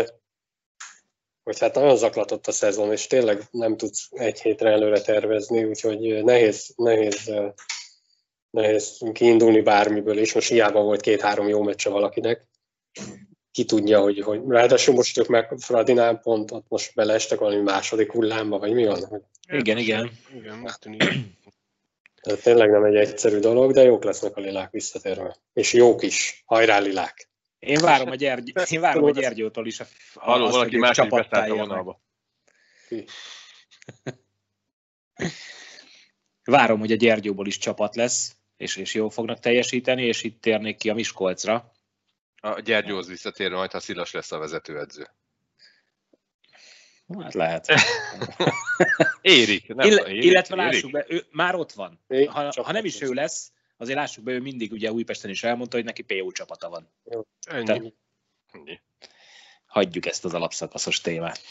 hogy 1.43 1.59
hát 1.59 1.75
nagyon 1.75 1.97
zaklatott 1.97 2.47
a 2.47 2.51
szezon, 2.51 2.91
és 2.91 3.07
tényleg 3.07 3.43
nem 3.51 3.77
tudsz 3.77 4.07
egy 4.11 4.41
hétre 4.41 4.69
előre 4.69 5.01
tervezni, 5.01 5.63
úgyhogy 5.63 6.23
nehéz, 6.23 6.73
nehéz, 6.75 7.31
nehéz 8.49 8.97
kiindulni 9.13 9.61
bármiből, 9.61 10.17
és 10.17 10.33
most 10.33 10.49
hiába 10.49 10.81
volt 10.81 11.01
két-három 11.01 11.47
jó 11.47 11.63
meccse 11.63 11.89
valakinek. 11.89 12.47
Ki 13.51 13.65
tudja, 13.65 13.99
hogy, 14.01 14.19
hogy 14.19 14.41
ráadásul 14.47 14.95
most 14.95 15.17
ők 15.17 15.27
meg 15.27 15.55
Fradinál 15.57 16.19
pont 16.19 16.51
ott 16.51 16.65
most 16.67 16.95
beleestek 16.95 17.39
valami 17.39 17.61
második 17.61 18.11
hullámba, 18.11 18.59
vagy 18.59 18.73
mi 18.73 18.85
van? 18.85 19.29
Igen, 19.47 19.77
igen. 19.77 20.11
Igen, 20.35 20.61
úgy 20.63 20.73
tűnik. 20.79 21.03
Ez 22.21 22.39
tényleg 22.39 22.69
nem 22.69 22.83
egy 22.83 22.95
egyszerű 22.95 23.39
dolog, 23.39 23.73
de 23.73 23.81
jók 23.81 24.03
lesznek 24.03 24.35
a 24.35 24.39
lilák 24.39 24.71
visszatérve. 24.71 25.35
És 25.53 25.73
jók 25.73 26.03
is. 26.03 26.43
Hajrá 26.45 26.79
lilák! 26.79 27.29
Én 27.59 27.79
várom 27.81 28.09
a, 28.09 28.15
Gyergy, 28.15 28.53
én 28.69 28.79
várom 28.79 29.03
a 29.03 29.11
Gyergyótól 29.11 29.67
is 29.67 29.79
a, 29.79 29.85
Halló, 30.13 30.43
azt, 30.43 30.53
valaki 30.53 30.69
hogy 30.69 30.77
ők 30.77 30.83
másik 30.83 31.03
csapattá 31.03 31.29
beszállt 31.29 31.51
a 31.51 31.55
vonalba. 31.55 32.01
Várom, 36.43 36.79
hogy 36.79 36.91
a 36.91 36.95
Gyergyóból 36.95 37.47
is 37.47 37.57
csapat 37.57 37.95
lesz, 37.95 38.35
és, 38.57 38.75
és 38.75 38.93
jól 38.93 39.09
fognak 39.09 39.39
teljesíteni, 39.39 40.03
és 40.03 40.23
itt 40.23 40.41
térnék 40.41 40.77
ki 40.77 40.89
a 40.89 40.93
Miskolcra. 40.93 41.71
A 42.35 42.59
Gyergyóhoz 42.59 43.07
visszatérve 43.07 43.55
majd, 43.55 43.71
ha 43.71 43.79
Szilas 43.79 44.11
lesz 44.11 44.31
a 44.31 44.37
vezetőedző. 44.37 45.09
Hát 47.19 47.33
lehet. 47.33 47.67
Érik. 49.21 49.67
Nem, 49.73 49.87
Ill- 49.87 50.07
érik, 50.07 50.23
illetve 50.23 50.55
érik. 50.55 50.71
lássuk 50.71 50.91
be, 50.91 51.05
ő 51.07 51.25
már 51.31 51.55
ott 51.55 51.71
van. 51.71 51.99
Még 52.07 52.29
Ha, 52.29 52.51
ha 52.63 52.71
nem 52.71 52.85
is 52.85 53.01
ő 53.01 53.11
lesz, 53.13 53.51
azért 53.77 53.97
lássuk 53.97 54.23
be, 54.23 54.31
ő 54.31 54.39
mindig 54.39 54.71
ugye 54.71 54.91
Újpesten 54.91 55.29
is 55.29 55.43
elmondta, 55.43 55.75
hogy 55.75 55.85
neki 55.85 56.01
PO 56.01 56.31
csapata 56.31 56.69
van. 56.69 56.91
Ennyi. 57.49 57.65
Tehát- 57.65 57.93
Ennyi. 58.51 58.79
Hagyjuk 59.65 60.05
ezt 60.05 60.25
az 60.25 60.33
alapszakaszos 60.33 61.01
témát. 61.01 61.41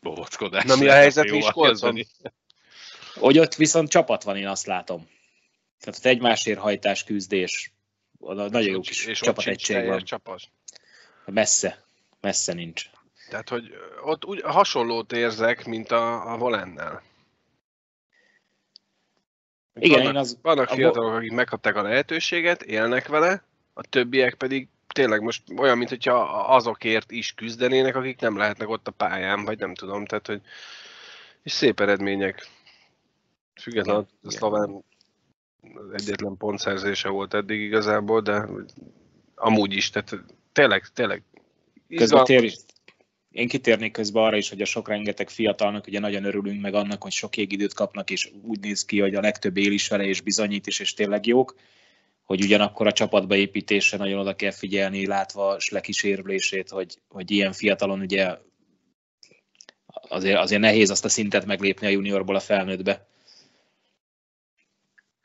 Bobockodás. 0.00 0.64
Na, 0.64 0.76
mi 0.76 0.88
a 0.88 0.92
helyzet 0.92 1.30
Miskolcon? 1.30 2.06
Hogy 3.14 3.38
ott 3.38 3.54
viszont 3.54 3.88
csapat 3.90 4.22
van, 4.22 4.36
én 4.36 4.46
azt 4.46 4.66
látom. 4.66 5.08
Tehát 5.80 5.98
ott 5.98 6.06
egymásért 6.06 6.58
hajtás, 6.58 7.04
küzdés, 7.04 7.72
oda 8.18 8.48
nagyon 8.48 8.70
jó 8.70 8.80
És- 8.80 9.04
kis 9.04 9.18
csapategység 9.18 9.86
van. 9.86 10.04
Csapat. 10.04 10.40
Messze, 11.24 11.84
messze 12.20 12.52
nincs. 12.52 12.90
Tehát, 13.32 13.48
hogy 13.48 13.74
ott 14.02 14.24
úgy 14.24 14.40
hasonlót 14.40 15.12
érzek, 15.12 15.66
mint 15.66 15.90
a, 15.90 16.32
a 16.32 16.36
Volennel. 16.36 17.02
Igen, 19.74 19.98
vannak, 19.98 20.14
én 20.14 20.20
az, 20.20 20.38
vannak 20.42 20.70
a 20.70 20.74
fiatalok, 20.74 21.14
akik 21.14 21.32
megkapták 21.32 21.76
a 21.76 21.82
lehetőséget, 21.82 22.62
élnek 22.62 23.08
vele, 23.08 23.44
a 23.72 23.82
többiek 23.82 24.34
pedig 24.34 24.68
tényleg 24.86 25.20
most 25.20 25.42
olyan, 25.56 25.78
mint 25.78 25.88
hogyha 25.88 26.14
azokért 26.54 27.10
is 27.10 27.32
küzdenének, 27.32 27.96
akik 27.96 28.20
nem 28.20 28.36
lehetnek 28.36 28.68
ott 28.68 28.88
a 28.88 28.90
pályán, 28.90 29.44
vagy 29.44 29.58
nem 29.58 29.74
tudom, 29.74 30.06
tehát, 30.06 30.26
hogy 30.26 30.40
és 31.42 31.52
szép 31.52 31.80
eredmények. 31.80 32.48
Függetlenül 33.60 34.06
Igen, 34.08 34.20
a 34.22 34.30
szlován 34.30 34.84
egyetlen 35.92 36.36
pontszerzése 36.36 37.08
volt 37.08 37.34
eddig 37.34 37.60
igazából, 37.60 38.20
de 38.20 38.48
amúgy 39.34 39.72
is, 39.72 39.90
tehát 39.90 40.24
tényleg, 40.52 40.86
tényleg 40.94 41.22
Közben 41.96 42.24
tér, 42.24 42.52
én 43.32 43.48
kitérnék 43.48 43.92
közben 43.92 44.22
arra 44.22 44.36
is, 44.36 44.48
hogy 44.48 44.60
a 44.60 44.64
sok 44.64 44.88
rengeteg 44.88 45.30
fiatalnak 45.30 45.86
ugye 45.86 45.98
nagyon 45.98 46.24
örülünk 46.24 46.60
meg 46.60 46.74
annak, 46.74 47.02
hogy 47.02 47.12
sok 47.12 47.36
égidőt 47.36 47.74
kapnak, 47.74 48.10
és 48.10 48.30
úgy 48.42 48.60
néz 48.60 48.84
ki, 48.84 49.00
hogy 49.00 49.14
a 49.14 49.20
legtöbb 49.20 49.56
él 49.56 49.72
is 49.72 49.88
vele, 49.88 50.04
és 50.04 50.20
bizonyít 50.20 50.66
is, 50.66 50.80
és 50.80 50.94
tényleg 50.94 51.26
jók, 51.26 51.54
hogy 52.22 52.42
ugyanakkor 52.42 52.86
a 52.86 52.92
csapatba 52.92 53.34
építésre 53.34 53.98
nagyon 53.98 54.18
oda 54.18 54.36
kell 54.36 54.50
figyelni, 54.50 55.06
látva 55.06 55.60
Sleki 55.60 55.92
sérülését, 55.92 56.68
hogy, 56.68 56.98
hogy 57.08 57.30
ilyen 57.30 57.52
fiatalon 57.52 58.00
ugye 58.00 58.36
azért, 60.08 60.38
azért 60.38 60.60
nehéz 60.60 60.90
azt 60.90 61.04
a 61.04 61.08
szintet 61.08 61.46
meglépni 61.46 61.86
a 61.86 61.90
juniorból 61.90 62.36
a 62.36 62.40
felnőttbe. 62.40 63.06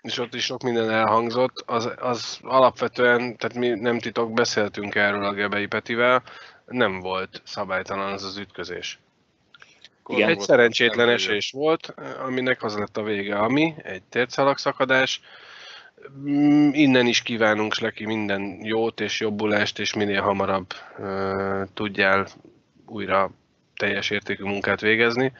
és 0.01 0.17
ott 0.17 0.33
is 0.33 0.43
sok 0.43 0.63
minden 0.63 0.89
elhangzott, 0.89 1.63
az, 1.65 1.89
az 1.97 2.39
alapvetően, 2.41 3.37
tehát 3.37 3.57
mi 3.57 3.69
nem 3.69 3.99
titok, 3.99 4.33
beszéltünk 4.33 4.95
erről 4.95 5.25
a 5.25 5.33
Gebei 5.33 5.65
Petivel, 5.65 6.23
nem 6.67 6.99
volt 6.99 7.41
szabálytalan 7.43 8.11
az 8.11 8.23
az 8.23 8.37
ütközés. 8.37 8.99
Igen. 10.07 10.29
Egy 10.29 10.39
szerencsétlen 10.39 11.09
esés 11.09 11.51
volt, 11.51 11.93
aminek 12.25 12.63
az 12.63 12.77
lett 12.77 12.97
a 12.97 13.03
vége, 13.03 13.37
ami 13.37 13.73
egy 13.83 14.03
tércalag 14.03 14.57
szakadás. 14.57 15.21
Mm, 16.17 16.69
Innen 16.73 17.05
is 17.05 17.21
kívánunk 17.21 17.73
Sleki 17.73 18.05
minden 18.05 18.59
jót 18.61 18.99
és 18.99 19.19
jobbulást, 19.19 19.79
és 19.79 19.93
minél 19.93 20.21
hamarabb 20.21 20.73
uh, 20.97 21.61
tudjál 21.73 22.27
újra 22.85 23.31
teljes 23.75 24.09
értékű 24.09 24.43
munkát 24.43 24.81
végezni. 24.81 25.33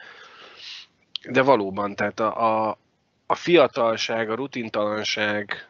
De 1.30 1.42
valóban, 1.42 1.96
tehát 1.96 2.20
a, 2.20 2.68
a, 2.70 2.78
a 3.26 3.36
fiatalság, 3.36 4.30
a 4.30 4.36
rutintalanság 4.36 5.67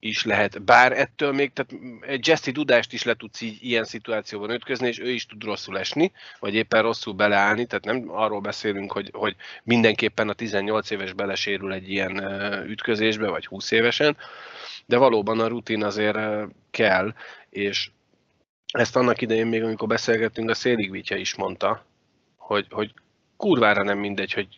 is 0.00 0.24
lehet, 0.24 0.62
bár 0.62 0.92
ettől 0.92 1.32
még, 1.32 1.52
tehát 1.52 1.84
egy 2.00 2.26
Jesse 2.26 2.50
Dudást 2.50 2.92
is 2.92 3.02
le 3.02 3.14
tudsz 3.14 3.40
így 3.40 3.58
ilyen 3.60 3.84
szituációban 3.84 4.50
ütközni, 4.50 4.86
és 4.86 4.98
ő 4.98 5.10
is 5.10 5.26
tud 5.26 5.44
rosszul 5.44 5.78
esni, 5.78 6.12
vagy 6.38 6.54
éppen 6.54 6.82
rosszul 6.82 7.12
beleállni, 7.12 7.66
tehát 7.66 7.84
nem 7.84 8.04
arról 8.06 8.40
beszélünk, 8.40 8.92
hogy, 8.92 9.10
hogy 9.12 9.36
mindenképpen 9.62 10.28
a 10.28 10.32
18 10.32 10.90
éves 10.90 11.12
belesérül 11.12 11.72
egy 11.72 11.90
ilyen 11.90 12.22
ütközésbe, 12.68 13.28
vagy 13.28 13.46
20 13.46 13.70
évesen, 13.70 14.16
de 14.86 14.96
valóban 14.96 15.40
a 15.40 15.46
rutin 15.46 15.84
azért 15.84 16.18
kell, 16.70 17.14
és 17.50 17.90
ezt 18.72 18.96
annak 18.96 19.20
idején 19.20 19.46
még, 19.46 19.62
amikor 19.62 19.88
beszélgettünk, 19.88 20.50
a 20.50 20.54
Széligvitya 20.54 21.16
is 21.16 21.34
mondta, 21.34 21.86
hogy, 22.36 22.66
hogy 22.70 22.94
kurvára 23.36 23.82
nem 23.82 23.98
mindegy, 23.98 24.32
hogy 24.32 24.48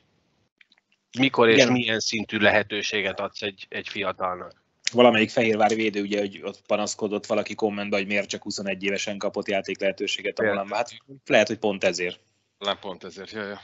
mikor 1.18 1.48
és 1.48 1.56
Igen. 1.56 1.72
milyen 1.72 2.00
szintű 2.00 2.38
lehetőséget 2.38 3.20
adsz 3.20 3.42
egy, 3.42 3.66
egy 3.68 3.88
fiatalnak. 3.88 4.61
Valamelyik 4.92 5.30
fehérvári 5.30 5.74
védő 5.74 6.00
ugye, 6.00 6.18
hogy 6.18 6.40
ott 6.42 6.62
panaszkodott 6.66 7.26
valaki 7.26 7.54
kommentben, 7.54 7.98
hogy 7.98 8.08
miért 8.08 8.28
csak 8.28 8.42
21 8.42 8.82
évesen 8.82 9.18
kapott 9.18 9.48
játék 9.48 9.80
lehetőséget 9.80 10.38
a. 10.38 10.44
Volánban. 10.44 10.76
Hát 10.76 10.90
lehet, 11.26 11.46
hogy 11.46 11.58
pont 11.58 11.84
ezért. 11.84 12.20
Nem 12.58 12.78
pont 12.78 13.04
ezért, 13.04 13.30
jaj, 13.30 13.46
jaj. 13.46 13.58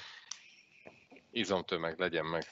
Izomtömeg 1.31 1.99
legyen 1.99 2.25
meg. 2.25 2.47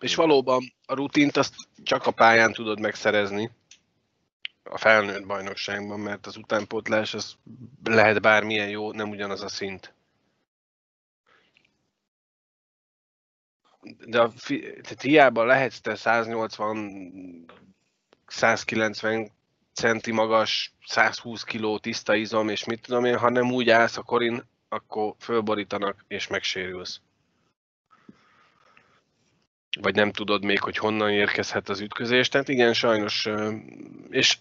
És 0.00 0.14
valóban 0.14 0.72
a 0.86 0.94
rutint 0.94 1.36
azt 1.36 1.54
csak 1.82 2.06
a 2.06 2.10
pályán 2.10 2.52
tudod 2.52 2.80
megszerezni. 2.80 3.50
a 4.62 4.78
felnőtt 4.78 5.26
bajnokságban, 5.26 6.00
mert 6.00 6.26
az 6.26 6.36
utánpótlás 6.36 7.14
az 7.14 7.36
lehet 7.84 8.20
bármilyen 8.20 8.68
jó, 8.68 8.92
nem 8.92 9.10
ugyanaz 9.10 9.42
a 9.42 9.48
szint. 9.48 9.94
De 14.06 14.20
a, 14.20 14.32
tehát 14.82 15.02
hiába 15.02 15.44
lehetsz 15.44 15.80
te 15.80 15.94
180 15.94 17.46
190 18.26 19.30
centi 19.72 20.12
magas, 20.12 20.74
120 20.86 21.42
kiló 21.42 21.78
tiszta 21.78 22.14
izom, 22.14 22.48
és 22.48 22.64
mit 22.64 22.80
tudom 22.80 23.04
én, 23.04 23.16
ha 23.16 23.30
nem 23.30 23.52
úgy 23.52 23.70
állsz 23.70 23.96
a 23.96 24.02
korin, 24.02 24.42
akkor 24.68 25.14
fölborítanak, 25.18 26.04
és 26.08 26.26
megsérülsz. 26.26 27.00
Vagy 29.80 29.94
nem 29.94 30.12
tudod 30.12 30.44
még, 30.44 30.60
hogy 30.60 30.76
honnan 30.76 31.10
érkezhet 31.10 31.68
az 31.68 31.80
ütközés. 31.80 32.28
Tehát 32.28 32.48
igen, 32.48 32.72
sajnos, 32.72 33.28
és 34.10 34.38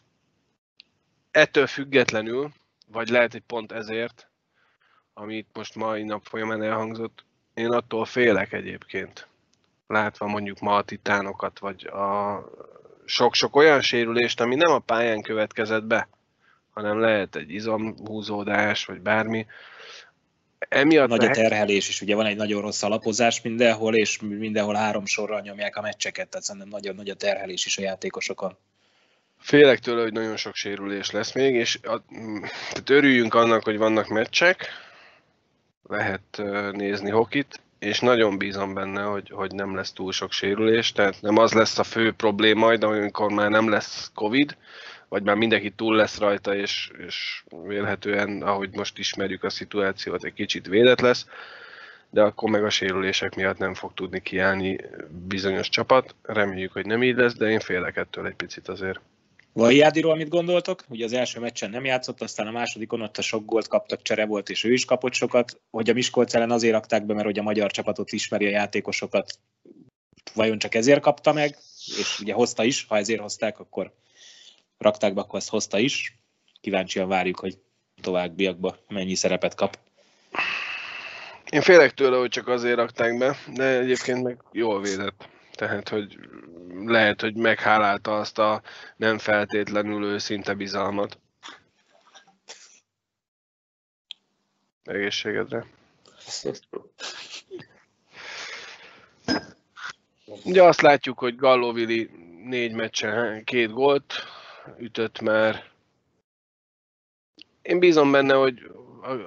ettől 1.32 1.68
függetlenül, 1.68 2.52
vagy 2.88 3.10
lehet, 3.10 3.32
hogy 3.32 3.42
pont 3.42 3.72
ezért, 3.72 4.30
amit 5.14 5.48
most 5.54 5.76
mai 5.76 6.04
nap 6.04 6.24
folyamán 6.26 6.64
elhangzott, 6.64 7.26
én 7.54 7.72
attól 7.72 8.06
félek 8.06 8.54
egyébként. 8.54 9.29
Látva 9.90 10.28
mondjuk 10.28 10.60
ma 10.60 10.76
a 10.76 10.82
titánokat, 10.82 11.60
vagy 11.60 11.88
a 11.88 12.44
sok-sok 13.06 13.56
olyan 13.56 13.82
sérülést, 13.82 14.42
ami 14.42 14.56
nem 14.56 14.72
a 14.72 14.80
pályán 14.80 15.22
következett 15.22 15.84
be, 15.84 16.08
hanem 16.74 17.00
lehet 17.00 17.36
egy 17.36 17.52
izomhúzódás, 17.52 18.86
vagy 18.86 19.02
bármi. 19.02 19.46
Emiatt 20.60 21.10
Nagy 21.10 21.26
a 21.26 21.30
terhelés 21.30 21.90
is, 21.90 22.02
ugye 22.02 22.16
van 22.16 22.26
egy 22.26 22.36
nagyon 22.36 22.62
rossz 22.62 22.84
alapozás 22.84 23.42
mindenhol, 23.42 23.96
és 23.96 24.20
mindenhol 24.20 24.76
három 24.76 25.06
sorral 25.06 25.42
nyomják 25.42 25.76
a 25.76 25.82
meccseket, 25.82 26.28
tehát 26.30 26.46
szerintem 26.46 26.70
nagyon 26.70 26.96
nagy 26.96 27.10
a 27.10 27.16
terhelés 27.16 27.66
is 27.66 27.78
a 27.78 27.82
játékosokon. 27.82 28.58
Félek 29.40 29.80
tőle, 29.80 30.02
hogy 30.02 30.14
nagyon 30.14 30.38
sok 30.38 30.56
sérülés 30.56 31.12
lesz 31.12 31.34
még, 31.34 31.56
és 31.56 31.80
a, 31.84 32.04
tehát 32.70 32.90
örüljünk 32.90 33.34
annak, 33.34 33.64
hogy 33.64 33.78
vannak 33.78 34.08
meccsek, 34.08 34.68
lehet 35.88 36.42
nézni 36.72 37.10
hokit, 37.10 37.62
és 37.80 38.00
nagyon 38.00 38.38
bízom 38.38 38.74
benne, 38.74 39.02
hogy, 39.02 39.30
hogy 39.30 39.52
nem 39.52 39.76
lesz 39.76 39.92
túl 39.92 40.12
sok 40.12 40.32
sérülés, 40.32 40.92
tehát 40.92 41.22
nem 41.22 41.38
az 41.38 41.54
lesz 41.54 41.80
a 41.80 41.84
fő 41.84 42.12
probléma 42.12 42.66
majd, 42.66 42.84
amikor 42.84 43.32
már 43.32 43.50
nem 43.50 43.70
lesz 43.70 44.12
Covid, 44.16 44.58
vagy 45.08 45.24
már 45.24 45.36
mindenki 45.36 45.72
túl 45.72 45.96
lesz 45.96 46.18
rajta, 46.18 46.56
és, 46.56 46.92
és 47.08 47.44
vélhetően, 47.68 48.42
ahogy 48.42 48.70
most 48.76 48.98
ismerjük 48.98 49.44
a 49.44 49.50
szituációt, 49.50 50.24
egy 50.24 50.34
kicsit 50.34 50.68
védett 50.68 51.00
lesz, 51.00 51.28
de 52.10 52.22
akkor 52.22 52.50
meg 52.50 52.64
a 52.64 52.70
sérülések 52.70 53.36
miatt 53.36 53.58
nem 53.58 53.74
fog 53.74 53.94
tudni 53.94 54.22
kiállni 54.22 54.78
bizonyos 55.28 55.70
csapat. 55.70 56.16
Reméljük, 56.22 56.72
hogy 56.72 56.86
nem 56.86 57.04
így 57.04 57.16
lesz, 57.16 57.36
de 57.36 57.50
én 57.50 57.60
félek 57.60 57.98
ettől 57.98 58.26
egy 58.28 58.36
picit 58.36 58.68
azért. 58.68 59.00
Vajádiról 59.60 60.16
mit 60.16 60.30
gondoltok? 60.30 60.84
Ugye 60.90 61.06
az 61.06 61.14
első 61.14 61.40
meccsen 61.40 61.70
nem 61.70 61.86
játszott, 61.86 62.22
aztán 62.22 62.48
a 62.48 62.52
másodikon 62.52 63.02
ott 63.02 63.18
a 63.18 63.22
sok 63.22 63.46
gólt 63.46 63.68
kaptak, 63.68 64.02
csere 64.02 64.26
volt, 64.26 64.50
és 64.50 64.64
ő 64.64 64.74
is 64.74 64.86
kapott 64.86 65.14
sokat. 65.14 65.60
Hogy 65.70 65.90
a 65.90 65.94
Miskolc 65.94 66.34
ellen 66.34 66.52
azért 66.52 66.74
rakták 66.74 67.06
be, 67.06 67.14
mert 67.14 67.26
hogy 67.26 67.40
a 67.40 67.44
magyar 67.44 67.72
csapatot 67.72 68.12
ismeri 68.12 68.46
a 68.46 68.50
játékosokat, 68.50 69.40
vajon 70.34 70.60
csak 70.60 70.76
ezért 70.76 71.02
kapta 71.02 71.34
meg, 71.34 71.58
és 72.00 72.20
ugye 72.20 72.34
hozta 72.34 72.64
is, 72.64 72.86
ha 72.86 72.98
ezért 72.98 73.22
hozták, 73.22 73.60
akkor 73.60 73.94
rakták 74.78 75.14
be, 75.14 75.22
akkor 75.22 75.40
ezt 75.40 75.50
hozta 75.50 75.80
is. 75.80 76.20
Kíváncsian 76.62 77.08
várjuk, 77.08 77.40
hogy 77.40 77.58
továbbiakban 78.02 78.78
mennyi 78.88 79.16
szerepet 79.16 79.56
kap. 79.56 79.78
Én 81.50 81.62
félek 81.62 81.94
tőle, 81.94 82.18
hogy 82.18 82.30
csak 82.30 82.48
azért 82.48 82.76
rakták 82.76 83.18
be, 83.18 83.38
de 83.54 83.80
egyébként 83.80 84.24
meg 84.24 84.38
jól 84.52 84.82
védett. 84.82 85.30
Tehát, 85.52 85.90
hogy 85.90 86.18
lehet, 86.86 87.22
hogy 87.22 87.36
meghálálta 87.36 88.18
azt 88.18 88.40
a 88.40 88.62
nem 88.96 89.18
feltétlenül 89.18 90.04
őszinte 90.04 90.54
bizalmat. 90.54 91.20
Egészségedre. 94.84 95.66
Ugye 100.44 100.64
azt 100.64 100.82
látjuk, 100.82 101.20
hogy 101.20 101.36
Gallovili 101.36 102.10
négy 102.44 102.72
meccsen 102.72 103.44
két 103.44 103.72
gólt 103.72 104.14
ütött 104.78 105.20
már. 105.20 105.64
Én 107.62 107.80
bízom 107.80 108.12
benne, 108.12 108.34
hogy 108.34 108.72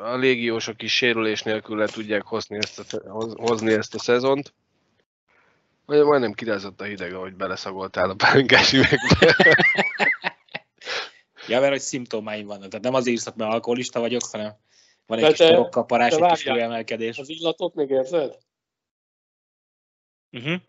a, 0.03 0.16
légiósok 0.16 0.82
is 0.82 0.97
sérülés 0.97 1.43
nélkül 1.43 1.76
le 1.76 1.86
tudják 1.86 2.22
hozni 2.22 2.57
ezt 2.57 2.95
a, 2.95 3.01
hozni 3.34 3.72
ezt 3.72 3.95
a 3.95 3.99
szezont. 3.99 4.55
Vagy 5.87 6.05
majdnem 6.05 6.33
kirázott 6.33 6.80
a 6.80 6.85
hideg, 6.85 7.14
ahogy 7.14 7.35
beleszagoltál 7.35 8.11
a 8.11 8.14
pálinkás 8.14 8.72
üvegbe. 8.72 9.37
ja, 11.49 11.61
mert 11.61 11.72
hogy 11.72 11.80
szimptomáim 11.80 12.47
vannak. 12.47 12.68
Tehát 12.68 12.85
nem 12.85 12.95
azért 12.95 13.16
írszak, 13.16 13.37
mert 13.37 13.53
alkoholista 13.53 14.01
vagyok, 14.01 14.22
hanem 14.30 14.53
van 15.07 15.18
egy 15.18 15.24
de 15.24 15.30
kis 15.30 15.47
torokkaparás, 15.47 16.12
egy 16.12 16.33
kis 16.33 16.45
emelkedés. 16.45 17.18
Az 17.18 17.28
illatot 17.28 17.74
még 17.74 17.91
érzed? 17.91 18.39
Uh-huh. 20.30 20.61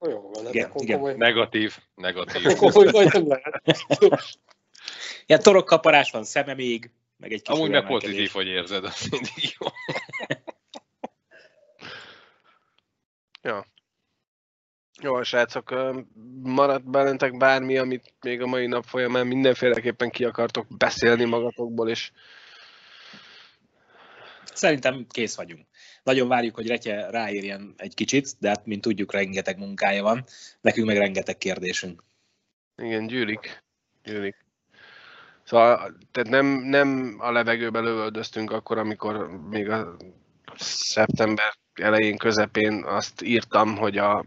Jó, 0.00 0.30
van, 0.30 0.46
igen, 0.46 0.70
igen. 0.74 0.98
Komoly... 0.98 1.14
Negatív, 1.14 1.78
negatív. 1.94 2.56
Komoly 2.56 2.90
vagy 2.90 3.12
nem 3.12 3.28
lehet. 3.28 3.62
Ilyen 5.26 5.42
torokkaparás 5.42 6.10
van, 6.10 6.24
szeme 6.24 6.54
még, 6.54 6.90
meg 7.16 7.32
egy 7.32 7.42
kis 7.42 7.54
Amúgy 7.54 7.70
meg 7.70 7.86
pozitív, 7.86 8.30
hogy 8.30 8.46
érzed, 8.46 8.84
az 8.84 9.06
mindig 9.10 9.56
jó. 9.58 9.66
ja. 13.50 13.66
Jó, 15.00 15.22
srácok, 15.22 15.74
maradt 16.42 16.90
bennetek 16.90 17.36
bármi, 17.36 17.78
amit 17.78 18.14
még 18.20 18.42
a 18.42 18.46
mai 18.46 18.66
nap 18.66 18.84
folyamán 18.84 19.26
mindenféleképpen 19.26 20.10
ki 20.10 20.24
akartok 20.24 20.66
beszélni 20.76 21.24
magatokból, 21.24 21.88
és 21.88 22.10
Szerintem 24.58 25.06
kész 25.08 25.36
vagyunk. 25.36 25.66
Nagyon 26.02 26.28
várjuk, 26.28 26.54
hogy 26.54 26.66
Retje 26.66 27.10
ráérjen 27.10 27.74
egy 27.76 27.94
kicsit, 27.94 28.28
de 28.38 28.48
hát, 28.48 28.66
mint 28.66 28.80
tudjuk, 28.80 29.12
rengeteg 29.12 29.58
munkája 29.58 30.02
van. 30.02 30.24
Nekünk 30.60 30.86
meg 30.86 30.96
rengeteg 30.96 31.38
kérdésünk. 31.38 32.02
Igen, 32.76 33.06
gyűlik. 33.06 33.62
Gyűlik. 34.02 34.36
Szóval 35.44 35.96
tehát 36.10 36.28
nem, 36.28 36.46
nem 36.46 37.16
a 37.18 37.30
levegőbe 37.30 37.80
lövöldöztünk 37.80 38.50
akkor, 38.50 38.78
amikor 38.78 39.40
még 39.48 39.68
a 39.68 39.96
szeptember 40.56 41.54
elején, 41.74 42.16
közepén 42.16 42.84
azt 42.84 43.22
írtam, 43.22 43.76
hogy 43.76 43.98
a 43.98 44.24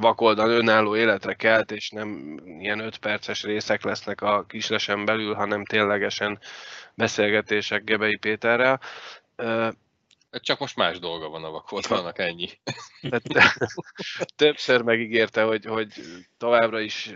vakoldal 0.00 0.50
önálló 0.50 0.96
életre 0.96 1.34
kelt, 1.34 1.70
és 1.70 1.90
nem 1.90 2.40
ilyen 2.44 2.80
5 2.80 2.98
perces 2.98 3.42
részek 3.42 3.82
lesznek 3.82 4.20
a 4.20 4.44
kislesen 4.48 5.04
belül, 5.04 5.34
hanem 5.34 5.64
ténylegesen 5.64 6.38
beszélgetések 6.94 7.84
Gebei 7.84 8.16
Péterrel. 8.16 8.80
Csak 10.30 10.58
most 10.58 10.76
más 10.76 10.98
dolga 10.98 11.28
van 11.28 11.44
a 11.44 11.50
vakoldalnak, 11.50 12.18
ennyi. 12.18 12.48
Többször 14.36 14.82
megígérte, 14.82 15.42
hogy, 15.42 15.64
hogy 15.64 15.92
továbbra 16.38 16.80
is 16.80 17.14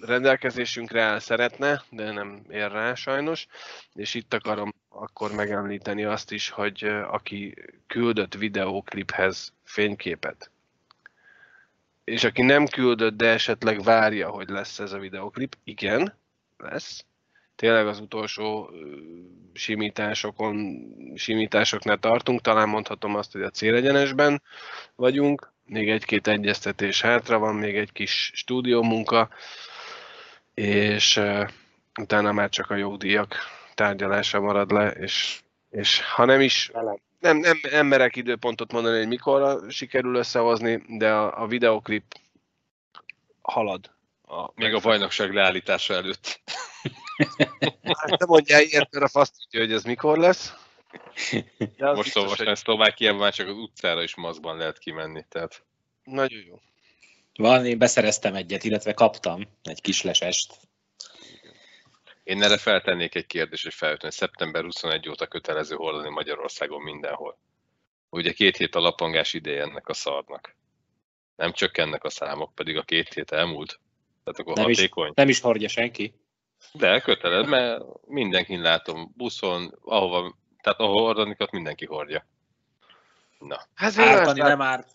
rendelkezésünkre 0.00 1.02
áll, 1.02 1.18
szeretne, 1.18 1.82
de 1.90 2.10
nem 2.10 2.44
ér 2.50 2.70
rá 2.70 2.94
sajnos, 2.94 3.46
és 3.94 4.14
itt 4.14 4.34
akarom 4.34 4.74
akkor 4.88 5.32
megemlíteni 5.32 6.04
azt 6.04 6.32
is, 6.32 6.48
hogy 6.48 6.84
aki 7.10 7.54
küldött 7.86 8.34
videókliphez 8.34 9.52
fényképet, 9.64 10.50
és 12.08 12.24
aki 12.24 12.42
nem 12.42 12.66
küldött, 12.66 13.16
de 13.16 13.26
esetleg 13.28 13.82
várja, 13.82 14.28
hogy 14.28 14.48
lesz 14.48 14.78
ez 14.78 14.92
a 14.92 14.98
videoklip, 14.98 15.56
igen, 15.64 16.18
lesz. 16.56 17.04
Tényleg 17.56 17.86
az 17.86 18.00
utolsó 18.00 18.70
simításokon, 19.52 20.86
simításoknál 21.14 21.98
tartunk, 21.98 22.40
talán 22.40 22.68
mondhatom 22.68 23.14
azt, 23.14 23.32
hogy 23.32 23.42
a 23.42 23.50
célegyenesben 23.50 24.42
vagyunk, 24.94 25.52
még 25.64 25.90
egy-két 25.90 26.26
egyeztetés 26.26 27.00
hátra 27.00 27.38
van, 27.38 27.54
még 27.54 27.76
egy 27.76 27.92
kis 27.92 28.30
stúdiómunka, 28.34 29.28
és 30.54 31.16
uh, 31.16 31.48
utána 32.00 32.32
már 32.32 32.48
csak 32.48 32.70
a 32.70 32.76
jogdíjak 32.76 33.36
tárgyalása 33.74 34.40
marad 34.40 34.70
le, 34.70 34.90
és, 34.90 35.40
és 35.70 36.02
ha 36.02 36.24
nem 36.24 36.40
is, 36.40 36.70
nem, 37.18 37.36
nem, 37.36 37.60
nem 37.70 37.86
merek 37.86 38.16
időpontot 38.16 38.72
mondani, 38.72 38.98
hogy 38.98 39.08
mikorra 39.08 39.70
sikerül 39.70 40.14
összehozni, 40.14 40.82
de 40.88 41.12
a, 41.12 41.42
a 41.42 41.46
videoklip 41.46 42.04
halad. 43.42 43.90
A, 44.22 44.50
Még 44.54 44.74
a 44.74 44.80
bajnokság 44.80 45.32
leállítása 45.32 45.94
előtt. 45.94 46.40
Hát 47.82 48.18
nem 48.18 48.28
mondjál 48.28 48.62
ilyet, 48.62 48.88
mert 48.90 49.04
a 49.04 49.08
fasz 49.08 49.30
tudja, 49.30 49.60
hogy 49.60 49.72
ez 49.72 49.84
mikor 49.84 50.18
lesz. 50.18 50.54
De 51.76 51.92
Most 51.92 52.10
szóval 52.10 52.34
hogy... 52.36 52.56
Szlovákiában 52.56 53.20
már 53.20 53.34
csak 53.34 53.48
az 53.48 53.56
utcára 53.56 54.02
is 54.02 54.14
maszkban 54.14 54.56
lehet 54.56 54.78
kimenni, 54.78 55.24
tehát... 55.28 55.62
Nagyon 56.04 56.44
jó. 56.46 56.60
Van, 57.34 57.66
én 57.66 57.78
beszereztem 57.78 58.34
egyet, 58.34 58.64
illetve 58.64 58.92
kaptam 58.92 59.48
egy 59.62 59.80
kis 59.80 60.02
lesest. 60.02 60.67
Én 62.28 62.42
erre 62.42 62.58
feltennék 62.58 63.14
egy 63.14 63.26
kérdést, 63.26 63.62
hogy 63.62 63.74
felütni. 63.74 64.10
Szeptember 64.10 64.64
21 64.64 65.08
óta 65.08 65.26
kötelező 65.26 65.74
hordani 65.74 66.08
Magyarországon 66.08 66.82
mindenhol. 66.82 67.38
Ugye 68.10 68.32
két 68.32 68.56
hét 68.56 68.74
a 68.74 68.80
lapangás 68.80 69.32
ideje 69.32 69.62
ennek 69.62 69.88
a 69.88 69.94
szarnak. 69.94 70.56
Nem 71.36 71.52
csökkennek 71.52 72.04
a 72.04 72.10
számok, 72.10 72.54
pedig 72.54 72.76
a 72.76 72.82
két 72.82 73.14
hét 73.14 73.32
elmúlt. 73.32 73.80
Tehát 74.24 74.38
akkor 74.40 74.54
nem 74.56 74.64
hatékony. 74.64 75.08
Is, 75.08 75.14
nem 75.14 75.28
is 75.28 75.40
hordja 75.40 75.68
senki. 75.68 76.14
De 76.72 77.00
köteled, 77.00 77.46
mert 77.46 77.82
mindenkin 78.06 78.60
látom, 78.60 79.12
buszon, 79.16 79.78
ahova, 79.84 80.36
tehát 80.62 80.78
ahol 80.80 81.02
hordanikat 81.02 81.50
mindenki 81.50 81.86
hordja. 81.86 82.26
Na, 83.38 83.60
Hát 83.74 83.96
Ártani 83.98 84.38
lát, 84.38 84.48
nem 84.48 84.62
árt. 84.62 84.88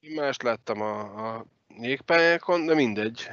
én 0.00 0.14
mást 0.14 0.42
láttam 0.42 0.80
a, 0.80 1.00
a 1.00 1.46
jégpályákon, 1.80 2.66
de 2.66 2.74
mindegy. 2.74 3.28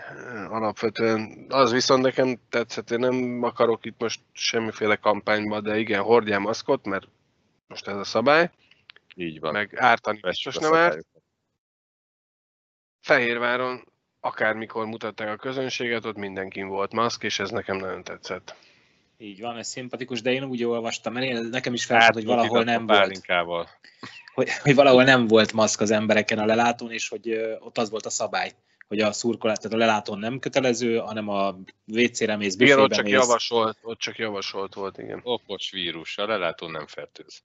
Alapvetően 0.50 1.46
az 1.50 1.72
viszont 1.72 2.04
nekem 2.04 2.39
tetszett, 2.50 2.91
én 2.91 3.00
nem 3.00 3.44
akarok 3.44 3.86
itt 3.86 4.00
most 4.00 4.22
semmiféle 4.32 4.96
kampányba, 4.96 5.62
de 5.62 5.78
igen, 5.78 6.02
hordjál 6.02 6.39
maszkot, 6.39 6.86
mert 6.86 7.08
most 7.68 7.88
ez 7.88 7.96
a 7.96 8.04
szabály, 8.04 8.52
így 9.16 9.39
van. 9.39 9.54
meg 9.54 9.76
ártani 9.76 10.20
Vessük 10.22 10.52
biztos 10.52 10.70
a 10.70 10.74
nem 10.74 10.80
árt. 10.80 11.06
Fehérváron 13.02 13.84
akármikor 14.20 14.86
mutatták 14.86 15.30
a 15.30 15.36
közönséget, 15.36 16.06
ott 16.06 16.18
mindenkin 16.18 16.68
volt 16.68 16.94
maszk, 16.94 17.24
és 17.24 17.39
ez 17.39 17.50
nekem 17.50 17.78
nagyon 17.78 18.04
tetszett. 18.04 18.56
Így 19.18 19.41
van, 19.41 19.58
ez 19.58 19.68
szimpatikus, 19.68 20.22
de 20.22 20.32
én 20.32 20.44
úgy 20.44 20.64
olvastam, 20.64 21.14
mert 21.14 21.26
én, 21.26 21.44
nekem 21.44 21.74
is 21.74 21.86
felszólt, 21.86 22.14
hogy 22.14 22.26
valahol 22.26 22.64
nem 22.64 22.86
volt, 22.86 23.00
pálinkával. 23.00 23.70
Hogy, 24.34 24.50
hogy 24.62 24.76
valahol 24.76 25.04
nem 25.04 25.28
volt 25.28 25.54
maszk 25.54 25.82
az 25.82 25.92
embereken 25.92 26.40
a 26.40 26.46
lelátón, 26.46 26.92
és 26.92 27.08
hogy 27.08 27.32
ott 27.60 27.78
az 27.78 27.90
volt 27.90 28.06
a 28.06 28.10
szabály, 28.10 28.52
hogy 28.88 29.00
a 29.00 29.12
szurkolás, 29.12 29.58
tehát 29.58 29.74
a 29.74 29.78
lelátón 29.80 30.20
nem 30.20 30.40
kötelező, 30.40 30.98
hanem 30.98 31.30
a 31.30 31.58
WC-re 31.88 32.36
mész, 32.36 32.56
Igen, 32.58 32.80
ott 32.80 32.92
csak 32.92 33.04
mész. 33.04 33.14
javasolt, 33.14 33.78
ott 33.82 34.00
csak 34.00 34.18
javasolt 34.18 34.74
volt, 34.74 34.98
igen. 34.98 35.20
Okos 35.24 35.72
vírus, 35.72 36.18
a 36.18 36.28
lelátó 36.28 36.68
nem 36.68 36.88
fertőz. 36.88 37.44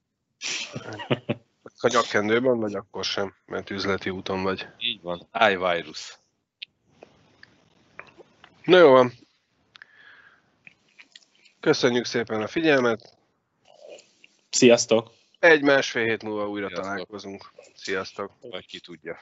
A 1.80 1.88
nyakkendőben 1.88 2.58
vagy 2.58 2.74
akkor 2.74 3.04
sem, 3.04 3.34
mert 3.46 3.70
üzleti 3.70 4.10
úton 4.10 4.42
vagy. 4.42 4.66
Így 4.78 5.00
van. 5.02 5.28
iVirus. 5.50 6.18
Na 8.64 8.78
jó 8.78 8.90
van. 8.90 9.12
Köszönjük 11.60 12.04
szépen 12.04 12.42
a 12.42 12.46
figyelmet. 12.46 13.16
Sziasztok! 14.50 15.17
Egy-másfél 15.38 16.04
hét 16.04 16.22
múlva 16.22 16.48
újra 16.48 16.66
Sziasztok. 16.66 16.88
találkozunk. 16.90 17.50
Sziasztok! 17.74 18.32
Vagy 18.40 18.66
ki 18.66 18.80
tudja. 18.80 19.18